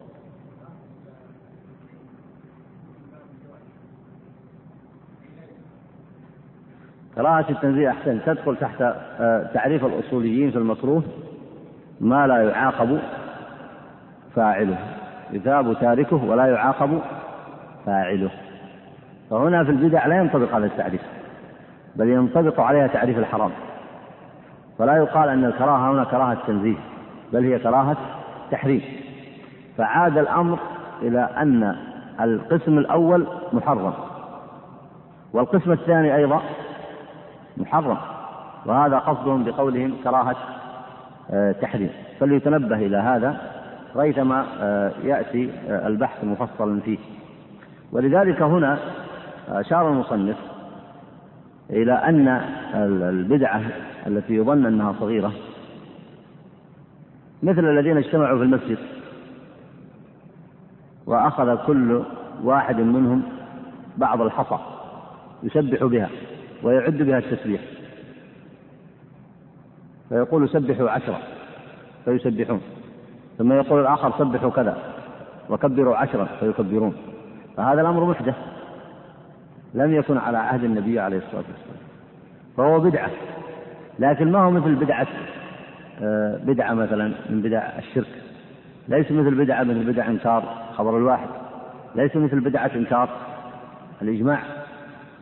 كراهة 7.15 7.51
التنزيه 7.51 7.91
أحسن. 7.91 8.21
تدخل 8.27 8.57
تحت 8.57 8.81
آه، 8.81 9.51
تعريف 9.55 9.85
الأصوليين 9.85 10.51
في 10.51 10.59
المكروه 10.59 11.03
ما 12.01 12.27
لا 12.27 12.37
يعاقب 12.43 12.99
فاعله. 14.37 14.93
يثاب 15.33 15.77
تاركه 15.81 16.25
ولا 16.25 16.47
يعاقب 16.47 17.01
فاعله. 17.87 18.31
فهنا 19.31 19.64
في 19.64 19.70
البدع 19.70 20.07
لا 20.07 20.16
ينطبق 20.18 20.55
هذا 20.55 20.66
التعريف 20.66 21.01
بل 21.97 22.09
ينطبق 22.09 22.61
عليها 22.61 22.87
تعريف 22.87 23.18
الحرام. 23.18 23.51
فلا 24.79 24.97
يقال 24.97 25.29
أن 25.29 25.45
الكراهة 25.45 25.93
هنا 25.93 26.05
كراهة 26.05 26.39
تنزيه 26.47 26.77
بل 27.33 27.45
هي 27.45 27.59
كراهة 27.59 27.97
تحريم. 28.51 28.83
فعاد 29.79 30.18
الأمر 30.18 30.59
إلى 31.03 31.29
أن 31.37 31.77
القسم 32.20 32.79
الأول 32.79 33.27
محرم 33.53 33.93
والقسم 35.33 35.72
الثاني 35.72 36.16
أيضا 36.16 36.41
محرم 37.57 37.97
وهذا 38.66 38.99
قصدهم 38.99 39.45
بقولهم 39.45 39.97
كراهة 40.05 40.37
آه، 41.31 41.53
تحريم. 41.53 41.91
فليتنبه 42.20 42.77
إلى 42.77 42.97
هذا 42.97 43.37
ريثما 43.97 44.47
آه، 44.61 44.92
يأتي 45.05 45.51
آه، 45.68 45.86
البحث 45.86 46.24
مفصلا 46.24 46.80
فيه. 46.80 46.99
ولذلك 47.92 48.42
هنا 48.42 48.78
أشار 49.49 49.88
المصنف 49.92 50.36
إلى 51.70 51.92
أن 51.92 52.28
البدعة 52.74 53.62
التي 54.07 54.34
يظن 54.34 54.66
أنها 54.66 54.95
صغيرة 55.01 55.32
مثل 57.42 57.64
الذين 57.70 57.97
اجتمعوا 57.97 58.38
في 58.38 58.45
المسجد 58.45 58.78
وأخذ 61.07 61.66
كل 61.66 62.03
واحد 62.42 62.76
منهم 62.76 63.22
بعض 63.97 64.20
الحصى 64.20 64.59
يسبح 65.42 65.84
بها 65.84 66.11
ويعد 66.62 66.97
بها 66.97 67.18
التسبيح. 67.18 67.61
فيقول 70.09 70.49
سبحوا 70.49 70.90
عشرة 70.90 71.18
فيسبحون. 72.05 72.61
ثم 73.39 73.53
يقول 73.53 73.80
الآخر 73.80 74.12
سبحوا 74.18 74.51
كذا 74.51 74.76
وكبروا 75.51 75.97
عشرة 75.97 76.28
فيكبرون. 76.41 76.95
فهذا 77.57 77.80
الأمر 77.80 78.05
محدث. 78.05 78.35
لم 79.74 79.95
يكن 79.95 80.18
على 80.18 80.39
عهد 80.39 80.64
النبي 80.64 81.01
عليه 81.01 81.16
الصلاة 81.16 81.37
والسلام. 81.37 81.85
فهو 82.57 82.80
بدعة. 82.80 83.11
لكن 83.99 84.32
ما 84.32 84.39
هو 84.39 84.51
مثل 84.51 84.74
بدعة؟ 84.74 85.07
آه، 86.03 86.39
بدعة 86.45 86.74
مثلا 86.74 87.12
من 87.30 87.43
بدع 87.43 87.62
الشرك. 87.78 88.22
ليس 88.89 89.11
مثل 89.11 89.35
بدعة 89.35 89.62
مثل 89.62 89.93
بدع 89.93 90.07
إنكار 90.07 90.43
خبر 90.74 90.99
الواحد. 90.99 91.28
ليس 91.95 92.16
مثل 92.16 92.41
بدعة 92.41 92.70
إنكار 92.74 93.09
الإجماع. 94.03 94.41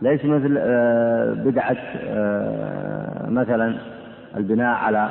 ليس 0.02 0.24
مثل 0.24 0.56
آه، 0.58 1.32
بدعة 1.32 1.76
آه، 1.96 3.30
مثلا 3.30 3.74
البناء 4.36 4.74
على 4.74 5.08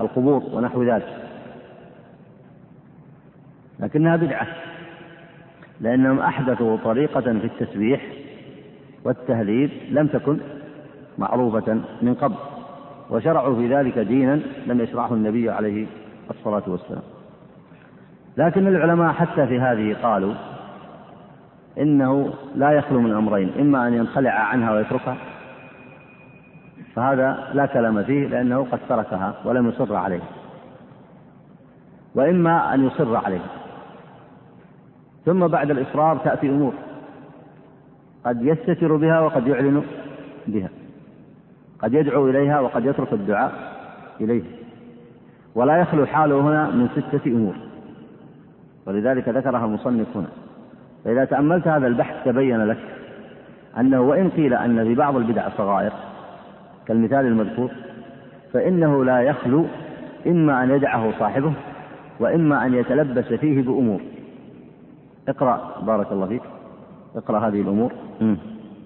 القبور 0.00 0.42
ونحو 0.52 0.82
ذلك. 0.82 1.23
لكنها 3.80 4.16
بدعة 4.16 4.46
لأنهم 5.80 6.18
أحدثوا 6.18 6.76
طريقة 6.76 7.20
في 7.20 7.44
التسبيح 7.44 8.00
والتهليل 9.04 9.70
لم 9.90 10.06
تكن 10.06 10.38
معروفة 11.18 11.80
من 12.02 12.14
قبل 12.14 12.34
وشرعوا 13.10 13.56
في 13.56 13.74
ذلك 13.74 13.98
دينا 13.98 14.40
لم 14.66 14.80
يشرعه 14.80 15.14
النبي 15.14 15.50
عليه 15.50 15.86
الصلاة 16.30 16.62
والسلام. 16.66 17.02
لكن 18.36 18.66
العلماء 18.66 19.12
حتى 19.12 19.46
في 19.46 19.60
هذه 19.60 19.96
قالوا 20.02 20.34
إنه 21.78 22.34
لا 22.54 22.70
يخلو 22.70 23.00
من 23.00 23.12
أمرين 23.12 23.52
إما 23.60 23.88
أن 23.88 23.94
ينخلع 23.94 24.30
عنها 24.30 24.72
ويتركها 24.72 25.16
فهذا 26.94 27.50
لا 27.54 27.66
كلام 27.66 28.02
فيه 28.02 28.26
لأنه 28.28 28.66
قد 28.72 28.78
تركها 28.88 29.34
ولم 29.44 29.68
يصر 29.68 29.96
عليها 29.96 30.28
وإما 32.14 32.74
أن 32.74 32.86
يصر 32.86 33.16
عليها 33.16 33.63
ثم 35.24 35.46
بعد 35.46 35.70
الإصرار 35.70 36.16
تأتي 36.16 36.48
أمور. 36.48 36.72
قد 38.24 38.42
يستتر 38.42 38.96
بها 38.96 39.20
وقد 39.20 39.46
يعلن 39.46 39.82
بها. 40.46 40.68
قد 41.78 41.94
يدعو 41.94 42.28
إليها 42.28 42.60
وقد 42.60 42.84
يترك 42.84 43.12
الدعاء 43.12 43.52
إليها. 44.20 44.46
ولا 45.54 45.76
يخلو 45.76 46.06
حاله 46.06 46.40
هنا 46.40 46.70
من 46.70 46.88
ستة 46.88 47.30
أمور. 47.30 47.54
ولذلك 48.86 49.28
ذكرها 49.28 49.64
المصنف 49.64 50.16
هنا. 50.16 50.28
فإذا 51.04 51.24
تأملت 51.24 51.68
هذا 51.68 51.86
البحث 51.86 52.24
تبين 52.24 52.66
لك 52.66 52.78
أنه 53.78 54.00
وإن 54.00 54.30
قيل 54.30 54.54
أن 54.54 54.84
في 54.84 54.94
بعض 54.94 55.16
البدع 55.16 55.46
الصغائر 55.46 55.92
كالمثال 56.86 57.26
المذكور 57.26 57.70
فإنه 58.52 59.04
لا 59.04 59.20
يخلو 59.20 59.66
إما 60.26 60.64
أن 60.64 60.70
يدعه 60.70 61.18
صاحبه 61.18 61.52
وإما 62.20 62.66
أن 62.66 62.74
يتلبس 62.74 63.24
فيه 63.24 63.62
بأمور. 63.62 64.00
اقرأ 65.28 65.82
بارك 65.82 66.12
الله 66.12 66.26
فيك. 66.26 66.42
اقرأ 67.16 67.38
هذه 67.38 67.60
الأمور. 67.60 67.92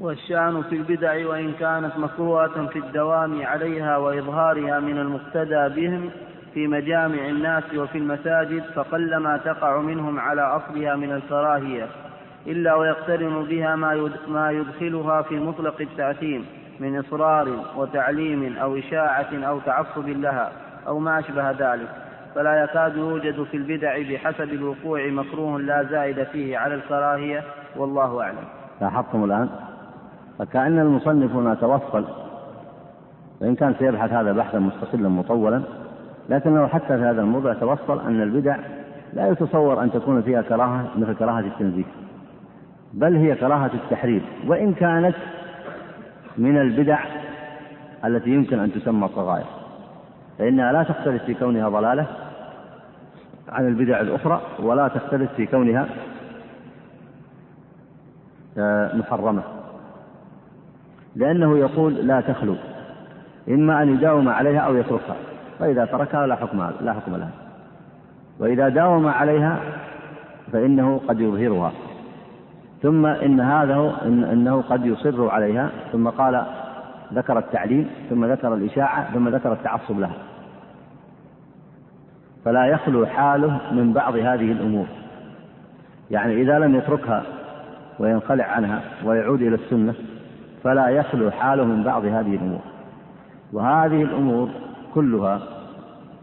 والشأن 0.00 0.62
في 0.62 0.76
البدع 0.76 1.28
وإن 1.28 1.52
كانت 1.52 1.92
مكروهة 1.98 2.66
في 2.66 2.78
الدوام 2.78 3.46
عليها 3.46 3.96
وإظهارها 3.96 4.80
من 4.80 4.98
المقتدى 4.98 5.68
بهم 5.80 6.10
في 6.54 6.66
مجامع 6.66 7.28
الناس 7.28 7.64
وفي 7.74 7.98
المساجد 7.98 8.62
فقلما 8.74 9.36
تقع 9.36 9.80
منهم 9.80 10.20
على 10.20 10.42
أصلها 10.42 10.96
من 10.96 11.12
الكراهية 11.12 11.86
إلا 12.46 12.74
ويقترن 12.74 13.44
بها 13.44 13.76
ما 13.76 14.10
ما 14.28 14.50
يدخلها 14.50 15.22
في 15.22 15.40
مطلق 15.40 15.80
التأثيم 15.80 16.46
من 16.80 16.98
إصرار 16.98 17.48
وتعليم 17.76 18.56
أو 18.56 18.76
إشاعة 18.76 19.28
أو 19.32 19.60
تعصب 19.60 20.08
لها 20.08 20.52
أو 20.86 20.98
ما 20.98 21.18
أشبه 21.18 21.50
ذلك. 21.50 21.88
فلا 22.34 22.64
يكاد 22.64 22.96
يوجد 22.96 23.42
في 23.42 23.56
البدع 23.56 23.98
بحسب 23.98 24.52
الوقوع 24.52 25.06
مكروه 25.06 25.60
لا 25.60 25.82
زائد 25.90 26.22
فيه 26.22 26.58
على 26.58 26.74
الكراهية 26.74 27.44
والله 27.76 28.22
أعلم. 28.22 28.44
لاحظتم 28.80 29.24
الآن؟ 29.24 29.48
فكأن 30.38 30.78
المصنف 30.78 31.32
هنا 31.32 31.54
توصل 31.54 32.04
وإن 33.40 33.54
كان 33.54 33.74
سيبحث 33.78 34.12
هذا 34.12 34.32
بحثا 34.32 34.58
مستقلا 34.58 35.08
مطولا 35.08 35.62
لكنه 36.28 36.66
حتى 36.66 36.86
في 36.86 37.02
هذا 37.04 37.20
الموضع 37.20 37.52
توصل 37.52 38.06
أن 38.06 38.22
البدع 38.22 38.56
لا 39.12 39.28
يتصور 39.28 39.82
أن 39.82 39.90
تكون 39.90 40.22
فيها 40.22 40.42
كراهة 40.42 40.88
مثل 40.96 41.14
كراهة 41.14 41.40
التنزيه 41.40 41.84
بل 42.92 43.16
هي 43.16 43.34
كراهة 43.34 43.70
التحريم 43.74 44.22
وإن 44.46 44.74
كانت 44.74 45.16
من 46.38 46.58
البدع 46.58 46.98
التي 48.04 48.30
يمكن 48.30 48.58
أن 48.58 48.72
تسمى 48.72 49.08
صغائر. 49.08 49.57
فإنها 50.38 50.72
لا 50.72 50.82
تختلف 50.82 51.24
في 51.24 51.34
كونها 51.34 51.68
ضلالة 51.68 52.06
عن 53.48 53.68
البدع 53.68 54.00
الأخرى 54.00 54.40
ولا 54.58 54.88
تختلف 54.88 55.32
في 55.32 55.46
كونها 55.46 55.86
آه، 58.58 58.96
محرمة. 58.96 59.42
لأنه 61.16 61.58
يقول 61.58 61.94
لا 61.94 62.20
تخلو 62.20 62.56
إما 63.48 63.82
أن 63.82 63.94
يداوم 63.94 64.28
عليها 64.28 64.60
أو 64.60 64.76
يتركها 64.76 65.16
فإذا 65.58 65.84
تركها 65.84 66.26
لا 66.26 66.36
حكم 66.36 66.70
لا 66.80 66.92
حكم 66.92 67.16
لها. 67.16 67.30
وإذا 68.38 68.68
داوم 68.68 69.06
عليها 69.06 69.58
فإنه 70.52 71.00
قد 71.08 71.20
يظهرها. 71.20 71.72
ثم 72.82 73.06
إن 73.06 73.40
هذا 73.40 73.94
إن 74.04 74.24
أنه 74.24 74.62
قد 74.62 74.86
يصر 74.86 75.30
عليها 75.30 75.70
ثم 75.92 76.08
قال 76.08 76.46
ذكر 77.14 77.38
التعليم 77.38 77.90
ثم 78.10 78.24
ذكر 78.24 78.54
الإشاعة 78.54 79.12
ثم 79.14 79.28
ذكر 79.28 79.52
التعصب 79.52 80.00
لها. 80.00 80.16
فلا 82.44 82.66
يخلو 82.66 83.06
حاله 83.06 83.60
من 83.72 83.92
بعض 83.92 84.16
هذه 84.16 84.52
الأمور. 84.52 84.86
يعني 86.10 86.42
إذا 86.42 86.58
لم 86.58 86.74
يتركها 86.74 87.22
وينخلع 87.98 88.44
عنها 88.44 88.82
ويعود 89.04 89.42
إلى 89.42 89.54
السنة 89.54 89.94
فلا 90.64 90.88
يخلو 90.88 91.30
حاله 91.30 91.64
من 91.64 91.82
بعض 91.82 92.04
هذه 92.04 92.34
الأمور. 92.34 92.60
وهذه 93.52 94.02
الأمور 94.02 94.48
كلها 94.94 95.40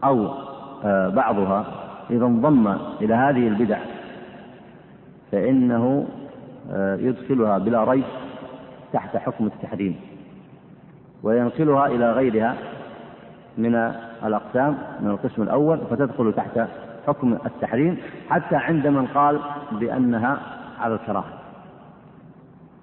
أو 0.04 0.28
آه، 0.84 1.08
بعضها 1.08 1.66
إذا 2.10 2.26
انضم 2.26 2.76
إلى 3.00 3.14
هذه 3.14 3.48
البدع 3.48 3.78
فإنه 5.32 6.06
آه، 6.72 6.96
يدخلها 6.96 7.58
بلا 7.58 7.84
ريب 7.84 8.04
تحت 8.92 9.16
حكم 9.16 9.46
التحريم. 9.46 9.96
وينقلها 11.26 11.86
إلى 11.86 12.12
غيرها 12.12 12.54
من 13.58 13.74
الأقسام 14.24 14.78
من 15.00 15.10
القسم 15.10 15.42
الأول 15.42 15.78
فتدخل 15.90 16.32
تحت 16.32 16.60
حكم 17.06 17.38
التحريم 17.46 17.98
حتى 18.28 18.56
عند 18.56 18.86
من 18.86 19.06
قال 19.06 19.40
بأنها 19.72 20.38
على 20.80 20.94
الكراهة. 20.94 21.32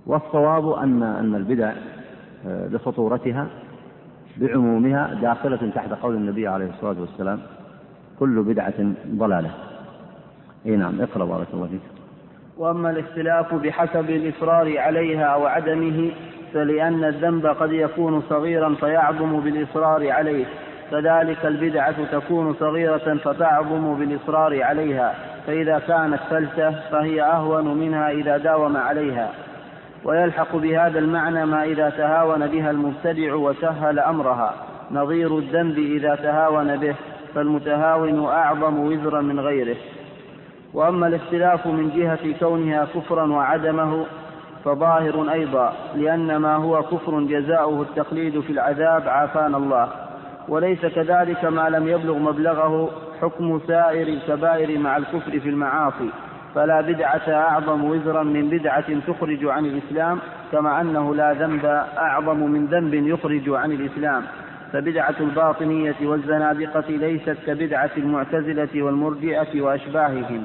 والصواب 0.06 0.70
أن 0.72 1.04
أن 1.04 1.36
البدع 1.36 1.72
آه، 2.48 2.68
لخطورتها 2.68 3.48
بعمومها 4.38 5.14
داخلة 5.22 5.72
تحت 5.76 5.94
قول 5.94 6.16
النبي 6.16 6.48
عليه 6.48 6.70
الصلاة 6.70 7.02
والسلام 7.02 7.40
كل 8.20 8.44
بدعة 8.44 8.94
ضلالة. 9.08 9.52
إي 10.66 10.76
نعم 10.76 11.02
اقرأ 11.02 11.26
بارك 11.26 11.48
الله 11.54 11.68
فيك. 11.68 11.82
وأما 12.58 12.90
الاختلاف 12.90 13.54
بحسب 13.54 14.10
الإصرار 14.10 14.80
عليها 14.80 15.26
أو 15.26 15.48
فلان 16.54 17.04
الذنب 17.04 17.46
قد 17.46 17.72
يكون 17.72 18.22
صغيرا 18.30 18.76
فيعظم 18.80 19.40
بالإصرار 19.40 20.12
عليه 20.12 20.46
كذلك 20.92 21.46
البدعة 21.46 21.96
تكون 22.12 22.54
صغيرة 22.54 23.18
فتعظم 23.24 23.96
بالإصرار 23.96 24.64
عليها 24.64 25.16
فإذا 25.48 25.80
كانت 25.88 26.20
فلتة 26.30 26.72
فهي 26.72 27.22
أهون 27.22 27.78
منها 27.78 28.12
إذا 28.12 28.38
داوم 28.38 28.78
عليها. 28.78 29.30
ويلحق 30.06 30.56
بهذا 30.56 31.00
المعنى 31.00 31.46
ما 31.46 31.64
إذا 31.64 31.90
تهاون 31.90 32.48
بها 32.48 32.72
المبتدع 32.72 33.34
وسهل 33.34 34.00
أمرها. 34.00 34.54
نظير 34.92 35.38
الذنب 35.38 35.78
إذا 35.78 36.16
تهاون 36.16 36.78
به 36.78 36.96
فالمتهاون 37.36 38.26
أعظم 38.26 38.80
وزرا 38.80 39.22
من 39.22 39.40
غيره. 39.40 39.76
وأما 40.74 41.08
الاختلاف 41.08 41.68
من 41.68 41.90
جهة 41.96 42.40
كونها 42.40 42.86
كفرا 42.86 43.26
وعدمه 43.26 44.06
فظاهر 44.66 45.32
أيضا 45.32 45.74
لأن 45.96 46.36
ما 46.36 46.56
هو 46.56 46.84
كفر 46.84 47.20
جزاؤه 47.20 47.82
التقليد 47.82 48.40
في 48.40 48.50
العذاب 48.50 49.10
عافانا 49.10 49.58
الله. 49.58 49.90
وليس 50.48 50.86
كذلك 50.86 51.46
ما 51.46 51.70
لم 51.70 51.88
يبلغ 51.88 52.18
مبلغه 52.18 52.90
حكم 53.22 53.60
سائر 53.68 54.08
الكبائر 54.08 54.80
مع 54.80 54.98
الكفر 54.98 55.40
في 55.40 55.50
المعاصي. 55.50 56.10
فلا 56.56 56.82
بدعة 56.82 57.30
أعظم 57.30 57.84
وزرا 57.84 58.24
من 58.24 58.50
بدعة 58.50 59.00
تخرج 59.08 59.46
عن 59.46 59.66
الإسلام 59.66 60.20
كما 60.52 60.82
أنه 60.82 61.16
لا 61.16 61.34
ذنب 61.34 61.66
أعظم 61.98 62.38
من 62.38 62.66
ذنب 62.66 62.94
يخرج 62.94 63.50
عن 63.50 63.72
الإسلام. 63.72 64.24
فبدعة 64.74 65.16
الباطنية 65.20 65.96
والزنادقة 66.02 66.90
ليست 66.90 67.38
كبدعة 67.48 67.92
المعتزلة 67.98 68.84
والمرجئة 68.84 69.62
وأشباههم. 69.62 70.44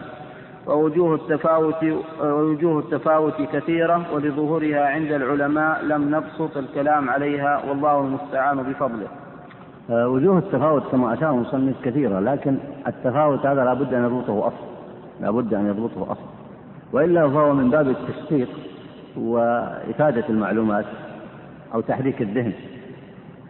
ووجوه 0.69 1.15
التفاوت 1.15 1.85
ووجوه 2.21 2.79
التفاوت 2.79 3.43
كثيرة 3.53 4.15
ولظهورها 4.15 4.87
عند 4.87 5.13
العلماء 5.13 5.85
لم 5.85 6.15
نبسط 6.15 6.57
الكلام 6.57 7.11
عليها 7.11 7.63
والله 7.69 8.01
المستعان 8.01 8.63
بفضله. 8.63 9.07
آه، 9.91 10.09
وجوه 10.09 10.39
التفاوت 10.39 10.83
كما 10.93 11.15
أشار 11.15 11.31
المصنف 11.31 11.75
كثيرة 11.85 12.21
لكن 12.21 12.59
التفاوت 12.87 13.47
هذا 13.47 13.65
لابد 13.65 13.95
أن 13.95 14.05
يضبطه 14.05 14.47
أصل 14.47 14.65
لابد 15.21 15.55
أن 15.55 15.67
يضبطه 15.67 16.13
أصل 16.13 16.29
وإلا 16.93 17.29
فهو 17.29 17.55
من 17.55 17.71
باب 17.71 17.89
التشقيق 17.89 18.49
وإفادة 19.17 20.25
المعلومات 20.29 20.85
أو 21.75 21.81
تحريك 21.81 22.23
الذهن. 22.23 22.53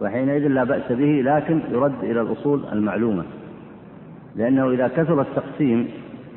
وحينئذ 0.00 0.48
لا 0.48 0.64
بأس 0.64 0.92
به 0.92 1.22
لكن 1.24 1.60
يرد 1.70 2.04
إلى 2.04 2.20
الأصول 2.20 2.64
المعلومة. 2.72 3.24
لأنه 4.36 4.70
إذا 4.70 4.88
كثر 4.88 5.20
التقسيم 5.20 5.88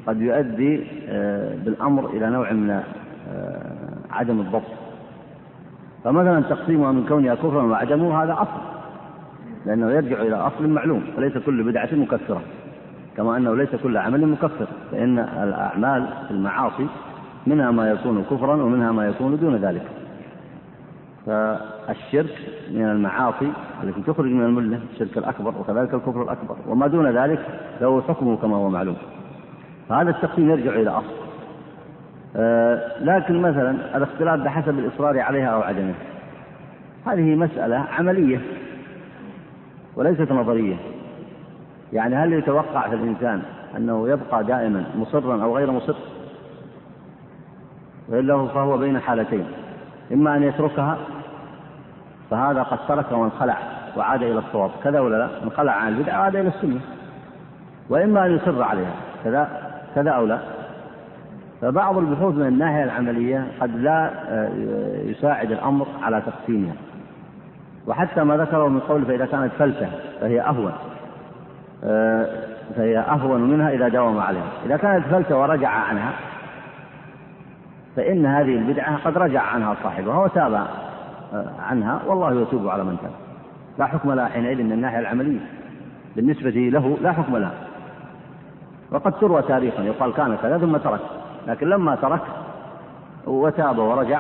قد 0.08 0.22
يؤدي 0.22 0.84
آه، 1.10 1.56
بالأمر 1.66 2.10
إلى 2.10 2.30
نوع 2.30 2.52
من 2.52 2.70
آه، 2.70 2.84
عدم 4.12 4.40
الضبط. 4.40 4.72
فمثلا 6.04 6.42
تقسيمها 6.42 6.92
من 6.92 7.06
كونها 7.06 7.36
كفرا 7.36 7.64
وعدمه 7.64 8.24
هذا 8.24 8.34
أصل 8.34 8.62
لأنه 9.66 9.92
يرجع 9.92 10.22
إلى 10.22 10.36
أصل 10.36 10.70
معلوم 10.70 11.04
فليس 11.16 11.38
كل 11.38 11.64
بدعة 11.64 11.90
مكفرة. 11.92 12.42
كما 13.18 13.38
أنه 13.38 13.56
ليس 13.56 13.76
كل 13.84 13.98
عمل 13.98 14.28
مكفر 14.28 14.68
فإن 14.92 15.20
الأعمال 15.20 16.08
المعاصي 16.32 16.88
منها 17.48 17.72
ما 17.72 17.92
يكون 17.92 18.24
كفرا 18.24 18.56
ومنها 18.56 18.92
ما 18.92 19.08
يكون 19.08 19.38
دون 19.38 19.56
ذلك. 19.56 19.84
فالشرك 21.26 22.36
من 22.72 22.84
المعاصي 22.84 23.52
التي 23.84 24.02
تخرج 24.02 24.32
من 24.32 24.46
الملة 24.46 24.80
الشرك 24.94 25.18
الأكبر 25.18 25.54
وكذلك 25.60 25.94
الكفر 25.94 26.24
الأكبر 26.24 26.56
وما 26.68 26.88
دون 26.88 27.08
ذلك 27.18 27.40
له 27.82 28.02
حكمه 28.02 28.38
كما 28.38 28.56
هو 28.56 28.70
معلوم. 28.70 28.96
فهذا 29.92 30.10
التقسيم 30.10 30.50
يرجع 30.50 30.72
إلى 30.72 30.90
أصل. 30.90 31.16
آه 32.36 33.00
لكن 33.02 33.42
مثلا 33.42 33.98
الاختلاف 33.98 34.40
بحسب 34.40 34.80
الإصرار 34.80 35.20
عليها 35.20 35.48
أو 35.48 35.62
عدمه. 35.62 35.94
هذه 37.06 37.36
مسألة 37.36 37.86
عملية 38.00 38.42
وليست 39.96 40.32
نظرية. 40.32 40.76
يعني 41.94 42.16
هل 42.16 42.34
يتوقع 42.34 42.90
في 42.90 42.96
الإنسان 42.96 43.42
أنه 43.78 44.10
يبقى 44.10 44.44
دائما 44.44 44.84
مصرا 44.96 45.44
أو 45.44 45.58
غير 45.58 45.72
مصر؟ 45.72 45.96
وإلا 48.10 48.48
فهو 48.48 48.78
بين 48.78 49.00
حالتين. 49.00 49.46
إما 50.14 50.36
أن 50.38 50.44
يتركها 50.44 50.98
فهذا 52.30 52.64
قد 52.64 52.80
ترك 52.88 53.12
وانخلع 53.12 53.58
وعاد 53.98 54.24
إلى 54.24 54.40
الصواب. 54.40 54.72
كذا 54.84 55.00
ولا 55.00 55.18
لا؟ 55.18 55.44
انخلع 55.44 55.72
عن 55.72 55.88
البدعة 55.88 56.20
وعاد 56.20 56.36
إلى 56.36 56.48
السنة. 56.48 56.80
وإما 57.90 58.26
أن 58.26 58.36
يصر 58.36 58.64
عليها. 58.64 58.94
كذا 59.24 59.61
كذا 59.96 60.10
أو 60.12 60.26
لا؟ 60.26 60.40
فبعض 61.62 61.98
البحوث 61.98 62.36
من 62.36 62.48
الناحية 62.48 62.84
العملية 62.84 63.48
قد 63.62 63.76
لا 63.76 64.10
آه، 64.30 64.50
يساعد 65.06 65.52
الأمر 65.52 65.88
على 66.04 66.22
تقسيمها. 66.22 66.74
وحتى 67.88 68.24
ما 68.24 68.38
ذكره 68.38 68.68
من 68.68 68.80
قول 68.80 69.06
فإذا 69.06 69.26
كانت 69.26 69.52
فلتة 69.60 69.90
فهي 70.22 70.42
أهون 70.42 70.72
آه، 71.84 72.28
فهي 72.76 73.00
أهون 73.00 73.42
منها 73.42 73.70
إذا 73.70 73.88
داوم 73.88 74.20
عليها. 74.20 74.52
إذا 74.66 74.78
كانت 74.78 75.06
فلتة 75.06 75.38
ورجع 75.38 75.70
عنها 75.70 76.12
فإن 77.96 78.26
هذه 78.26 78.56
البدعة 78.56 78.98
قد 78.98 79.18
رجع 79.18 79.42
عنها 79.42 79.76
صاحبها 79.84 80.18
وتاب 80.18 80.54
آه، 80.54 81.46
عنها 81.70 82.00
والله 82.08 82.42
يتوب 82.42 82.68
على 82.68 82.84
من 82.84 82.98
تاب. 83.02 83.12
لا 83.80 83.86
حكم 83.86 84.12
لها 84.12 84.26
حينئذ 84.26 84.64
من 84.64 84.72
الناحية 84.72 85.00
العملية. 85.00 85.40
بالنسبة 86.16 86.50
له 86.50 86.98
لا 87.02 87.12
حكم 87.12 87.38
لها. 87.38 87.71
وقد 88.92 89.12
تروى 89.12 89.42
تاريخا. 89.42 89.84
يقال 89.84 90.14
كان 90.14 90.38
كذا 90.42 90.58
ثم 90.58 90.78
ترك. 90.78 91.00
لكن 91.48 91.70
لما 91.70 91.96
ترك 91.96 92.22
وتاب 93.28 93.78
ورجع 93.78 94.20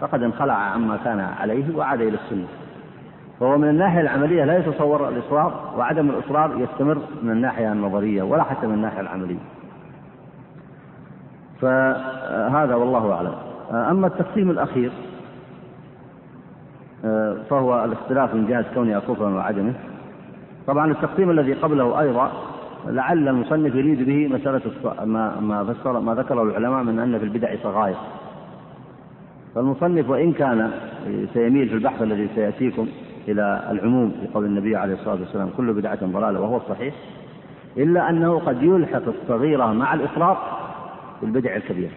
فقد 0.00 0.22
انخلع 0.22 0.54
عما 0.54 0.98
كان 1.04 1.20
عليه 1.20 1.76
وعاد 1.76 2.00
إلى 2.00 2.16
السنة. 2.24 2.46
فهو 3.40 3.58
من 3.58 3.68
الناحية 3.68 4.00
العملية 4.00 4.44
لا 4.44 4.58
يتصور 4.58 5.08
الإصرار 5.08 5.72
وعدم 5.76 6.10
الإصرار 6.10 6.60
يستمر 6.60 6.98
من 7.22 7.30
الناحية 7.30 7.72
النظرية 7.72 8.22
ولا 8.22 8.42
حتى 8.42 8.66
من 8.66 8.74
الناحية 8.74 9.00
العملية. 9.00 9.38
فهذا 11.60 12.74
والله 12.74 13.12
أعلم. 13.12 13.34
أما 13.70 14.06
التقسيم 14.06 14.50
الأخير 14.50 14.92
فهو 17.50 17.84
الاختلاف 17.84 18.34
من 18.34 18.46
جهة 18.46 18.64
كونها 18.74 18.98
كفرا 18.98 19.34
وعدمه. 19.34 19.74
طبعا 20.66 20.90
التقسيم 20.90 21.30
الذي 21.30 21.52
قبله 21.52 22.00
أيضا 22.00 22.30
لعل 22.88 23.28
المصنف 23.28 23.74
يريد 23.74 24.06
به 24.06 24.28
مسألة 24.28 24.60
ما 25.04 25.40
ما 25.40 25.64
فسر 25.64 26.00
ما 26.00 26.14
ذكره 26.14 26.42
العلماء 26.42 26.82
من 26.82 26.98
أن 26.98 27.18
في 27.18 27.24
البدع 27.24 27.56
صغائر. 27.62 27.96
فالمصنف 29.54 30.10
وإن 30.10 30.32
كان 30.32 30.70
سيميل 31.34 31.68
في 31.68 31.74
البحث 31.74 32.02
الذي 32.02 32.28
سيأتيكم 32.34 32.88
إلى 33.28 33.68
العموم 33.70 34.12
في 34.20 34.26
قول 34.34 34.44
النبي 34.44 34.76
عليه 34.76 34.94
الصلاة 34.94 35.14
والسلام 35.20 35.50
كل 35.56 35.72
بدعة 35.72 36.06
ضلالة 36.06 36.40
وهو 36.40 36.56
الصحيح 36.56 36.94
إلا 37.76 38.10
أنه 38.10 38.38
قد 38.38 38.62
يلحق 38.62 39.02
الصغيرة 39.08 39.72
مع 39.72 39.94
الإفراط 39.94 40.36
بالبدع 41.22 41.56
الكبيرة 41.56 41.92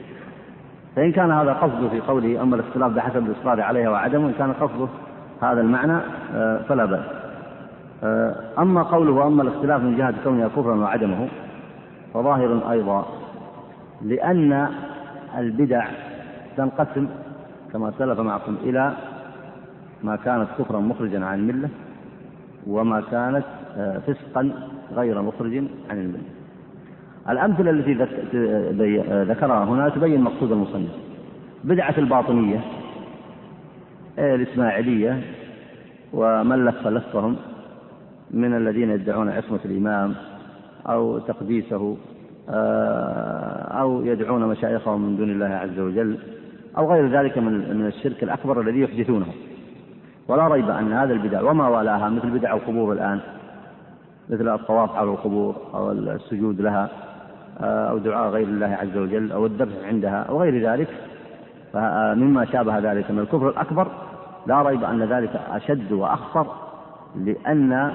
فإن 0.96 1.12
كان 1.12 1.32
هذا 1.32 1.54
قصده 1.54 1.90
في 1.90 2.00
قوله 2.00 2.42
أما 2.42 2.56
الاختلاف 2.56 2.92
بحسب 2.92 3.26
الإصرار 3.26 3.62
عليها 3.62 3.90
وعدمه 3.90 4.28
إن 4.28 4.34
كان 4.38 4.54
قصده 4.54 4.88
هذا 5.42 5.62
المعنى 5.62 5.98
آه، 6.34 6.62
فلا 6.70 6.86
بأس. 6.86 7.27
أما 8.60 8.84
قوله 8.84 9.28
أما 9.28 9.44
الاختلاف 9.44 9.82
من 9.82 9.98
جهة 9.98 10.14
كونها 10.24 10.48
كفرا 10.48 10.76
وعدمه 10.76 11.28
فظاهر 12.14 12.72
أيضا 12.72 13.06
لأن 14.02 14.68
البدع 15.38 15.88
تنقسم 16.58 17.08
كما 17.74 17.94
سلف 18.00 18.20
معكم 18.20 18.56
إلى 18.64 18.94
ما 20.04 20.16
كانت 20.16 20.48
كفرا 20.60 20.80
مخرجا 20.80 21.26
عن 21.26 21.40
الملة 21.40 21.70
وما 22.68 23.02
كانت 23.12 23.44
آه، 23.78 23.98
فسقا 24.00 24.52
غير 24.96 25.22
مخرج 25.22 25.58
عن 25.90 25.98
الملة. 26.02 26.24
الأمثلة 27.30 27.70
التي 27.70 27.94
ذكرها 29.34 29.64
هنا 29.66 29.90
تبين 29.90 30.22
مقصود 30.22 30.52
المصنف. 30.52 30.90
بدعة 31.64 31.94
الباطنية 31.98 32.60
إيه، 34.20 34.36
الإسماعيلية 34.36 35.22
ومن 36.14 36.66
لف 36.66 36.88
لفهم 36.88 37.36
من 38.32 38.58
الذين 38.58 38.90
يدعون 38.90 39.30
عصمة 39.30 39.60
الإمام 39.66 40.16
أو 40.88 41.20
تقديسه 41.20 41.98
آه، 42.50 43.80
أو 43.82 44.06
يدعون 44.06 44.46
مشايخهم 44.46 45.02
من 45.02 45.18
دون 45.18 45.30
الله 45.30 45.46
عز 45.46 45.80
وجل 45.80 46.18
أو 46.78 46.94
غير 46.94 47.20
ذلك 47.20 47.38
من 47.38 47.86
الشرك 47.88 48.24
الأكبر 48.24 48.62
الذي 48.62 48.82
يحدثونه. 48.82 49.26
ولا 50.28 50.48
ريب 50.48 50.70
أن 50.70 50.94
هذا 50.94 51.14
البدع 51.14 51.42
وما 51.42 51.68
والأها 51.68 52.10
مثل 52.10 52.30
بدع 52.30 52.54
القبور 52.54 52.94
الآن 52.94 53.20
مثل 54.30 54.54
الطواف 54.54 54.96
على 54.96 55.10
القبور 55.10 55.56
أو 55.74 55.92
السجود 55.92 56.62
لها 56.62 56.90
آه، 57.60 57.90
أو 57.90 57.98
دعاء 57.98 58.30
غير 58.30 58.48
الله 58.48 58.78
عز 58.82 58.98
وجل 58.98 59.32
أو 59.32 59.46
الذبح 59.46 59.88
عندها 59.88 60.24
أو 60.24 60.42
غير 60.42 60.72
ذلك. 60.72 60.88
مما 62.16 62.46
شابه 62.46 62.80
ذلك 62.80 63.12
من 63.12 63.20
الكفر 63.20 63.50
الأكبر. 63.50 63.88
لا 64.48 64.62
ريب 64.62 64.84
أن 64.84 65.04
ذلك 65.04 65.42
أشد 65.52 65.92
وأخطر 65.92 66.48
لأن 67.16 67.74
آه، 67.74 67.92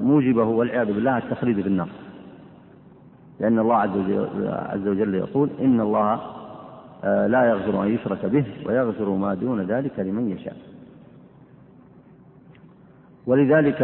موجبه 0.00 0.44
والعياذ 0.44 0.86
بالله 0.86 1.18
التخليد 1.18 1.60
في 1.60 1.68
النار 1.68 1.88
لأن 3.40 3.58
الله 3.58 3.76
عز 4.46 4.88
وجل 4.88 5.14
يقول 5.14 5.50
إن 5.60 5.80
الله 5.80 6.20
آه، 7.04 7.26
لا 7.26 7.44
يغفر 7.44 7.82
أن 7.82 7.94
يشرك 7.94 8.26
به 8.26 8.44
ويغفر 8.66 9.10
ما 9.10 9.34
دون 9.34 9.60
ذلك 9.60 9.98
لمن 9.98 10.30
يشاء. 10.30 10.56
ولذلك 13.26 13.78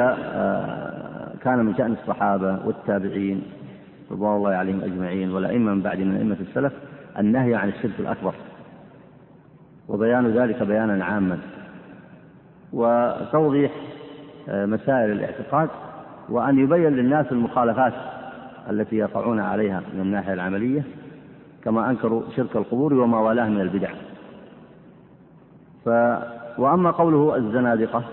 كان 1.42 1.64
من 1.64 1.74
شأن 1.76 1.92
الصحابة 1.92 2.58
والتابعين 2.66 3.42
رضوان 4.10 4.36
الله 4.36 4.50
عليهم 4.50 4.80
أجمعين 4.80 5.32
والأئمة 5.32 5.74
من 5.74 5.82
بعد 5.82 5.98
من 5.98 6.16
أئمة 6.16 6.36
السلف 6.40 6.72
النهي 7.18 7.54
عن 7.54 7.68
الشرك 7.68 8.00
الأكبر. 8.00 8.34
وبيان 9.88 10.26
ذلك 10.26 10.62
بيانا 10.62 11.04
عاما. 11.04 11.38
وتوضيح 12.72 13.72
آه، 13.72 13.87
مسائل 14.48 15.12
الاعتقاد 15.12 15.68
وأن 16.28 16.58
يبين 16.58 16.92
للناس 16.92 17.26
المخالفات 17.32 17.92
التي 18.70 18.96
يقعون 18.96 19.40
عليها 19.40 19.82
من 19.94 20.00
الناحية 20.00 20.32
العملية 20.32 20.84
كما 21.64 21.90
أنكروا 21.90 22.22
شرك 22.36 22.56
القبور 22.56 22.94
وما 22.94 23.18
والاه 23.18 23.48
من 23.48 23.60
البدع. 23.60 23.90
ف 25.84 25.88
وأما 26.58 26.90
قوله 26.90 27.36
الزنادقة 27.36 28.04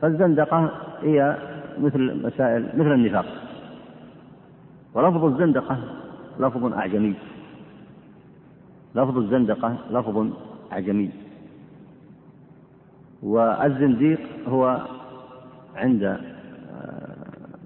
فالزندقة 0.00 0.70
هي 1.02 1.36
مثل 1.80 2.26
مسائل 2.26 2.68
مثل 2.74 2.92
النفاق. 2.92 3.26
ولفظ 4.94 5.24
الزندقة 5.24 5.78
لفظ 6.40 6.72
أعجمي. 6.72 7.14
لفظ 8.94 9.18
الزندقة 9.18 9.76
لفظ 9.90 10.26
أعجمي. 10.72 11.10
والزنديق 13.22 14.20
هو 14.48 14.80
عند 15.78 16.02
آه، 16.04 16.18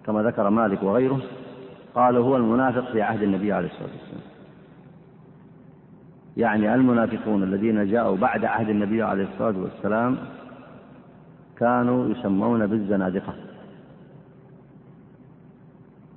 كما 0.06 0.22
ذكر 0.22 0.50
مالك 0.50 0.82
وغيره 0.82 1.20
قالوا 1.94 2.24
هو 2.24 2.36
المنافق 2.36 2.92
في 2.92 3.02
عهد 3.02 3.22
النبي 3.22 3.52
عليه 3.52 3.68
الصلاة 3.68 3.90
والسلام. 3.92 4.32
يعني 6.36 6.74
المنافقون 6.74 7.42
الذين 7.42 7.90
جاءوا 7.90 8.16
بعد 8.16 8.44
عهد 8.44 8.68
النبي 8.68 9.02
عليه 9.02 9.24
الصلاة 9.24 9.54
والسلام 9.62 10.18
كانوا 11.58 12.08
يسمون 12.08 12.66
بالزنادقة. 12.66 13.34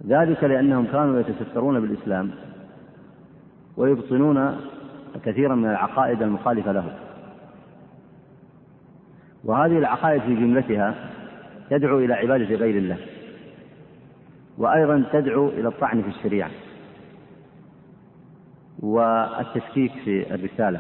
ذلك 0.07 0.43
لأنهم 0.43 0.85
كانوا 0.85 1.19
يتسترون 1.19 1.79
بالإسلام 1.79 2.31
ويبطنون 3.77 4.57
كثيرا 5.23 5.55
من 5.55 5.69
العقائد 5.69 6.21
المخالفة 6.21 6.71
له. 6.71 6.97
وهذه 9.43 9.77
العقائد 9.77 10.21
في 10.21 10.35
جملتها 10.35 11.14
تدعو 11.69 11.99
إلى 11.99 12.13
عبادة 12.13 12.55
غير 12.55 12.77
الله. 12.77 12.97
وأيضا 14.57 15.05
تدعو 15.13 15.47
إلى 15.47 15.67
الطعن 15.67 16.01
في 16.01 16.07
الشريعة. 16.07 16.51
والتشكيك 18.79 19.91
في 19.91 20.35
الرسالة. 20.35 20.79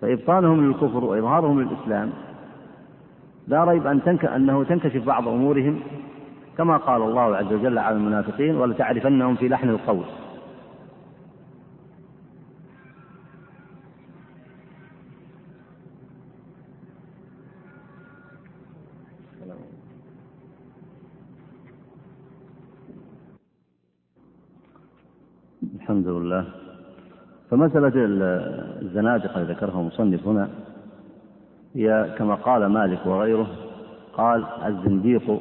فإبطانهم 0.00 0.66
للكفر 0.66 1.04
وإظهارهم 1.04 1.62
للإسلام 1.62 2.12
لا 3.48 3.64
ريب 3.64 3.86
أن 3.86 4.02
تنك 4.02 4.24
أنه 4.24 4.64
تنكشف 4.64 5.04
بعض 5.04 5.28
أمورهم 5.28 5.80
كما 6.58 6.76
قال 6.76 7.02
الله 7.02 7.36
عز 7.36 7.52
وجل 7.52 7.78
على 7.78 7.96
المنافقين 7.96 8.56
ولتعرفنهم 8.56 9.36
في 9.36 9.48
لحن 9.48 9.68
القول. 9.68 10.04
الحمد 26.38 26.52
لله 26.52 26.66
فمسألة 27.50 27.92
الزنادقة 28.82 29.42
ذكرها 29.42 29.80
المصنف 29.80 30.26
هنا 30.28 30.48
هي 31.74 32.14
كما 32.18 32.34
قال 32.34 32.66
مالك 32.66 33.06
وغيره 33.06 33.46
قال 34.12 34.44
الزنديق 34.66 35.40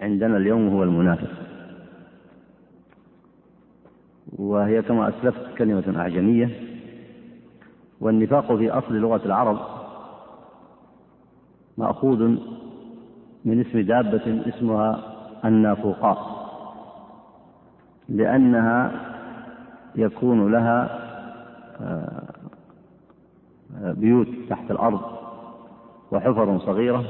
عندنا 0.00 0.36
اليوم 0.36 0.68
هو 0.68 0.82
المنافق. 0.82 1.30
وهي 4.38 4.82
كما 4.82 5.08
أسلفت 5.08 5.54
كلمة 5.58 5.94
أعجمية 6.00 6.50
والنفاق 8.00 8.56
في 8.56 8.70
أصل 8.70 8.94
لغة 8.94 9.20
العرب 9.26 9.58
مأخوذ 11.78 12.36
من 13.44 13.60
اسم 13.60 13.80
دابة 13.80 14.42
اسمها 14.48 15.00
النافوقاء 15.44 16.40
لأنها 18.08 19.09
يكون 19.96 20.52
لها 20.52 20.98
آه، 21.80 22.22
بيوت 23.82 24.28
تحت 24.50 24.70
الأرض 24.70 25.00
وحفر 26.12 26.58
صغيرة 26.58 27.04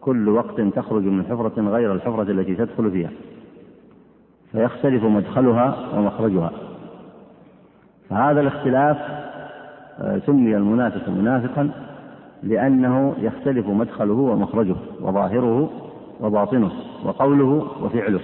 كل 0.00 0.28
وقت 0.28 0.60
تخرج 0.60 1.02
من 1.02 1.24
حفرة 1.24 1.60
غير 1.60 1.92
الحفرة 1.92 2.22
التي 2.22 2.54
تدخل 2.54 2.90
فيها 2.90 3.10
فيختلف 4.52 5.04
مدخلها 5.04 5.76
ومخرجها. 5.96 6.50
فهذا 8.10 8.40
الاختلاف 8.40 8.96
آه، 10.00 10.18
سمي 10.26 10.56
المنافق 10.56 11.08
منافقا 11.08 11.70
لأنه 12.42 13.14
يختلف 13.18 13.66
مدخله 13.66 14.14
ومخرجه 14.14 14.76
وظاهره 15.00 15.70
وباطنه 16.20 16.70
وقوله 17.04 17.66
وفعله 17.82 18.20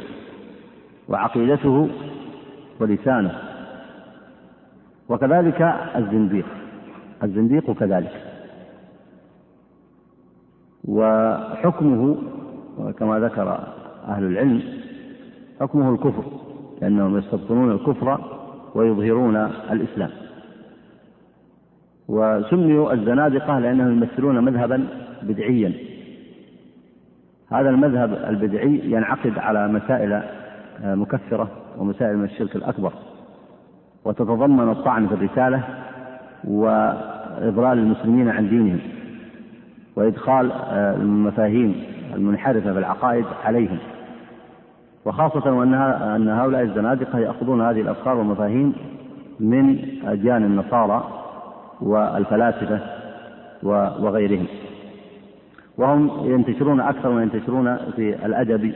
وعقيدته 1.09 1.89
ولسانه. 2.81 3.35
وكذلك 5.09 5.63
الزنديق. 5.97 6.47
الزنديق 7.23 7.71
كذلك. 7.71 8.13
وحكمه 10.85 12.17
كما 12.99 13.19
ذكر 13.19 13.59
أهل 14.09 14.25
العلم 14.25 14.63
حكمه 15.61 15.95
الكفر 15.95 16.25
لأنهم 16.83 17.19
يستبطنون 17.19 17.71
الكفر 17.73 18.21
ويظهرون 18.75 19.37
الإسلام. 19.71 20.11
وسميوا 22.09 22.93
الزنادقة 22.93 23.59
لأنهم 23.59 23.93
يمثلون 23.93 24.45
مذهبا 24.45 24.87
بدعيا. 25.23 25.73
هذا 27.53 27.71
المذهب 27.71 28.13
البدعي 28.29 28.81
ينعقد 28.85 29.39
على 29.39 29.69
مسائل 29.69 30.23
مكفرة 30.85 31.64
ومسائل 31.79 32.17
من 32.17 32.25
الشرك 32.25 32.57
الأكبر. 32.57 32.93
وتتضمن 34.05 34.71
الطعن 34.71 35.07
في 35.07 35.15
الرسالة 35.15 35.63
وإضلال 36.45 37.79
المسلمين 37.79 38.29
عن 38.29 38.49
دينهم 38.49 38.81
وإدخال 39.97 40.53
المفاهيم 40.73 41.83
المنحرفة 42.15 42.73
في 42.73 42.79
العقائد 42.79 43.25
عليهم. 43.45 43.79
وخاصة 45.05 45.53
وأنها 45.53 46.17
أن 46.17 46.29
هؤلاء 46.29 46.63
الزنادقة 46.63 47.19
يأخذون 47.19 47.61
هذه 47.61 47.81
الأفكار 47.81 48.17
والمفاهيم 48.17 48.73
من 49.41 49.79
أديان 50.05 50.45
النصارى 50.45 51.05
والفلاسفة 51.81 52.81
وغيرهم. 54.01 54.47
وهم 55.79 56.11
ينتشرون 56.25 56.81
أكثر 56.81 57.11
ما 57.11 57.23
ينتشرون 57.23 57.77
في 57.77 58.27
الأدب 58.27 58.75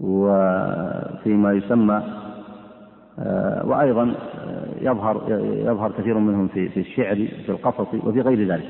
وفيما 0.00 1.52
يسمى 1.52 2.02
وأيضا 3.64 4.14
يظهر 4.80 5.22
يظهر 5.66 5.92
كثير 5.98 6.18
منهم 6.18 6.48
في 6.48 6.68
في 6.68 6.80
الشعر 6.80 7.16
في 7.16 7.48
القصص 7.48 7.94
وفي 7.94 8.20
غير 8.20 8.48
ذلك. 8.48 8.68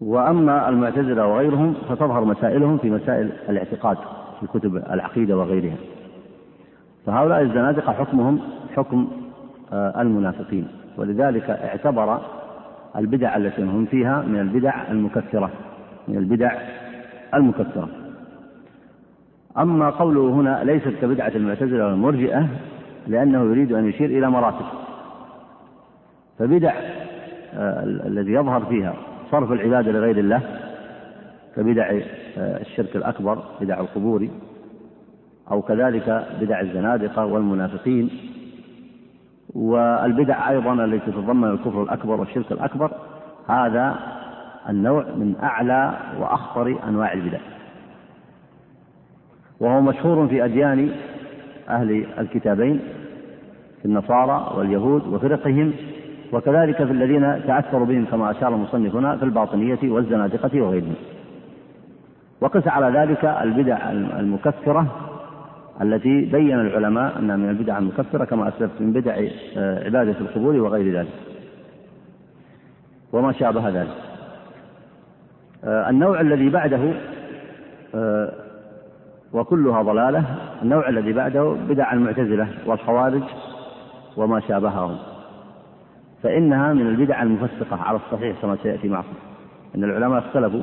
وأما 0.00 0.68
المعتزلة 0.68 1.26
وغيرهم 1.26 1.74
فتظهر 1.88 2.24
مسائلهم 2.24 2.78
في 2.78 2.90
مسائل 2.90 3.32
الاعتقاد 3.48 3.96
في 4.40 4.46
كتب 4.46 4.76
العقيدة 4.76 5.36
وغيرها. 5.36 5.76
فهؤلاء 7.06 7.42
الزنادقة 7.42 7.92
حكمهم 7.92 8.40
حكم 8.76 9.08
آه، 9.72 10.00
المنافقين 10.02 10.68
ولذلك 10.96 11.50
اعتبر 11.50 12.20
البدع 12.96 13.36
التي 13.36 13.62
هم 13.62 13.86
فيها 13.86 14.22
من 14.22 14.40
البدع 14.40 14.90
المكفرة 14.90 15.50
من 16.08 16.16
البدع 16.16 16.52
المكفرة 17.34 17.88
أما 19.58 19.90
قوله 19.90 20.30
هنا 20.30 20.64
ليست 20.64 20.88
كبدعة 21.02 21.32
المعتزلة 21.34 21.86
والمرجئة 21.86 22.48
لأنه 23.06 23.44
يريد 23.44 23.72
أن 23.72 23.88
يشير 23.88 24.10
إلى 24.10 24.30
مراتب. 24.30 24.66
فبدع 26.38 26.72
آه، 27.54 27.84
الذي 27.84 28.32
يظهر 28.32 28.64
فيها 28.64 28.94
صرف 29.30 29.52
العبادة 29.52 29.92
لغير 29.92 30.18
الله 30.18 30.40
كبدع 31.56 31.90
آه، 32.38 32.60
الشرك 32.60 32.96
الأكبر 32.96 33.42
بدع 33.60 33.80
القبور 33.80 34.28
أو 35.50 35.62
كذلك 35.62 36.26
بدع 36.40 36.60
الزنادقة 36.60 37.24
والمنافقين. 37.24 38.10
والبدع 39.54 40.50
أيضا 40.50 40.84
التي 40.84 41.10
تتضمن 41.10 41.50
الكفر 41.50 41.82
الأكبر 41.82 42.20
والشرك 42.20 42.52
الأكبر 42.52 42.90
هذا 43.48 43.96
النوع 44.68 45.02
من 45.02 45.34
أعلى 45.42 45.98
وأخطر 46.18 46.78
أنواع 46.88 47.12
البدع. 47.12 47.38
وهو 49.60 49.80
مشهور 49.80 50.28
في 50.28 50.44
أديان 50.44 50.90
أهل 51.68 52.06
الكتابين 52.18 52.80
في 53.82 53.84
النصارى 53.84 54.52
واليهود 54.56 55.06
وفرقهم 55.06 55.72
وكذلك 56.32 56.76
في 56.76 56.92
الذين 56.92 57.46
تأثروا 57.46 57.86
بهم 57.86 58.04
كما 58.04 58.30
أشار 58.30 58.54
المصنف 58.54 58.94
هنا 58.94 59.16
في 59.16 59.22
الباطنية 59.22 59.78
والزنادقة 59.82 60.60
وغيرهم. 60.60 60.94
وقس 62.40 62.68
على 62.68 62.98
ذلك 62.98 63.24
البدع 63.24 63.90
المكفرة 63.92 64.86
التي 65.82 66.20
بين 66.20 66.60
العلماء 66.60 67.18
أنها 67.18 67.36
من 67.36 67.48
البدع 67.48 67.78
المكفرة 67.78 68.24
كما 68.24 68.48
أسلفت 68.48 68.80
من 68.80 68.92
بدع 68.92 69.14
آه، 69.56 69.84
عبادة 69.84 70.20
القبور 70.20 70.56
وغير 70.56 70.98
ذلك. 70.98 71.12
وما 73.12 73.32
شابه 73.32 73.68
ذلك. 73.68 73.96
آه، 75.64 75.90
النوع 75.90 76.20
الذي 76.20 76.50
بعده 76.50 76.92
آه، 77.94 78.32
وكلها 79.36 79.82
ضلالة 79.82 80.24
النوع 80.62 80.88
الذي 80.88 81.12
بعده 81.12 81.56
بدع 81.68 81.92
المعتزلة 81.92 82.48
والخوارج 82.66 83.22
وما 84.16 84.40
شابههم. 84.40 84.96
فإنها 86.22 86.72
من 86.72 86.86
البدع 86.86 87.22
المفسقة 87.22 87.82
على 87.82 87.96
الصحيح 87.96 88.36
كما 88.42 88.56
سيأتي 88.62 88.88
معكم. 88.88 89.14
أن 89.74 89.84
العلماء 89.84 90.18
اختلفوا 90.18 90.62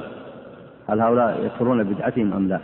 هل 0.89 1.01
هؤلاء 1.01 1.45
يكفرون 1.45 1.83
ببدعتهم 1.83 2.33
أم 2.33 2.47
لا؟ 2.47 2.59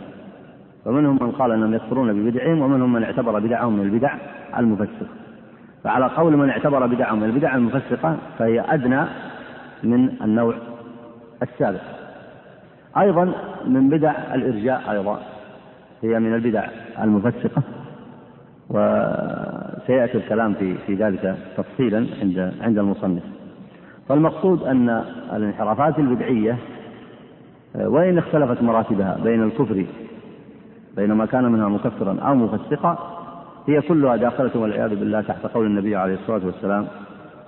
فمنهم 0.84 1.18
من 1.20 1.30
قال 1.30 1.52
أنهم 1.52 1.74
يكفرون 1.74 2.12
ببدعهم 2.12 2.60
ومنهم 2.62 2.92
من 2.92 3.02
اعتبر 3.02 3.38
بدعهم 3.38 3.72
من 3.72 3.84
البدع 3.84 4.14
المفسقة. 4.58 5.06
فعلى 5.84 6.06
قول 6.06 6.36
من 6.36 6.50
اعتبر 6.50 6.86
بدعهم 6.86 7.20
من 7.20 7.24
البدع 7.24 7.54
المفسقة 7.54 8.16
فهي 8.38 8.60
أدنى 8.60 9.04
من 9.82 10.08
النوع 10.22 10.54
السابق. 11.42 11.80
أيضا 12.98 13.32
من 13.66 13.88
بدع 13.88 14.14
الإرجاء 14.34 14.90
أيضا. 14.90 15.20
هي 16.02 16.18
من 16.18 16.34
البدع 16.34 16.64
المفسقة 17.02 17.62
وسيأتي 18.70 20.18
الكلام 20.18 20.54
في 20.54 20.74
في 20.86 20.94
ذلك 20.94 21.36
تفصيلا 21.56 22.06
عند 22.20 22.52
عند 22.60 22.78
المصنف. 22.78 23.22
فالمقصود 24.08 24.62
أن 24.62 25.04
الانحرافات 25.32 25.98
البدعية 25.98 26.58
وإن 27.74 28.18
اختلفت 28.18 28.62
مراتبها 28.62 29.18
بين 29.24 29.42
الكفر 29.42 29.86
بين 30.96 31.12
ما 31.12 31.26
كان 31.26 31.44
منها 31.52 31.68
مكفرا 31.68 32.20
أو 32.20 32.34
مفسقا 32.34 33.16
هي 33.68 33.80
كلها 33.80 34.16
داخلة 34.16 34.50
والعياذ 34.54 34.90
بالله 34.90 35.20
تحت 35.20 35.46
قول 35.46 35.66
النبي 35.66 35.96
عليه 35.96 36.14
الصلاة 36.14 36.46
والسلام 36.46 36.86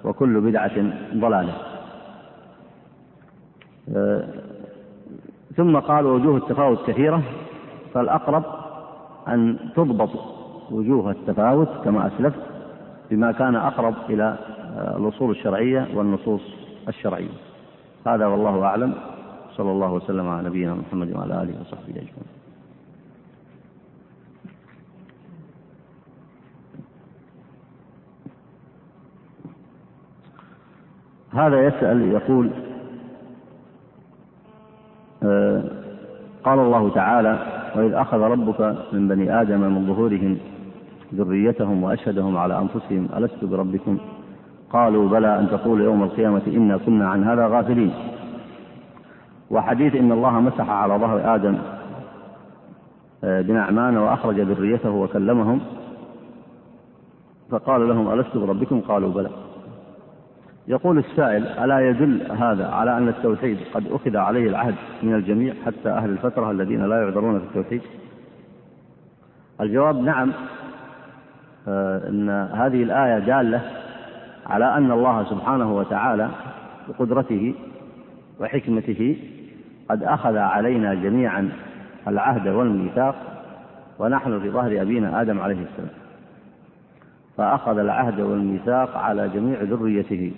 وكل 0.04 0.40
بدعة 0.40 0.92
ضلالة. 1.14 1.52
ثم 5.56 5.76
قال 5.78 6.06
وجوه 6.06 6.36
التفاوت 6.36 6.90
كثيرة 6.90 7.22
فالأقرب 7.94 8.44
أن 9.28 9.58
تضبط 9.76 10.10
وجوه 10.70 11.10
التفاوت 11.10 11.68
كما 11.84 12.06
أسلفت 12.06 12.40
بما 13.10 13.32
كان 13.32 13.54
أقرب 13.56 13.94
إلى 14.08 14.36
الأصول 14.96 15.30
الشرعية 15.30 15.88
والنصوص 15.94 16.42
الشرعية. 16.88 17.28
هذا 18.06 18.26
والله 18.26 18.64
أعلم. 18.64 18.94
صلى 19.56 19.70
الله 19.70 19.92
وسلم 19.92 20.28
على 20.28 20.48
نبينا 20.48 20.74
محمد 20.74 21.16
وعلى 21.16 21.42
آله 21.42 21.60
وصحبه 21.60 21.88
أجمعين. 21.88 22.42
هذا 31.32 31.66
يسأل 31.66 32.12
يقول 32.12 32.50
آه، 35.22 35.62
قال 36.44 36.58
الله 36.58 36.90
تعالى 36.94 37.61
وإذ 37.76 37.92
أخذ 37.92 38.18
ربك 38.18 38.76
من 38.92 39.08
بني 39.08 39.40
آدم 39.40 39.60
من 39.60 39.86
ظهورهم 39.86 40.38
ذريتهم 41.14 41.82
وأشهدهم 41.82 42.36
على 42.36 42.58
أنفسهم 42.58 43.08
ألست 43.16 43.44
بربكم؟ 43.44 43.98
قالوا 44.70 45.08
بلى 45.08 45.38
أن 45.38 45.48
تقول 45.50 45.80
يوم 45.80 46.02
القيامة 46.02 46.42
إنا 46.46 46.76
كنا 46.76 47.08
عن 47.08 47.24
هذا 47.24 47.46
غافلين. 47.46 47.92
وحديث 49.50 49.94
إن 49.94 50.12
الله 50.12 50.40
مسح 50.40 50.70
على 50.70 50.94
ظهر 50.94 51.34
آدم 51.34 51.58
آه، 53.24 53.40
بنعمان 53.42 53.96
وأخرج 53.96 54.40
ذريته 54.40 54.90
وكلمهم 54.90 55.60
فقال 57.50 57.88
لهم 57.88 58.12
ألست 58.12 58.36
بربكم؟ 58.36 58.80
قالوا 58.80 59.12
بلى. 59.12 59.30
يقول 60.68 60.98
السائل 60.98 61.46
ألا 61.46 61.90
يدل 61.90 62.32
هذا 62.32 62.66
على 62.66 62.98
أن 62.98 63.08
التوحيد 63.08 63.58
قد 63.74 63.86
أخذ 63.86 64.16
عليه 64.16 64.48
العهد 64.48 64.74
من 65.02 65.14
الجميع 65.14 65.54
حتى 65.66 65.88
أهل 65.88 66.10
الفترة 66.10 66.50
الذين 66.50 66.88
لا 66.88 67.02
يعذرون 67.02 67.38
في 67.38 67.44
التوحيد؟ 67.44 67.82
الجواب 69.60 69.96
نعم 69.96 70.32
آه، 71.68 72.08
أن 72.08 72.30
هذه 72.30 72.82
الآية 72.82 73.18
دالة 73.18 73.62
على 74.46 74.76
أن 74.76 74.90
الله 74.90 75.24
سبحانه 75.24 75.76
وتعالى 75.76 76.28
بقدرته 76.88 77.54
وحكمته 78.40 79.16
قد 79.90 80.02
أخذ 80.02 80.36
علينا 80.36 80.94
جميعا 80.94 81.48
العهد 82.08 82.48
والميثاق 82.48 83.14
ونحن 83.98 84.40
في 84.40 84.50
ظهر 84.50 84.82
أبينا 84.82 85.20
آدم 85.20 85.40
عليه 85.40 85.62
السلام. 85.72 85.90
فأخذ 87.36 87.78
العهد 87.78 88.20
والميثاق 88.20 88.96
على 88.96 89.28
جميع 89.28 89.62
ذريته. 89.62 90.32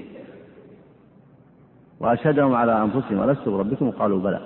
وأشهدهم 2.01 2.55
على 2.55 2.83
أنفسهم 2.83 3.31
ألست 3.31 3.49
بربكم؟ 3.49 3.91
قالوا 3.91 4.21
بلى. 4.21 4.41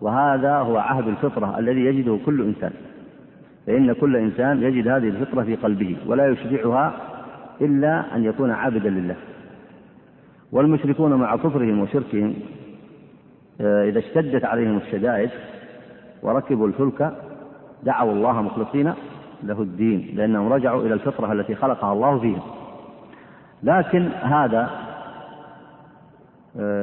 وهذا 0.00 0.56
هو 0.56 0.76
عهد 0.76 1.08
الفطرة 1.08 1.58
الذي 1.58 1.80
يجده 1.80 2.18
كل 2.26 2.42
إنسان. 2.42 2.72
فإن 3.66 3.92
كل 3.92 4.16
إنسان 4.16 4.62
يجد 4.62 4.88
هذه 4.88 5.08
الفطرة 5.08 5.42
في 5.42 5.56
قلبه 5.56 5.96
ولا 6.06 6.26
يشبعها 6.26 6.92
إلا 7.60 8.16
أن 8.16 8.24
يكون 8.24 8.50
عابدا 8.50 8.90
لله. 8.90 9.16
والمشركون 10.52 11.14
مع 11.14 11.36
كفرهم 11.36 11.80
وشركهم 11.80 12.34
آه، 13.60 13.88
إذا 13.88 13.98
اشتدت 13.98 14.44
عليهم 14.44 14.76
الشدائد 14.76 15.30
وركبوا 16.22 16.66
الفلك 16.68 17.12
دعوا 17.82 18.12
الله 18.12 18.42
مخلصين 18.42 18.92
له 19.42 19.62
الدين 19.62 20.12
لأنهم 20.14 20.52
رجعوا 20.52 20.82
إلى 20.82 20.94
الفطرة 20.94 21.32
التي 21.32 21.54
خلقها 21.54 21.92
الله 21.92 22.18
فيهم. 22.18 22.40
لكن 23.62 24.08
هذا 24.22 24.70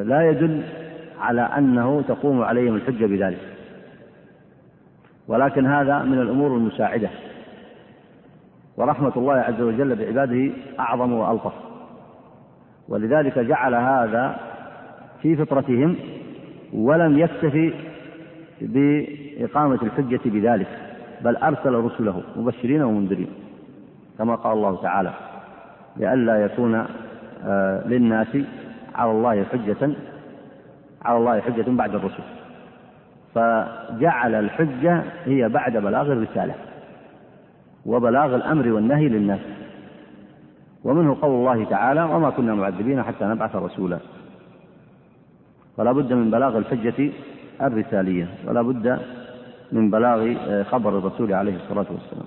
لا 0.03 0.29
يدل 0.29 0.61
على 1.19 1.41
أنه 1.41 2.01
تقوم 2.07 2.41
عليهم 2.41 2.75
الحجة 2.75 3.05
بذلك. 3.05 3.39
ولكن 5.27 5.65
هذا 5.65 6.03
من 6.03 6.21
الأمور 6.21 6.57
المساعدة. 6.57 7.09
ورحمة 8.77 9.11
الله 9.17 9.33
عز 9.33 9.61
وجل 9.61 9.95
بعباده 9.95 10.51
أعظم 10.79 11.13
وألطف. 11.13 11.53
ولذلك 12.89 13.39
جعل 13.39 13.75
هذا 13.75 14.35
في 15.21 15.35
فطرتهم 15.35 15.95
ولم 16.73 17.19
يكتفي 17.19 17.73
بإقامة 18.61 19.79
الحجة 19.83 20.19
بذلك 20.25 20.67
بل 21.21 21.35
أرسل 21.35 21.73
رسله 21.73 22.23
مبشرين 22.35 22.81
ومنذرين 22.81 23.29
كما 24.17 24.35
قال 24.35 24.53
الله 24.53 24.81
تعالى 24.81 25.13
لئلا 25.97 26.45
يكون 26.45 26.85
آه، 27.45 27.87
للناس 27.87 28.27
على 28.95 29.11
الله 29.11 29.43
حجة 29.43 29.91
على 31.01 31.17
الله 31.17 31.39
حجة 31.39 31.65
بعد 31.67 31.95
الرسل. 31.95 32.23
فجعل 33.35 34.35
الحجة 34.35 35.03
هي 35.25 35.49
بعد 35.49 35.77
بلاغ 35.77 36.11
الرسالة 36.11 36.53
وبلاغ 37.85 38.35
الأمر 38.35 38.71
والنهي 38.71 39.09
للناس. 39.09 39.39
ومنه 40.83 41.17
قول 41.21 41.35
الله 41.35 41.65
تعالى 41.69 42.03
وما 42.03 42.29
كنا 42.29 42.55
معذبين 42.55 43.03
حتى 43.03 43.25
نبعث 43.25 43.55
رسولا. 43.55 43.97
فلا 45.77 45.91
بد 45.91 46.13
من 46.13 46.31
بلاغ 46.31 46.57
الحجة 46.57 47.11
الرسالية 47.61 48.27
ولا 48.47 48.61
بد 48.61 48.99
من 49.71 49.89
بلاغ 49.89 50.33
آه، 50.47 50.63
خبر 50.63 50.97
الرسول 50.97 51.33
عليه 51.33 51.55
الصلاة 51.55 51.85
والسلام. 51.91 52.25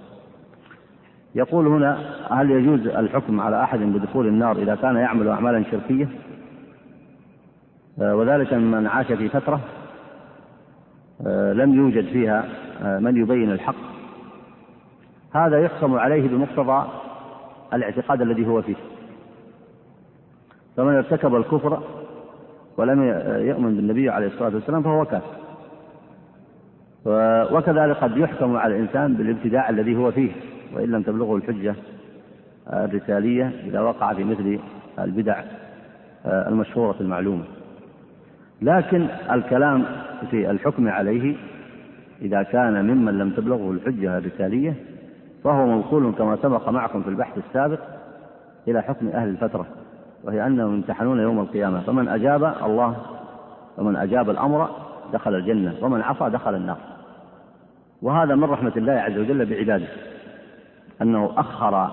يقول 1.35 1.67
هنا 1.67 1.99
هل 2.31 2.51
يجوز 2.51 2.87
الحكم 2.87 3.41
على 3.41 3.63
أحد 3.63 3.79
بدخول 3.79 4.27
النار 4.27 4.57
إذا 4.57 4.75
كان 4.75 4.97
يعمل 4.97 5.29
أعمالا 5.29 5.65
شركية؟ 5.71 6.09
وذلك 7.99 8.53
من 8.53 8.87
عاش 8.87 9.07
في 9.07 9.29
فترة 9.29 9.61
آه، 11.27 11.53
لم 11.53 11.75
يوجد 11.75 12.05
فيها 12.05 12.45
من 12.99 13.17
يبين 13.17 13.53
الحق. 13.53 13.75
هذا 15.35 15.61
يحكم 15.61 15.95
عليه 15.95 16.29
بمقتضى 16.29 16.89
الاعتقاد 17.75 18.23
الذي 18.23 18.47
هو 18.47 18.63
فيه. 18.63 18.75
فمن 20.77 20.95
ارتكب 20.95 21.35
الكفر 21.35 21.83
ولم 22.77 23.03
يؤمن 23.49 23.77
بالنبي 23.77 24.11
عليه 24.11 24.27
الصلاة 24.27 24.55
والسلام 24.55 24.83
فهو 24.83 25.05
كافر. 25.05 25.35
وكذلك 27.55 27.97
قد 27.97 28.17
يحكم 28.17 28.57
على 28.57 28.77
الإنسان 28.77 29.15
بالابتداع 29.15 29.71
الذي 29.71 29.97
هو 29.97 30.11
فيه. 30.11 30.33
وإن 30.75 30.91
لم 30.91 31.03
تبلغه 31.03 31.37
الحجة 31.37 31.75
الرسالية 32.73 33.53
إذا 33.65 33.81
وقع 33.81 34.15
في 34.15 34.25
مثل 34.25 34.59
البدع 34.99 35.43
المشهورة 36.27 36.97
المعلومة. 37.01 37.45
لكن 38.63 39.07
الكلام 39.33 39.85
في 40.31 40.51
الحكم 40.51 40.89
عليه 40.89 41.37
إذا 42.23 42.43
كان 42.43 42.85
ممن 42.85 43.19
لم 43.19 43.31
تبلغه 43.31 43.71
الحجة 43.71 44.19
الرسالية 44.19 44.75
فهو 45.45 45.67
موصول 45.67 46.13
كما 46.13 46.37
سبق 46.43 46.69
معكم 46.69 47.03
في 47.03 47.09
البحث 47.09 47.39
السابق 47.39 47.79
إلى 48.69 48.83
حكم 48.83 49.09
أهل 49.09 49.29
الفترة 49.29 49.67
وهي 50.25 50.47
أنهم 50.47 50.75
يمتحنون 50.75 51.21
يوم 51.21 51.41
القيامة 51.41 51.81
فمن 51.81 52.09
أجاب 52.09 52.45
الله 52.45 52.97
ومن 53.79 53.97
أجاب 53.97 54.31
الأمر 54.31 54.71
دخل 55.13 55.35
الجنة 55.35 55.75
ومن 55.83 56.03
عصى 56.03 56.31
دخل 56.31 56.55
النار. 56.55 56.79
وهذا 58.03 58.35
من 58.35 58.45
رحمة 58.45 58.73
الله 58.77 58.93
عز 58.93 59.19
وجل 59.19 59.47
بعباده 59.47 59.87
أنه 61.03 61.33
أخر 61.37 61.91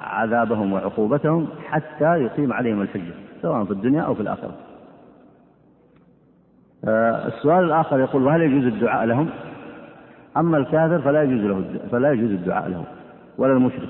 عذابهم 0.00 0.72
وعقوبتهم 0.72 1.48
حتى 1.68 2.16
يقيم 2.16 2.52
عليهم 2.52 2.82
الحجة 2.82 3.14
سواء 3.42 3.64
في 3.64 3.70
الدنيا 3.70 4.02
أو 4.02 4.14
في 4.14 4.20
الآخرة. 4.20 4.54
السؤال 6.88 7.64
الآخر 7.64 8.00
يقول 8.00 8.22
وهل 8.22 8.42
يجوز 8.42 8.64
الدعاء 8.64 9.04
لهم؟ 9.04 9.30
أما 10.36 10.58
الكافر 10.58 11.00
فلا 11.00 11.22
يجوز 11.22 11.40
له 11.40 11.64
فلا 11.90 12.12
يجوز 12.12 12.30
الدعاء 12.30 12.68
له 12.68 12.84
ولا 13.38 13.52
المشرك. 13.52 13.88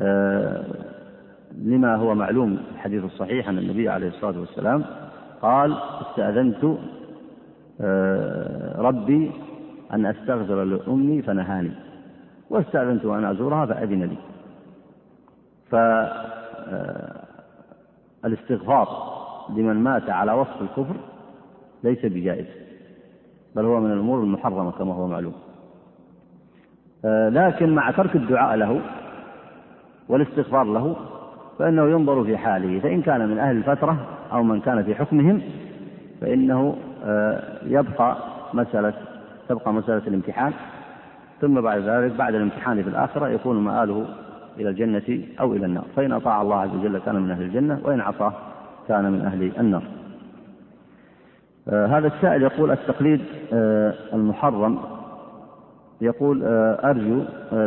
آه، 0.00 0.64
لما 1.58 1.96
هو 1.96 2.14
معلوم 2.14 2.56
في 2.56 2.74
الحديث 2.74 3.04
الصحيح 3.04 3.48
أن 3.48 3.58
النبي 3.58 3.88
عليه 3.88 4.08
الصلاة 4.08 4.40
والسلام 4.40 4.84
قال 5.42 5.76
استأذنت 6.00 6.78
آه، 7.80 8.80
ربي 8.80 9.32
أن 9.92 10.06
أستغفر 10.06 10.64
لأمي 10.64 11.22
فنهاني 11.22 11.72
واستأذنت 12.50 13.04
أن 13.04 13.24
أزورها 13.24 13.66
فأذن 13.66 14.02
لي. 14.02 14.16
فالاستغفار 18.22 18.88
آه، 18.88 19.13
لمن 19.50 19.74
مات 19.74 20.10
على 20.10 20.32
وصف 20.32 20.62
الكفر 20.62 20.96
ليس 21.84 22.06
بجائز 22.06 22.46
بل 23.56 23.64
هو 23.64 23.80
من 23.80 23.92
الأمور 23.92 24.20
المحرمة 24.22 24.70
كما 24.70 24.94
هو 24.94 25.06
معلوم. 25.06 25.34
آه، 27.04 27.28
لكن 27.28 27.74
مع 27.74 27.90
ترك 27.90 28.16
الدعاء 28.16 28.56
له 28.56 28.80
والاستغفار 30.08 30.64
له 30.64 30.96
فإنه 31.58 31.82
ينظر 31.90 32.24
في 32.24 32.36
حاله 32.36 32.80
فإن 32.80 33.02
كان 33.02 33.28
من 33.28 33.38
أهل 33.38 33.56
الفترة 33.56 33.96
أو 34.32 34.42
من 34.42 34.60
كان 34.60 34.82
في 34.82 34.94
حكمهم 34.94 35.42
فإنه 36.20 36.76
آه، 37.04 37.58
يبقى 37.66 38.16
مسألة 38.54 38.94
تبقى 39.48 39.72
مسألة 39.72 40.02
الامتحان. 40.06 40.52
ثم 41.40 41.60
بعد 41.60 41.78
ذلك 41.80 42.12
بعد 42.12 42.34
الامتحان 42.34 42.82
في 42.82 42.88
الآخرة 42.88 43.28
يكون 43.28 43.64
مآله 43.64 44.06
إلى 44.58 44.68
الجنة 44.68 45.20
أو 45.40 45.52
إلى 45.52 45.66
النار. 45.66 45.84
فإن 45.96 46.12
أطاع 46.12 46.42
الله 46.42 46.56
عز 46.56 46.74
وجل 46.74 46.98
كان 46.98 47.14
من 47.14 47.30
أهل 47.30 47.42
الجنة 47.42 47.80
وإن 47.84 48.00
عصاه 48.00 48.32
كان 48.88 49.12
من 49.12 49.20
أهل 49.20 49.52
النار. 49.60 49.82
آه 51.68 51.86
هذا 51.86 52.06
السائل 52.06 52.42
يقول 52.42 52.70
التقليد 52.70 53.20
آه 53.52 53.94
المحرم. 54.12 54.78
يقول 56.00 56.42
آه 56.44 56.90
أرجو 56.90 57.22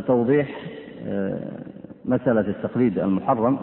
توضيح 0.07 0.49
مسألة 2.05 2.41
التقليد 2.47 2.99
المحرم 2.99 3.57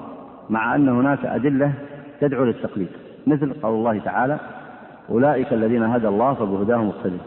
مع 0.51 0.74
أن 0.74 0.89
هناك 0.89 1.24
أدلة 1.24 1.72
تدعو 2.20 2.44
للتقليد. 2.44 2.89
مثل 3.26 3.52
قول 3.52 3.74
الله 3.74 3.98
تعالى 3.98 4.39
أولئك 5.10 5.52
الذين 5.52 5.82
هدى 5.82 6.09
الله 6.09 6.35
فبهداه 6.35 6.76
مقتدي. 6.76 7.18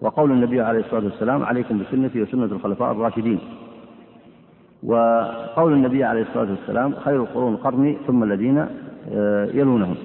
وقول 0.00 0.30
النبي 0.32 0.60
عليه 0.60 0.80
الصلاة 0.80 1.04
والسلام 1.04 1.44
عليكم 1.44 1.78
بسنتي 1.78 2.22
وسنة 2.22 2.44
الخلفاء 2.44 2.92
الراشدين. 2.92 3.40
وقول 4.82 5.72
النبي 5.72 6.04
عليه 6.04 6.22
الصلاة 6.22 6.50
والسلام 6.50 6.94
خير 6.94 7.16
القرون 7.16 7.56
قرني 7.56 7.98
ثم 8.06 8.22
الذين 8.22 8.66
يلونهم. 9.54 9.96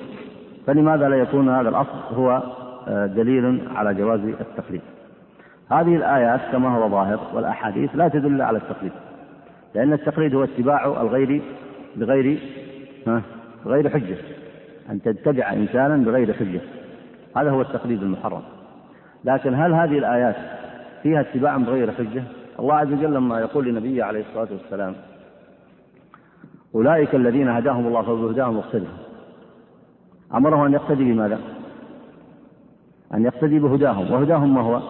فلماذا 0.67 1.09
لا 1.09 1.15
يكون 1.15 1.49
هذا 1.49 1.69
الأصل 1.69 2.15
هو 2.15 2.43
آه، 2.87 3.05
دليل 3.05 3.67
على 3.75 3.93
جواز 3.93 4.19
التقليد 4.19 4.81
هذه 5.71 5.95
الآيات 5.95 6.41
كما 6.51 6.77
هو 6.77 6.89
ظاهر 6.89 7.19
والأحاديث 7.33 7.89
لا 7.95 8.07
تدل 8.07 8.41
على 8.41 8.57
التقليد 8.57 8.91
لأن 9.75 9.93
التقليد 9.93 10.35
هو 10.35 10.43
اتباع 10.43 10.85
الغير 10.85 11.41
بغير 11.95 12.39
بغير 13.65 13.89
حجة. 13.89 14.17
أن 14.89 15.01
تتبع 15.01 15.53
إنسانا 15.53 15.97
بغير 15.97 16.33
حجة. 16.33 16.61
هذا 17.37 17.49
هو 17.49 17.61
التقليد 17.61 18.03
المحرم. 18.03 18.41
لكن 19.25 19.53
هل 19.55 19.73
هذه 19.73 19.97
الآيات 19.97 20.35
فيها 21.03 21.21
اتباع 21.21 21.57
بغير 21.57 21.91
حجة؟ 21.91 22.23
الله 22.59 22.75
عز 22.75 22.93
وجل 22.93 23.13
لما 23.13 23.39
يقول 23.39 23.65
لنبيه 23.65 24.03
عليه 24.03 24.23
الصلاة 24.29 24.47
والسلام 24.51 24.95
أولئك 26.75 27.15
الذين 27.15 27.49
هداهم 27.49 27.87
الله 27.87 28.01
فبهداهم 28.01 28.57
اقتدوا 28.57 28.87
أمره 30.33 30.65
أن 30.65 30.73
يقتدي 30.73 31.03
بماذا؟ 31.03 31.39
أن 33.13 33.25
يقتدي 33.25 33.59
بهداهم 33.59 34.11
وهداهم 34.11 34.55
ما 34.55 34.61
هو؟ 34.61 34.81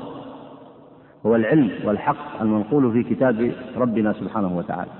هو 1.25 1.35
العلم 1.35 1.71
والحق 1.85 2.41
المنقول 2.41 2.91
في 2.91 3.03
كتاب 3.03 3.51
ربنا 3.77 4.13
سبحانه 4.13 4.57
وتعالى 4.57 4.91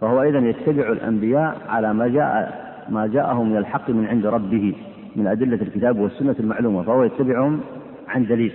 فهو 0.00 0.22
إذا 0.22 0.38
يتبع 0.38 0.92
الأنبياء 0.92 1.56
على 1.68 1.94
ما 1.94 2.08
جاء 2.08 2.58
ما 2.88 3.06
جاءه 3.06 3.42
من 3.42 3.56
الحق 3.56 3.90
من 3.90 4.06
عند 4.06 4.26
ربه 4.26 4.74
من 5.16 5.26
أدلة 5.26 5.62
الكتاب 5.62 5.98
والسنة 5.98 6.36
المعلومة 6.40 6.82
فهو 6.82 7.02
يتبعهم 7.02 7.60
عن 8.08 8.26
دليل 8.26 8.52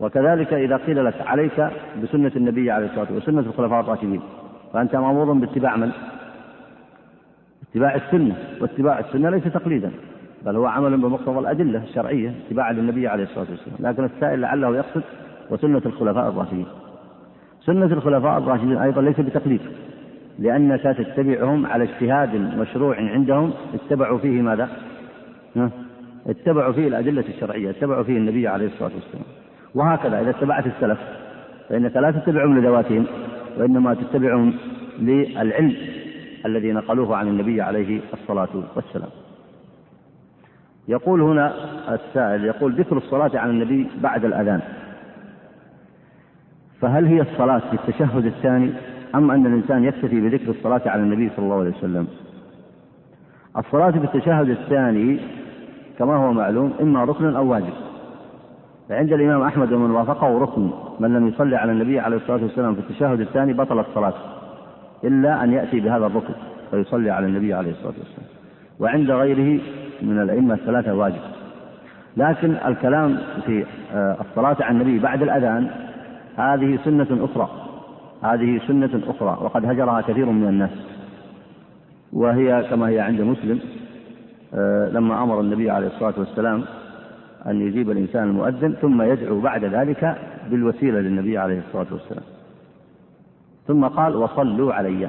وكذلك 0.00 0.52
إذا 0.52 0.76
قيل 0.76 1.04
لك 1.04 1.20
عليك 1.20 1.70
بسنة 2.02 2.32
النبي 2.36 2.70
عليه 2.70 2.86
الصلاة 2.86 3.12
والسلام 3.12 3.38
وسنة 3.38 3.50
الخلفاء 3.50 3.80
الراشدين 3.80 4.20
فأنت 4.72 4.96
مأمور 4.96 5.32
باتباع 5.32 5.76
من؟ 5.76 5.90
اتباع 7.76 7.94
السنة 7.94 8.36
واتباع 8.60 8.98
السنة 8.98 9.30
ليس 9.30 9.44
تقليدا 9.44 9.90
بل 10.44 10.56
هو 10.56 10.66
عمل 10.66 10.96
بمقتضى 10.96 11.38
الأدلة 11.38 11.82
الشرعية 11.82 12.34
اتباعا 12.46 12.72
للنبي 12.72 13.08
عليه 13.08 13.24
الصلاة 13.24 13.46
والسلام. 13.50 13.92
لكن 13.92 14.04
السائل 14.04 14.40
لعله 14.40 14.76
يقصد 14.76 15.02
وسنة 15.50 15.82
الخلفاء 15.86 16.28
الراشدين. 16.28 16.66
سنة 17.60 17.84
الخلفاء 17.84 18.38
الراشدين 18.38 18.76
أيضا 18.76 19.02
ليس 19.02 19.20
بتقليد 19.20 19.60
لأنك 20.38 20.82
تتبعهم 20.82 21.66
على 21.66 21.84
اجتهاد 21.84 22.34
مشروع 22.34 22.96
عندهم 22.96 23.52
اتبعوا 23.74 24.18
فيه 24.18 24.42
ماذا؟ 24.42 24.68
اتبعوا 26.26 26.72
فيه 26.72 26.88
الأدلة 26.88 27.24
الشرعية 27.28 27.70
اتبعوا 27.70 28.02
فيه 28.02 28.16
النبي 28.16 28.48
عليه 28.48 28.66
الصلاة 28.66 28.90
والسلام. 28.94 29.24
وهكذا 29.74 30.20
إذا 30.20 30.30
اتبعت 30.30 30.66
السلف 30.66 30.98
فإنك 31.68 31.96
لا 31.96 32.10
تتبعهم 32.10 32.58
لذواتهم 32.58 33.06
وإنما 33.58 33.94
تتبعهم 33.94 34.54
للعلم. 34.98 35.76
الذي 36.46 36.72
نقلوه 36.72 37.16
عن 37.16 37.28
النبي 37.28 37.62
عليه 37.62 38.00
الصلاة 38.12 38.48
والسلام. 38.76 39.10
يقول 40.88 41.20
هنا 41.20 41.54
السائل 41.94 42.44
يقول 42.44 42.72
ذكر 42.72 42.96
الصلاة 42.96 43.30
على 43.34 43.50
النبي 43.50 43.86
بعد 44.02 44.24
الأذان. 44.24 44.60
فهل 46.80 47.06
هي 47.06 47.20
الصلاة 47.20 47.58
في 47.58 47.74
التشهد 47.74 48.26
الثاني 48.26 48.72
أم 49.14 49.30
أن 49.30 49.46
الإنسان 49.46 49.84
يكتفي 49.84 50.20
بذكر 50.20 50.50
الصلاة 50.50 50.82
على 50.86 51.02
النبي 51.02 51.30
صلى 51.36 51.44
الله 51.44 51.60
عليه 51.60 51.70
وسلم؟ 51.70 52.06
الصلاة 53.58 53.90
في 53.90 54.04
التشهد 54.04 54.48
الثاني 54.48 55.20
كما 55.98 56.16
هو 56.16 56.32
معلوم 56.32 56.72
إما 56.80 57.04
ركن 57.04 57.36
أو 57.36 57.48
واجب. 57.50 57.72
فعند 58.88 59.12
الإمام 59.12 59.42
أحمد 59.42 59.72
ومن 59.72 59.90
وافقه 59.90 60.38
ركن 60.38 60.70
من 61.00 61.14
لم 61.14 61.28
يصلي 61.28 61.56
على 61.56 61.72
النبي 61.72 62.00
عليه 62.00 62.16
الصلاة 62.16 62.42
والسلام 62.42 62.74
في 62.74 62.80
التشهد 62.80 63.20
الثاني 63.20 63.52
بطلت 63.52 63.86
صلاته 63.94 64.35
إلا 65.04 65.44
أن 65.44 65.52
يأتي 65.52 65.80
بهذا 65.80 66.06
الركن 66.06 66.34
فيصلي 66.70 67.10
على 67.10 67.26
النبي 67.26 67.54
عليه 67.54 67.70
الصلاة 67.70 67.94
والسلام. 67.98 68.28
وعند 68.80 69.10
غيره 69.10 69.60
من 70.02 70.22
الأئمة 70.22 70.54
الثلاثة 70.54 70.94
واجب. 70.94 71.20
لكن 72.16 72.56
الكلام 72.66 73.18
في 73.46 73.64
آه، 73.94 74.16
الصلاة 74.20 74.56
على 74.60 74.70
النبي 74.70 74.98
بعد 74.98 75.22
الأذان 75.22 75.68
هذه 76.36 76.78
سنة 76.84 77.24
أخرى. 77.24 77.50
هذه 78.22 78.60
سنة 78.66 79.00
أخرى 79.06 79.38
وقد 79.42 79.64
هجرها 79.64 80.00
كثير 80.00 80.26
من 80.26 80.48
الناس. 80.48 80.70
وهي 82.12 82.66
كما 82.70 82.88
هي 82.88 83.00
عند 83.00 83.20
مسلم 83.20 83.60
آه، 84.54 84.88
لما 84.88 85.22
أمر 85.22 85.40
النبي 85.40 85.70
عليه 85.70 85.86
الصلاة 85.86 86.14
والسلام 86.18 86.64
أن 87.46 87.60
يجيب 87.60 87.90
الإنسان 87.90 88.22
المؤذن 88.22 88.72
ثم 88.72 89.02
يدعو 89.02 89.40
بعد 89.40 89.64
ذلك 89.64 90.16
بالوسيلة 90.50 91.00
للنبي 91.00 91.38
عليه 91.38 91.58
الصلاة 91.68 91.86
والسلام. 91.92 92.35
ثم 93.66 93.84
قال 93.84 94.16
وصلوا 94.16 94.72
علي. 94.72 95.08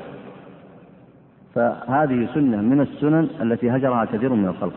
فهذه 1.55 2.29
سنة 2.34 2.61
من 2.61 2.81
السنن 2.81 3.27
التي 3.41 3.69
هجرها 3.69 4.05
كثير 4.05 4.34
من 4.34 4.47
الخلق. 4.47 4.73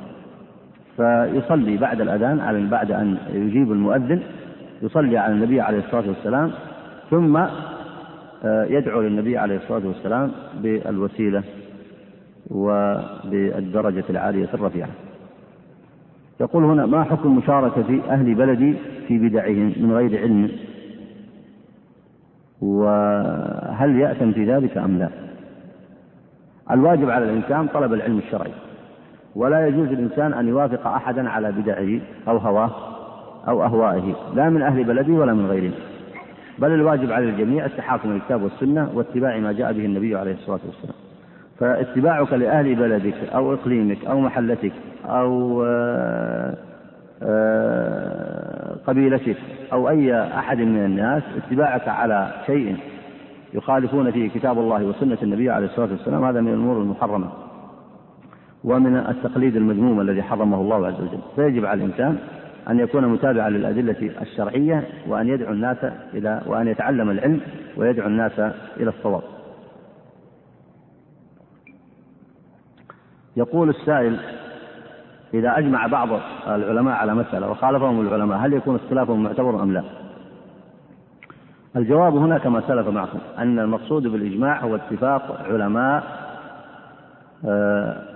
فيصلي 0.96 1.76
بعد 1.76 2.00
الأذان 2.00 2.40
على 2.40 2.66
بعد 2.66 2.90
أن 2.92 3.16
يجيب 3.32 3.72
المؤذن 3.72 4.20
يصلي 4.82 5.18
على 5.18 5.32
النبي 5.32 5.60
عليه 5.60 5.78
الصلاة 5.78 6.08
والسلام 6.08 6.52
ثم 7.10 7.36
آه، 8.44 8.64
يدعو 8.64 9.00
للنبي 9.00 9.38
عليه 9.38 9.56
الصلاة 9.56 9.86
والسلام 9.86 10.32
بالوسيلة 10.62 11.42
وبالدرجة 12.50 14.04
العالية 14.10 14.48
الرفيعة 14.54 14.88
يقول 16.40 16.64
هنا 16.64 16.86
ما 16.86 17.04
حكم 17.04 17.36
مشاركة 17.36 18.00
أهل 18.10 18.34
بلدي 18.34 18.74
في 19.08 19.18
بدعهم 19.18 19.72
من 19.76 19.92
غير 19.92 20.20
علم؟ 20.20 20.50
وهل 22.62 24.00
يأثم 24.00 24.32
في 24.32 24.44
ذلك 24.44 24.76
أم 24.76 24.98
لا؟ 24.98 25.08
الواجب 26.70 27.10
على 27.10 27.24
الإنسان 27.24 27.66
طلب 27.66 27.92
العلم 27.92 28.18
الشرعي 28.18 28.52
ولا 29.36 29.66
يجوز 29.66 29.88
للإنسان 29.88 30.32
أن 30.32 30.48
يوافق 30.48 30.86
أحدا 30.86 31.28
على 31.30 31.52
بدعه 31.52 32.00
أو 32.28 32.36
هواه 32.36 32.70
أو 33.48 33.64
أهوائه 33.64 34.14
لا 34.34 34.50
من 34.50 34.62
أهل 34.62 34.84
بلده 34.84 35.12
ولا 35.12 35.34
من 35.34 35.46
غيره. 35.46 35.72
بل 36.58 36.74
الواجب 36.74 37.12
على 37.12 37.24
الجميع 37.24 37.64
التحاكم 37.64 38.12
للكتاب 38.12 38.42
والسنة 38.42 38.90
واتباع 38.94 39.38
ما 39.38 39.52
جاء 39.52 39.72
به 39.72 39.84
النبي 39.84 40.16
عليه 40.16 40.32
الصلاة 40.32 40.60
والسلام. 40.66 40.94
فاتباعك 41.58 42.32
لأهل 42.32 42.74
بلدك 42.74 43.14
أو 43.34 43.54
إقليمك 43.54 44.04
أو 44.04 44.20
محلتك 44.20 44.72
أو 45.04 45.64
آه، 45.66 46.54
قبيلتك 48.86 49.36
أو 49.72 49.88
أي 49.88 50.24
أحد 50.38 50.58
من 50.58 50.84
الناس 50.84 51.22
اتباعك 51.36 51.88
على 51.88 52.32
شيء 52.46 52.76
يخالفون 53.54 54.10
فيه 54.10 54.28
كتاب 54.28 54.58
الله 54.58 54.84
وسنة 54.84 55.18
النبي 55.22 55.50
عليه 55.50 55.66
الصلاة 55.66 55.90
والسلام 55.90 56.24
هذا 56.24 56.40
من 56.40 56.48
الأمور 56.48 56.82
المحرمة 56.82 57.30
ومن 58.64 58.96
التقليد 58.96 59.56
المذموم 59.56 60.00
الذي 60.00 60.22
حرمه 60.22 60.60
الله 60.60 60.86
عز 60.86 61.00
وجل 61.00 61.18
فيجب 61.36 61.64
على 61.64 61.84
الإنسان 61.84 62.18
أن 62.68 62.80
يكون 62.80 63.06
متابعا 63.06 63.50
للأدلة 63.50 64.10
الشرعية 64.22 64.86
وأن 65.08 65.28
يدعو 65.28 65.52
الناس 65.52 65.84
إلى 66.14 66.42
وأن 66.46 66.68
يتعلم 66.68 67.10
العلم 67.10 67.40
ويدعو 67.76 68.06
الناس 68.06 68.38
إلى 68.80 68.90
الصواب. 68.90 69.22
يقول 73.36 73.68
السائل 73.68 74.20
إذا 75.34 75.58
أجمع 75.58 75.86
بعض 75.86 76.08
العلماء 76.46 76.94
على 76.94 77.14
مسألة 77.14 77.50
وخالفهم 77.50 78.00
العلماء 78.00 78.38
هل 78.38 78.52
يكون 78.52 78.76
اختلافهم 78.76 79.22
معتبر 79.22 79.62
أم 79.62 79.72
لا؟ 79.72 79.82
الجواب 81.76 82.16
هنا 82.16 82.38
كما 82.38 82.60
سلف 82.68 82.88
معكم 82.88 83.18
أن 83.38 83.58
المقصود 83.58 84.02
بالإجماع 84.06 84.60
هو 84.60 84.76
اتفاق 84.76 85.46
علماء 85.50 86.02
آه 87.44 88.10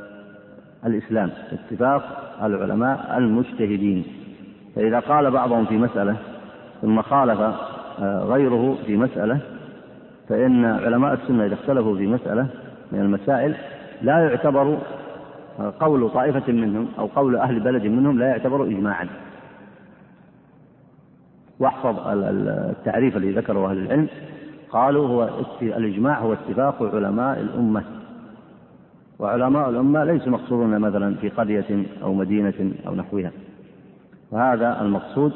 الإسلام 0.86 1.30
اتفاق 1.52 2.02
العلماء 2.42 3.18
المجتهدين 3.18 4.04
فإذا 4.76 5.00
قال 5.00 5.30
بعضهم 5.30 5.64
في 5.64 5.76
مسألة 5.76 6.16
ثم 6.82 7.02
خالف 7.02 7.40
آه، 8.00 8.24
غيره 8.24 8.78
في 8.86 8.96
مسألة 8.96 9.38
فإن 10.28 10.64
علماء 10.64 11.14
السنة 11.14 11.46
إذا 11.46 11.54
اختلفوا 11.54 11.96
في 11.96 12.06
مسألة 12.06 12.46
من 12.92 13.00
المسائل 13.00 13.54
لا 14.02 14.18
يعتبر 14.18 14.78
قول 15.80 16.10
طائفة 16.10 16.52
منهم 16.52 16.88
أو 16.98 17.06
قول 17.06 17.36
أهل 17.36 17.60
بلد 17.60 17.82
منهم 17.82 18.18
لا 18.18 18.26
يعتبر 18.26 18.64
إجماعا. 18.64 19.08
واحفظ 21.58 21.96
التعريف 22.06 23.16
الذي 23.16 23.32
ذكره 23.32 23.70
أهل 23.70 23.78
العلم. 23.78 24.08
قالوا 24.70 25.08
هو 25.08 25.28
الإجماع 25.62 26.18
هو 26.18 26.32
اتفاق 26.32 26.94
علماء 26.94 27.40
الأمة. 27.40 27.82
وعلماء 29.18 29.70
الأمة 29.70 30.04
ليسوا 30.04 30.32
مقصورون 30.32 30.78
مثلا 30.78 31.14
في 31.14 31.28
قرية 31.28 31.86
أو 32.02 32.14
مدينة 32.14 32.72
أو 32.86 32.94
نحوها. 32.94 33.30
وهذا 34.30 34.80
المقصود 34.80 35.32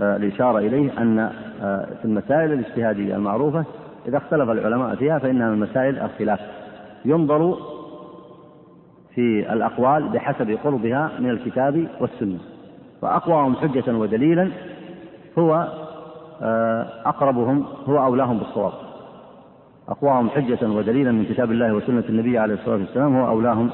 آه، 0.00 0.16
الإشارة 0.16 0.58
إليه 0.58 1.02
أن 1.02 1.18
آه، 1.62 1.84
في 1.84 2.04
المسائل 2.04 2.52
الاجتهادية 2.52 3.16
المعروفة 3.16 3.64
إذا 4.08 4.16
اختلف 4.16 4.50
العلماء 4.50 4.94
فيها 4.94 5.18
فإنها 5.18 5.50
من 5.50 5.58
مسائل 5.58 5.98
الخلاف. 5.98 6.40
ينظر 7.04 7.56
في 9.14 9.52
الأقوال 9.52 10.08
بحسب 10.08 10.58
قربها 10.64 11.10
من 11.18 11.30
الكتاب 11.30 11.88
والسنة. 12.00 12.38
فأقواهم 13.02 13.56
حجة 13.56 13.96
ودليلا 13.96 14.50
هو 15.38 15.68
آه، 16.42 16.86
أقربهم 17.04 17.64
هو 17.88 18.04
أولاهم 18.04 18.38
بالصواب. 18.38 18.72
أقواهم 19.88 20.30
حجة 20.30 20.68
ودليلا 20.68 21.12
من 21.12 21.24
كتاب 21.24 21.52
الله 21.52 21.72
وسنة 21.74 22.04
النبي 22.08 22.38
عليه 22.38 22.54
الصلاة 22.54 22.76
والسلام 22.76 23.16
هو 23.16 23.28
أولاهم 23.28 23.70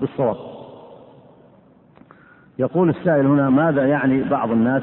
بالصواب. 0.00 0.36
يقول 2.58 2.88
السائل 2.90 3.26
هنا 3.26 3.50
ماذا 3.50 3.86
يعني 3.86 4.22
بعض 4.22 4.50
الناس 4.50 4.82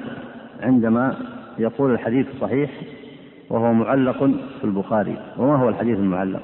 عندما 0.61 1.15
يقول 1.57 1.91
الحديث 1.91 2.27
صحيح 2.41 2.71
وهو 3.49 3.73
معلق 3.73 4.17
في 4.59 4.63
البخاري؟ 4.63 5.17
وما 5.37 5.55
هو 5.55 5.69
الحديث 5.69 5.97
المعلق؟ 5.99 6.41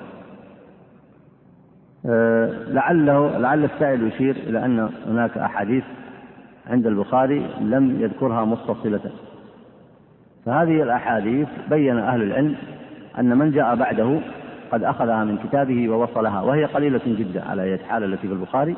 لعله 2.68 3.38
لعل 3.38 3.64
السائل 3.64 4.08
يشير 4.08 4.36
إلى 4.36 4.66
أن 4.66 4.90
هناك 5.08 5.38
أحاديث 5.38 5.84
عند 6.70 6.88
البخاري 6.88 7.48
لم 7.62 8.02
يذكرها 8.02 8.46
متصلة 8.46 9.12
فهذه 10.46 10.84
الأحاديث 10.84 11.48
بين 11.70 11.98
أهل 12.00 12.22
العلم 12.22 12.56
أن 13.20 13.38
من 13.38 13.52
جاء 13.52 13.76
بعده 13.76 14.20
قد 14.72 14.84
أخذها 14.84 15.24
من 15.24 15.38
كتابه 15.38 15.90
ووصلها 15.90 16.42
وهي 16.42 16.66
قليلة 16.66 17.02
جدا 17.06 17.44
على 17.50 17.80
حال 17.90 18.04
التي 18.04 18.28
في 18.28 18.34
البخاري. 18.34 18.76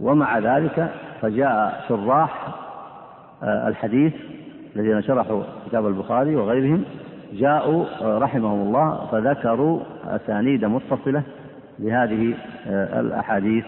ومع 0.00 0.38
ذلك 0.38 0.90
فجاء 1.20 1.84
شراح 1.88 2.48
آه، 3.42 3.68
الحديث 3.68 4.12
الذين 4.76 5.02
شرحوا 5.02 5.42
كتاب 5.66 5.86
البخاري 5.86 6.36
وغيرهم 6.36 6.84
جاءوا 7.32 7.84
آه، 8.02 8.18
رحمهم 8.18 8.60
الله 8.60 9.06
فذكروا 9.12 9.80
أسانيد 10.06 10.64
متصلة 10.64 11.22
لهذه 11.78 12.34
آه، 12.66 13.00
الأحاديث 13.00 13.64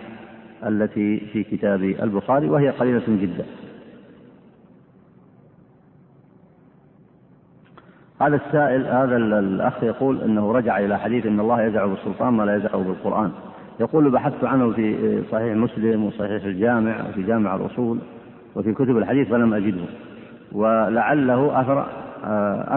التي 0.66 1.20
في 1.20 1.44
كتاب 1.44 1.82
البخاري 1.82 2.48
وهي 2.48 2.70
قليلة 2.70 3.02
جدا. 3.08 3.44
هذا 8.20 8.36
السائل 8.36 8.86
هذا 8.86 9.16
الأخ 9.16 9.82
يقول 9.82 10.20
أنه 10.20 10.52
رجع 10.52 10.78
إلى 10.78 10.98
حديث 10.98 11.26
أن 11.26 11.40
الله 11.40 11.62
يزع 11.62 11.86
بالسلطان 11.86 12.32
ما 12.34 12.42
لا 12.42 12.56
يزع 12.56 12.76
بالقرآن. 12.76 13.30
يقول 13.80 14.10
بحثت 14.10 14.44
عنه 14.44 14.72
في 14.72 15.22
صحيح 15.32 15.56
مسلم 15.56 16.04
وصحيح 16.04 16.44
الجامع 16.44 17.08
وفي 17.08 17.22
جامع 17.22 17.56
الأصول 17.56 17.98
وفي 18.54 18.72
كتب 18.72 18.98
الحديث 18.98 19.28
فلم 19.28 19.54
أجده 19.54 19.84
ولعله 20.52 21.60
أثر 21.60 21.86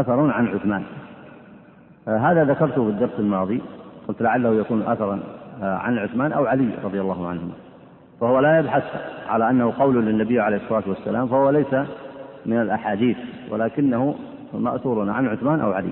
أثر 0.02 0.32
عن 0.32 0.48
عثمان. 0.48 0.84
هذا 2.08 2.44
ذكرته 2.44 2.84
في 2.84 2.90
الدرس 2.90 3.20
الماضي. 3.20 3.62
قلت 4.08 4.22
لعله 4.22 4.56
يكون 4.56 4.82
أثرا 4.82 5.20
عن 5.62 5.98
عثمان 5.98 6.32
أو 6.32 6.46
علي 6.46 6.70
رضي 6.84 7.02
الله 7.02 7.28
عنهما. 7.28 7.52
فهو 8.22 8.40
لا 8.40 8.60
يبحث 8.60 8.84
على 9.28 9.50
أنه 9.50 9.74
قول 9.80 10.06
للنبي 10.06 10.40
عليه 10.40 10.58
الصلاة 10.58 10.84
والسلام 10.88 11.28
فهو 11.28 11.50
ليس 11.50 11.74
من 12.46 12.62
الأحاديث 12.62 13.18
ولكنه 13.52 14.16
مأثور 14.54 15.10
عن 15.10 15.28
عثمان 15.28 15.60
أو 15.60 15.72
علي. 15.72 15.92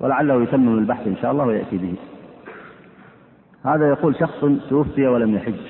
ولعله 0.00 0.42
يتمم 0.42 0.78
البحث 0.78 1.06
إن 1.06 1.16
شاء 1.16 1.32
الله 1.32 1.44
ويأتي 1.44 1.78
به. 1.78 1.94
هذا 3.64 3.88
يقول 3.88 4.16
شخص 4.16 4.44
توفي 4.68 5.06
ولم 5.06 5.34
يحج 5.34 5.60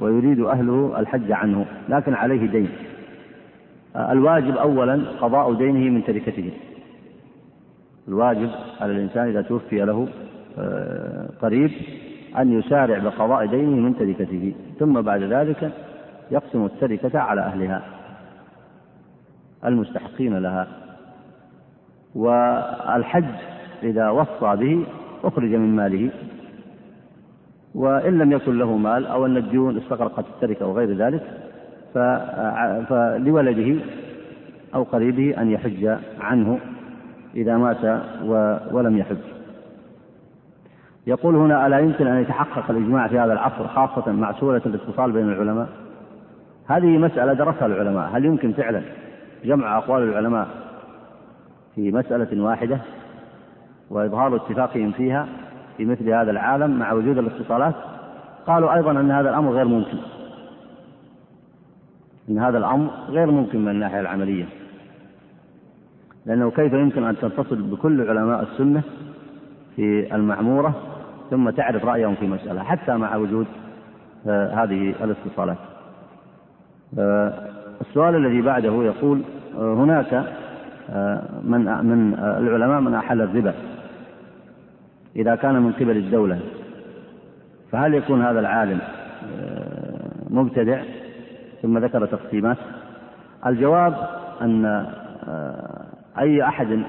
ويريد 0.00 0.40
أهله 0.40 0.98
الحج 0.98 1.32
عنه 1.32 1.66
لكن 1.88 2.14
عليه 2.14 2.46
دين. 2.46 2.68
الواجب 3.96 4.56
أولا 4.56 5.02
قضاء 5.20 5.54
دينه 5.54 5.90
من 5.90 6.04
تركته. 6.04 6.50
الواجب 8.08 8.50
على 8.80 8.92
الإنسان 8.92 9.28
إذا 9.28 9.42
توفي 9.42 9.84
له 9.84 10.08
آه، 11.34 11.40
قريب 11.42 11.70
أن 12.38 12.58
يسارع 12.58 12.98
بقضاء 12.98 13.46
دينه 13.46 13.76
من 13.76 13.98
تركته 13.98 14.54
ثم 14.78 15.00
بعد 15.00 15.22
ذلك 15.22 15.72
يقسم 16.30 16.64
التركة 16.64 17.18
على 17.18 17.40
أهلها 17.40 17.82
المستحقين 19.64 20.38
لها. 20.38 20.66
والحج 22.14 23.24
إذا 23.82 24.10
وصى 24.10 24.56
به 24.56 24.86
أخرج 25.24 25.54
من 25.54 25.76
ماله. 25.76 26.10
وإن 27.74 28.18
لم 28.18 28.32
يكن 28.32 28.58
له 28.58 28.76
مال 28.76 29.06
أو 29.06 29.26
أن 29.26 29.36
الديون 29.36 29.76
استغرقت 29.76 30.24
التركة 30.34 30.64
أو 30.64 30.72
غير 30.72 30.96
ذلك 30.96 31.22
فلولده 32.88 33.80
أو 34.74 34.82
قريبه 34.82 35.42
أن 35.42 35.50
يحج 35.50 35.96
عنه 36.20 36.58
إذا 37.36 37.56
مات 37.56 38.02
ولم 38.72 38.98
يحج. 38.98 39.33
يقول 41.06 41.36
هنا 41.36 41.66
ألا 41.66 41.78
يمكن 41.78 42.06
أن 42.06 42.22
يتحقق 42.22 42.70
الإجماع 42.70 43.08
في 43.08 43.18
هذا 43.18 43.32
العصر 43.32 43.68
خاصة 43.68 44.12
مع 44.12 44.32
سهولة 44.32 44.62
الاتصال 44.66 45.12
بين 45.12 45.28
العلماء؟ 45.28 45.68
هذه 46.66 46.98
مسألة 46.98 47.32
درسها 47.32 47.66
العلماء 47.66 48.10
هل 48.16 48.24
يمكن 48.24 48.52
فعلا 48.52 48.82
جمع 49.44 49.78
أقوال 49.78 50.02
العلماء 50.02 50.48
في 51.74 51.92
مسألة 51.92 52.42
واحدة 52.42 52.78
وإظهار 53.90 54.36
اتفاقهم 54.36 54.92
فيها 54.92 55.26
في 55.76 55.84
مثل 55.84 56.10
هذا 56.10 56.30
العالم 56.30 56.78
مع 56.78 56.92
وجود 56.92 57.18
الاتصالات؟ 57.18 57.74
قالوا 58.46 58.74
أيضا 58.74 58.90
أن 58.90 59.10
هذا 59.10 59.30
الأمر 59.30 59.50
غير 59.52 59.64
ممكن. 59.64 59.98
أن 62.28 62.38
هذا 62.38 62.58
الأمر 62.58 62.90
غير 63.08 63.30
ممكن 63.30 63.64
من 63.64 63.68
الناحية 63.68 64.00
العملية. 64.00 64.44
لأنه 66.26 66.50
كيف 66.50 66.72
يمكن 66.72 67.04
أن 67.04 67.16
تتصل 67.16 67.62
بكل 67.62 68.08
علماء 68.08 68.42
السنة 68.42 68.82
في 69.76 70.14
المعمورة 70.14 70.93
ثم 71.34 71.50
تعرف 71.50 71.84
رأيهم 71.84 72.14
في 72.14 72.26
مسألة 72.26 72.62
حتى 72.62 72.96
مع 72.96 73.16
وجود 73.16 73.46
آه، 74.26 74.64
هذه 74.64 74.94
الاتصالات. 75.04 75.56
آه، 76.98 77.32
السؤال 77.80 78.14
الذي 78.14 78.42
بعده 78.42 78.82
يقول 78.82 79.22
آه، 79.58 79.74
هناك 79.74 80.14
من 81.42 81.64
من 81.86 82.14
العلماء 82.14 82.80
من 82.80 82.94
أحل 82.94 83.20
الربا 83.20 83.54
إذا 85.16 85.34
كان 85.34 85.62
من 85.62 85.72
قبل 85.72 85.96
الدولة 85.96 86.40
فهل 87.72 87.94
يكون 87.94 88.22
هذا 88.22 88.40
العالم 88.40 88.78
مبتدع؟ 90.30 90.82
ثم 91.62 91.78
ذكر 91.78 92.06
تقسيمات. 92.06 92.56
الجواب 93.46 93.94
أن 94.40 94.86
أي 96.18 96.42
أحد 96.42 96.82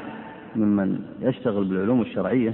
ممن 0.55 0.99
يشتغل 1.21 1.63
بالعلوم 1.63 2.01
الشرعية 2.01 2.53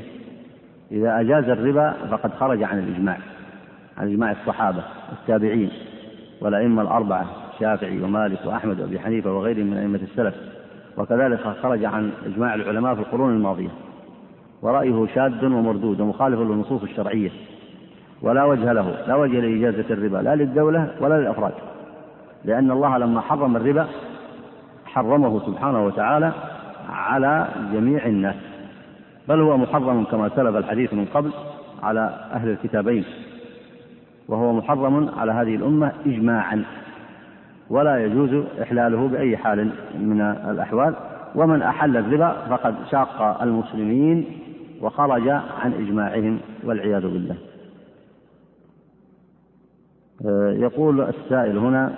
إذا 0.91 1.19
أجاز 1.19 1.49
الربا 1.49 1.93
فقد 2.11 2.33
خرج 2.33 2.63
عن 2.63 2.79
الإجماع 2.79 3.17
عن 3.97 4.07
إجماع 4.07 4.31
الصحابة 4.31 4.83
والتابعين 5.09 5.71
والأئمة 6.41 6.81
الأربعة 6.81 7.25
الشافعي 7.53 8.01
ومالك 8.01 8.45
وأحمد 8.45 8.81
وأبي 8.81 8.99
حنيفة 8.99 9.33
وغيرهم 9.33 9.67
من 9.67 9.77
أئمة 9.77 9.99
السلف. 10.03 10.35
وكذلك 10.97 11.39
خرج 11.39 11.85
عن 11.85 12.11
إجماع 12.25 12.55
العلماء 12.55 12.95
في 12.95 13.01
القرون 13.01 13.33
الماضية. 13.33 13.69
ورأيه 14.61 15.07
شاذ 15.15 15.45
ومردود 15.45 16.01
ومخالف 16.01 16.39
للنصوص 16.39 16.83
الشرعية. 16.83 17.29
ولا 18.21 18.43
وجه 18.43 18.73
له 18.73 18.95
لا 19.07 19.15
وجه 19.15 19.39
لإجازة 19.39 19.93
الربا 19.93 20.17
لا 20.17 20.35
للدولة 20.35 20.91
ولا 21.01 21.21
للأفراد. 21.21 21.53
لأن 22.45 22.71
الله 22.71 22.97
لما 22.97 23.21
حرم 23.21 23.55
الربا 23.55 23.87
حرمه 24.85 25.39
سبحانه 25.45 25.85
وتعالى 25.85 26.31
على 26.89 27.47
جميع 27.73 28.05
الناس. 28.05 28.50
بل 29.31 29.41
هو 29.41 29.57
محرم 29.57 30.03
كما 30.03 30.29
سلف 30.29 30.55
الحديث 30.55 30.93
من 30.93 31.05
قبل 31.05 31.31
على 31.83 32.27
أهل 32.33 32.49
الكتابين 32.49 33.05
وهو 34.27 34.53
محرم 34.53 35.09
على 35.17 35.31
هذه 35.31 35.55
الأمة 35.55 35.91
إجماعا 36.05 36.63
ولا 37.69 38.05
يجوز 38.05 38.45
إحلاله 38.61 39.07
بأي 39.07 39.37
حال 39.37 39.71
من 39.99 40.21
الأحوال 40.21 40.95
ومن 41.35 41.61
أحل 41.61 41.97
الربا 41.97 42.31
فقد 42.49 42.75
شاق 42.91 43.41
المسلمين 43.41 44.25
وخرج 44.81 45.27
عن 45.29 45.73
إجماعهم 45.73 46.39
والعياذ 46.63 47.01
بالله. 47.01 47.35
آه، 50.25 50.51
يقول 50.51 51.01
السائل 51.01 51.57
هنا 51.57 51.91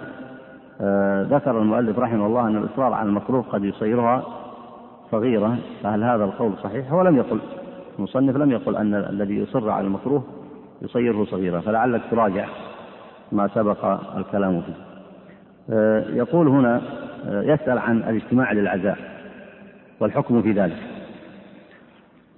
آه، 0.81 1.23
ذكر 1.23 1.61
المؤلف 1.61 1.99
رحمه 1.99 2.25
الله 2.25 2.47
أن 2.47 2.57
الإصرار 2.57 2.93
على 2.93 3.09
المكروه 3.09 3.41
قد 3.41 3.63
يصيرها 3.63 4.42
صغيرة 5.13 5.57
فهل 5.83 6.03
هذا 6.03 6.23
القول 6.23 6.53
صحيح؟ 6.63 6.91
هو 6.91 7.01
لم 7.01 7.17
يقل 7.17 7.39
المصنف 7.99 8.35
لم 8.37 8.51
يقل 8.51 8.75
أن 8.75 8.93
الذي 8.93 9.37
يصر 9.37 9.69
على 9.69 9.87
المكروه 9.87 10.23
يصيره 10.81 11.25
صغيرة 11.25 11.59
فلعلك 11.59 12.01
تراجع 12.11 12.47
ما 13.31 13.47
سبق 13.47 13.85
الكلام 14.17 14.61
فيه. 14.61 14.73
آه، 15.69 16.09
يقول 16.09 16.47
هنا 16.47 16.81
آه، 17.25 17.41
يسأل 17.41 17.77
عن 17.77 17.97
الاجتماع 17.97 18.51
للعزاء 18.51 18.97
والحكم 19.99 20.41
في 20.41 20.51
ذلك. 20.51 20.77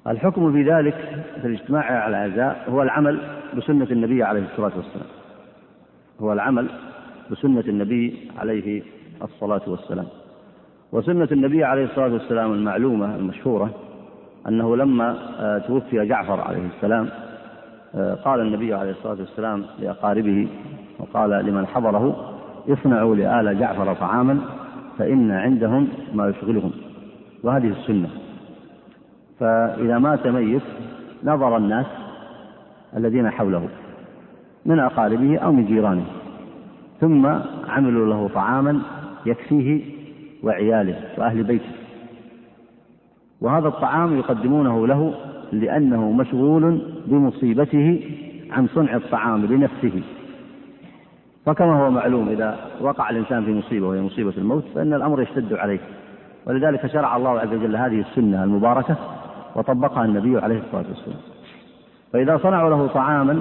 الحكم 0.08 0.52
في 0.52 0.64
ذلك 0.72 0.96
في 1.42 1.48
الاجتماع 1.48 1.84
على 1.84 2.26
العزاء 2.26 2.66
هو 2.70 2.84
العمل 2.84 3.20
بسنة 3.58 3.88
النبي 3.92 4.24
عليه 4.24 4.44
الصلاة 4.52 4.72
والسلام. 4.76 5.08
هو 6.22 6.34
العمل 6.34 6.70
بسنة 7.32 7.64
النبي 7.68 8.32
عليه 8.40 8.84
الصلاة 9.24 9.62
والسلام. 9.68 10.06
وسنة 10.96 11.28
النبي 11.32 11.64
عليه 11.64 11.84
الصلاة 11.84 12.14
والسلام 12.14 12.54
المعلومة 12.54 13.16
المشهورة 13.16 13.70
أنه 14.48 14.76
لما 14.76 15.18
آه، 15.40 15.58
توفي 15.58 16.06
جعفر 16.06 16.42
عليه 16.42 16.68
السلام 16.76 17.10
آه، 17.96 18.14
قال 18.14 18.40
النبي 18.40 18.74
عليه 18.74 18.92
الصلاة 18.92 19.20
والسلام 19.20 19.66
لأقاربه 19.80 20.48
وقال 21.00 21.46
لمن 21.46 21.68
حضره 21.68 22.34
اصنعوا 22.70 23.16
لآل 23.16 23.60
جعفر 23.60 23.94
طعاما 23.94 24.40
فإن 24.98 25.32
عندهم 25.32 25.88
ما 26.14 26.28
يشغلهم. 26.30 26.72
وهذه 27.44 27.68
السنة. 27.68 28.10
فإذا 29.40 30.00
مات 30.00 30.28
ميت 30.28 30.64
نظر 31.24 31.58
الناس 31.58 31.86
الذين 32.98 33.30
حوله 33.30 33.70
من 34.66 34.80
أقاربه 34.80 35.38
أو 35.38 35.52
من 35.52 35.66
جيرانه 35.66 36.06
ثم 37.02 37.26
عملوا 37.68 38.08
له 38.08 38.30
طعاما 38.34 38.82
يكفيه 39.26 39.95
وعياله 40.46 40.96
وأهل 41.18 41.44
بيته. 41.44 41.72
وهذا 43.42 43.68
الطعام 43.68 44.18
يقدمونه 44.18 44.88
له 44.88 45.14
لأنه 45.52 46.12
مشغول 46.12 46.82
بمصيبته 47.08 48.12
عن 48.52 48.68
صنع 48.68 48.96
الطعام 48.96 49.46
لنفسه. 49.46 50.02
فكما 51.46 51.86
هو 51.86 51.92
معلوم 51.92 52.30
إذا 52.30 52.58
وقع 52.82 53.10
الإنسان 53.10 53.46
في 53.46 53.54
مصيبة 53.54 53.88
وهي 53.88 54.02
مصيبة 54.02 54.34
الموت 54.38 54.64
فإن 54.76 54.94
الأمر 54.94 55.22
يشتد 55.22 55.54
عليه. 55.54 55.80
ولذلك 56.48 56.88
شرع 56.88 57.18
الله 57.18 57.40
عز 57.40 57.54
وجل 57.54 57.76
هذه 57.76 58.00
السنة 58.00 58.44
المباركة 58.44 58.96
وطبقها 59.56 60.06
النبي 60.06 60.40
عليه 60.40 60.60
الصلاة 60.60 60.86
والسلام. 60.90 61.20
فإذا 62.14 62.38
صنعوا 62.38 62.70
له 62.70 62.88
طعاما 62.88 63.40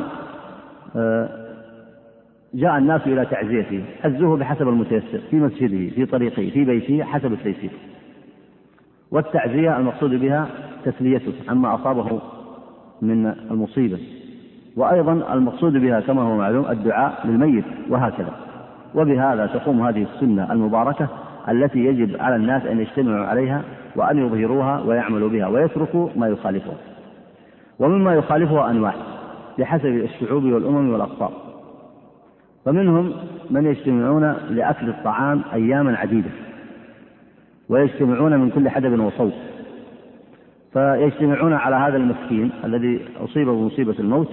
آه، 0.97 1.44
جاء 2.55 2.79
الناس 2.79 3.07
إلى 3.07 3.27
تعزيته 3.27 3.85
عزوه 4.05 4.37
بحسب 4.37 4.69
المتيسر 4.69 5.21
في 5.31 5.37
مسجده 5.37 5.91
في 5.95 6.07
طريقه 6.07 6.51
في 6.51 6.65
بيته 6.65 7.05
حسب 7.05 7.33
التيسير. 7.33 7.71
والتعزية 9.11 9.77
المقصود 9.77 10.11
بها 10.11 10.49
تسليته 10.85 11.33
عما 11.49 11.75
أصابه 11.75 12.21
من 13.03 13.27
المصيبة. 13.27 13.99
وأيضا 14.77 15.35
المقصود 15.35 15.73
بها 15.73 16.01
كما 16.01 16.23
هو 16.23 16.37
معلوم 16.37 16.67
الدعاء 16.71 17.27
للميت 17.27 17.65
وهكذا. 17.89 18.33
وبهذا 18.95 19.47
تقوم 19.47 19.87
هذه 19.87 20.07
السنة 20.15 20.53
المباركة 20.53 21.09
التي 21.49 21.79
يجب 21.79 22.17
على 22.21 22.37
الناس 22.37 22.67
أن 22.67 22.81
يجتمعوا 22.81 23.27
عليها 23.27 23.63
وأن 23.97 24.19
يظهروها 24.19 24.81
ويعملوا 24.81 25.29
بها 25.29 25.47
ويتركوا 25.47 26.09
ما 26.17 26.29
يخالفها. 26.29 26.77
ومما 27.79 28.15
يخالفها 28.15 28.71
أنواع 28.71 28.95
بحسب 29.59 29.87
الشعوب 29.87 30.45
والأمم 30.45 30.93
والأقطار 30.93 31.54
فمنهم 32.65 33.13
من 33.51 33.67
يجتمعون 33.67 34.35
لأكل 34.51 34.89
الطعام 34.89 35.43
أياما 35.53 35.97
عديدة 35.97 36.31
ويجتمعون 37.69 38.39
من 38.39 38.51
كل 38.51 38.69
حدب 38.69 39.01
وصوت 39.01 39.35
فيجتمعون 40.73 41.53
على 41.53 41.77
هذا 41.77 41.97
المسكين 41.97 42.51
الذي 42.65 43.01
أصيب 43.25 43.49
بمصيبة 43.49 43.95
الموت 43.99 44.29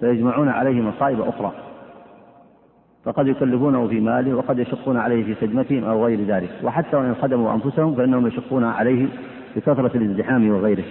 فيجمعون 0.00 0.48
عليه 0.48 0.82
مصائب 0.82 1.20
أخرى 1.20 1.52
فقد 3.04 3.26
يكلفونه 3.26 3.88
في 3.88 4.00
ماله 4.00 4.34
وقد 4.34 4.58
يشقون 4.58 4.96
عليه 4.96 5.24
في 5.24 5.34
خدمتهم 5.34 5.84
أو 5.84 6.04
غير 6.04 6.20
ذلك 6.24 6.50
وحتى 6.62 6.96
وإن 6.96 7.14
خدموا 7.14 7.54
أنفسهم 7.54 7.94
فإنهم 7.94 8.26
يشقون 8.26 8.64
عليه 8.64 9.06
بكثرة 9.56 9.96
الازدحام 9.96 10.50
وغيره 10.50 10.84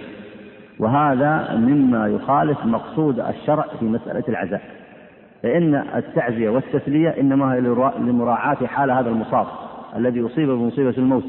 وهذا 0.78 1.56
مما 1.56 2.08
يخالف 2.08 2.64
مقصود 2.64 3.20
الشرع 3.20 3.66
في 3.80 3.84
مسألة 3.84 4.24
العزاء. 4.28 4.62
فإن 5.44 5.74
التعزية 5.74 6.48
والتسلية 6.48 7.08
إنما 7.08 7.54
هي 7.54 7.60
لمراعاة 7.98 8.66
حال 8.66 8.90
هذا 8.90 9.08
المصاب 9.10 9.46
الذي 9.96 10.26
أصيب 10.26 10.48
بمصيبة 10.48 10.94
الموت. 10.98 11.24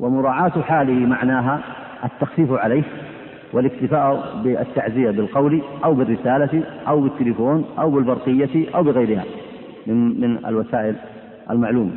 ومراعاة 0.00 0.62
حاله 0.62 1.06
معناها 1.06 1.60
التخفيف 2.04 2.52
عليه 2.52 2.82
والاكتفاء 3.52 4.36
بالتعزية 4.44 5.10
بالقول 5.10 5.62
أو 5.84 5.94
بالرسالة 5.94 6.62
أو 6.88 7.00
بالتليفون 7.00 7.64
أو 7.78 7.90
بالبرقية 7.90 8.74
أو 8.74 8.82
بغيرها 8.82 9.24
من 9.86 10.20
من 10.20 10.46
الوسائل 10.46 10.96
المعلومة. 11.50 11.92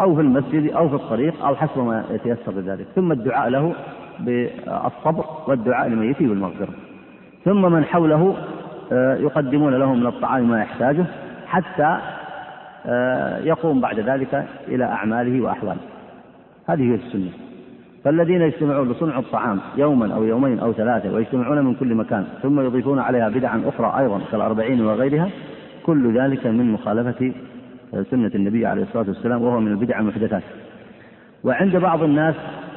أو 0.00 0.14
في 0.14 0.20
المسجد 0.20 0.72
أو 0.72 0.88
في 0.88 0.94
الطريق 0.94 1.44
أو 1.44 1.56
حسب 1.56 1.78
ما 1.78 2.04
يتيسر 2.10 2.52
لذلك. 2.52 2.86
ثم 2.94 3.12
الدعاء 3.12 3.48
له 3.48 3.74
بالصبر 4.20 5.24
والدعاء 5.48 5.88
لميته 5.88 6.28
بالمغفرة 6.28 6.74
ثم 7.44 7.72
من 7.72 7.84
حوله 7.84 8.36
يقدمون 8.92 9.74
له 9.74 9.94
من 9.94 10.06
الطعام 10.06 10.48
ما 10.48 10.60
يحتاجه 10.60 11.04
حتى 11.46 11.98
آه، 12.86 13.38
يقوم 13.38 13.80
بعد 13.80 14.00
ذلك 14.00 14.44
إلى 14.68 14.84
أعماله 14.84 15.40
وأحواله. 15.40 15.80
هذه 16.68 16.82
هي 16.82 16.94
السنة. 16.94 17.30
فالذين 18.04 18.42
يجتمعون 18.42 18.90
لصنع 18.90 19.18
الطعام 19.18 19.60
يوما 19.76 20.14
أو 20.14 20.24
يومين 20.24 20.58
أو 20.58 20.72
ثلاثة 20.72 21.14
ويجتمعون 21.14 21.64
من 21.64 21.74
كل 21.74 21.94
مكان 21.94 22.24
ثم 22.42 22.60
يضيفون 22.60 22.98
عليها 22.98 23.28
بدعا 23.28 23.62
أخرى 23.66 24.00
أيضا 24.02 24.20
كالأربعين 24.32 24.86
وغيرها 24.86 25.28
كل 25.86 26.18
ذلك 26.18 26.46
من 26.46 26.72
مخالفة 26.72 27.32
سنة 28.10 28.30
النبي 28.34 28.66
عليه 28.66 28.82
الصلاة 28.82 29.08
والسلام 29.08 29.42
وهو 29.42 29.60
من 29.60 29.72
البدع 29.72 29.98
المحدثات. 29.98 30.42
وعند 31.44 31.76
بعض 31.76 32.02
الناس 32.02 32.34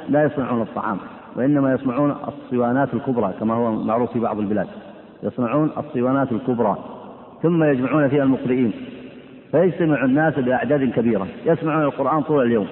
لا 0.10 0.24
يصنعون 0.24 0.62
الطعام 0.62 0.98
وإنما 1.36 1.74
يصنعون 1.74 2.16
الصوانات 2.28 2.94
الكبرى 2.94 3.34
كما 3.40 3.54
هو 3.54 3.72
معروف 3.72 4.14
في 4.14 4.20
بعض 4.20 4.40
البلاد. 4.40 4.68
يصنعون 5.28 5.72
الصوانات 5.78 6.32
الكبرى 6.32 6.78
ثم 7.44 7.64
يجمعون 7.64 8.08
فيها 8.08 8.24
المقرئين 8.24 8.72
فيجتمع 9.52 10.04
الناس 10.06 10.40
بأعداد 10.40 10.90
كبيرة 10.90 11.28
يسمعون 11.46 11.84
القرآن 11.84 12.22
طول 12.22 12.46
اليوم 12.46 12.68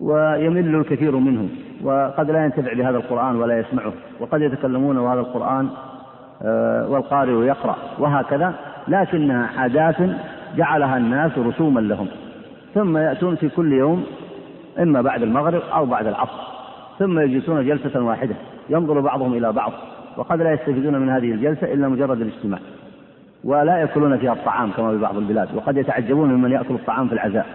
ويمل 0.00 0.74
الكثير 0.74 1.16
منهم 1.16 1.48
وقد 1.82 2.30
لا 2.30 2.44
ينتفع 2.44 2.72
بهذا 2.72 2.96
القرآن 2.96 3.36
ولا 3.36 3.58
يسمعه 3.58 3.92
وقد 4.20 4.40
يتكلمون 4.42 4.98
وهذا 4.98 5.20
القرآن 5.20 5.68
آه، 6.42 6.88
والقارئ 6.88 7.46
يقرأ 7.46 7.76
وهكذا 7.98 8.54
لكنها 8.88 9.48
عادات 9.58 9.96
جعلها 10.56 10.96
الناس 10.96 11.38
رسوما 11.38 11.80
لهم 11.80 12.06
ثم 12.74 12.96
يأتون 12.96 13.36
في 13.36 13.48
كل 13.48 13.72
يوم 13.72 14.04
إما 14.78 15.02
بعد 15.02 15.22
المغرب 15.22 15.62
أو 15.74 15.86
بعد 15.86 16.06
العصر 16.06 16.42
ثم 16.98 17.18
يجلسون 17.18 17.66
جلسة 17.66 18.00
واحدة 18.00 18.34
ينظر 18.68 19.00
بعضهم 19.00 19.34
إلى 19.34 19.52
بعض 19.52 19.72
وقد 20.16 20.42
لا 20.42 20.52
يستفيدون 20.52 20.98
من 20.98 21.08
هذه 21.08 21.32
الجلسة 21.32 21.72
إلا 21.72 21.88
مجرد 21.88 22.20
الاجتماع 22.20 22.58
ولا 23.44 23.76
يأكلون 23.76 24.18
فيها 24.18 24.32
الطعام 24.32 24.70
كما 24.70 24.90
في 24.90 24.98
بعض 24.98 25.16
البلاد 25.16 25.48
وقد 25.54 25.76
يتعجبون 25.76 26.34
ممن 26.34 26.50
يأكل 26.50 26.74
الطعام 26.74 27.08
في 27.08 27.14
العزاء. 27.14 27.46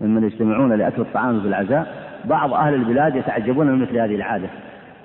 ممن 0.00 0.24
يجتمعون 0.24 0.72
لأكل 0.72 1.02
الطعام 1.02 1.40
في 1.40 1.48
العزاء 1.48 1.94
بعض 2.24 2.54
أهل 2.54 2.74
البلاد 2.74 3.16
يتعجبون 3.16 3.66
من 3.66 3.78
مثل 3.78 3.98
هذه 3.98 4.14
العادة. 4.14 4.48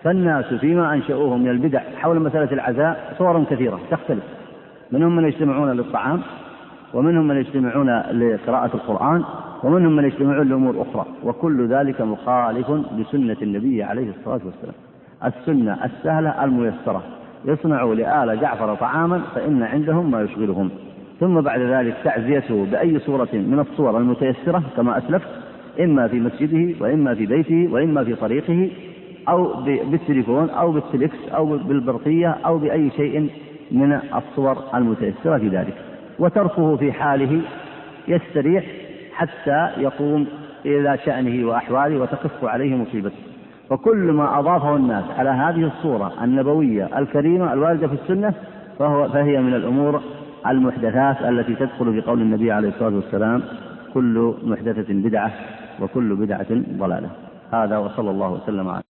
فالناس 0.03 0.53
فيما 0.53 0.93
أنشأوه 0.93 1.37
من 1.37 1.49
البدع 1.49 1.81
حول 1.97 2.19
مسألة 2.19 2.51
العزاء 2.51 3.13
صور 3.17 3.43
كثيرة 3.43 3.79
تختلف. 3.91 4.23
منهم 4.91 5.15
من 5.15 5.25
يجتمعون 5.25 5.71
للطعام 5.71 6.21
ومنهم 6.93 7.27
من 7.27 7.35
يجتمعون 7.37 7.89
لقراءة 7.99 8.75
القرآن 8.75 9.23
ومنهم 9.63 9.95
من 9.95 10.03
يجتمعون 10.03 10.49
لأمور 10.49 10.81
أخرى 10.81 11.05
وكل 11.23 11.67
ذلك 11.67 12.01
مخالف 12.01 12.71
لسنة 12.71 13.37
النبي 13.41 13.83
عليه 13.83 14.09
الصلاة 14.09 14.41
والسلام. 14.45 14.75
السنة 15.25 15.85
السهلة 15.85 16.43
الميسرة. 16.43 17.03
يصنعوا 17.45 17.95
لآل 17.95 18.39
جعفر 18.39 18.75
طعاما 18.75 19.21
فإن 19.35 19.63
عندهم 19.63 20.11
ما 20.11 20.21
يشغلهم. 20.21 20.69
ثم 21.19 21.41
بعد 21.41 21.59
ذلك 21.59 21.95
تعزيته 22.03 22.65
بأي 22.71 22.99
صورة 22.99 23.29
من 23.33 23.59
الصور 23.59 23.97
المتيسرة 23.97 24.63
كما 24.77 24.97
أسلفت 24.97 25.27
إما 25.79 26.07
في 26.07 26.19
مسجده 26.19 26.75
وإما 26.79 27.15
في 27.15 27.25
بيته 27.25 27.67
وإما 27.71 28.03
في 28.03 28.15
طريقه 28.15 28.69
أو 29.29 29.63
بالتليفون 29.63 30.49
أو 30.49 30.71
بالتليكس 30.71 31.29
أو 31.35 31.45
بالبرقية 31.57 32.37
أو 32.45 32.57
بأي 32.57 32.89
شيء 32.89 33.29
من 33.71 33.99
الصور 34.15 34.57
المتيسرة 34.75 35.37
في 35.37 35.47
ذلك. 35.47 35.73
وتركه 36.19 36.75
في 36.75 36.91
حاله 36.91 37.41
يستريح 38.07 38.65
حتى 39.13 39.69
يقوم 39.77 40.27
إلى 40.65 40.97
شأنه 41.05 41.47
وأحواله 41.47 42.01
وتخف 42.01 42.45
عليه 42.45 42.75
مصيبته. 42.75 43.24
وكل 43.71 44.11
ما 44.11 44.39
أضافه 44.39 44.75
الناس 44.75 45.03
على 45.17 45.29
هذه 45.29 45.67
الصورة 45.67 46.23
النبوية 46.23 46.99
الكريمة 46.99 47.53
الواردة 47.53 47.87
في 47.87 47.93
السنة 47.93 48.33
فهو 48.79 49.09
فهي 49.09 49.41
من 49.41 49.53
الأمور 49.53 50.01
المحدثات 50.47 51.21
التي 51.21 51.55
تدخل 51.55 51.93
في 51.93 52.01
قول 52.01 52.21
النبي 52.21 52.51
عليه 52.51 52.69
الصلاة 52.69 52.95
والسلام 52.95 53.41
كل 53.93 54.33
محدثة 54.43 54.93
بدعة 54.93 55.31
وكل 55.81 56.15
بدعة 56.15 56.47
ضلالة. 56.77 57.09
هذا 57.53 57.77
وصلى 57.77 58.11
الله 58.11 58.31
وسلم 58.31 58.69
على 58.69 58.83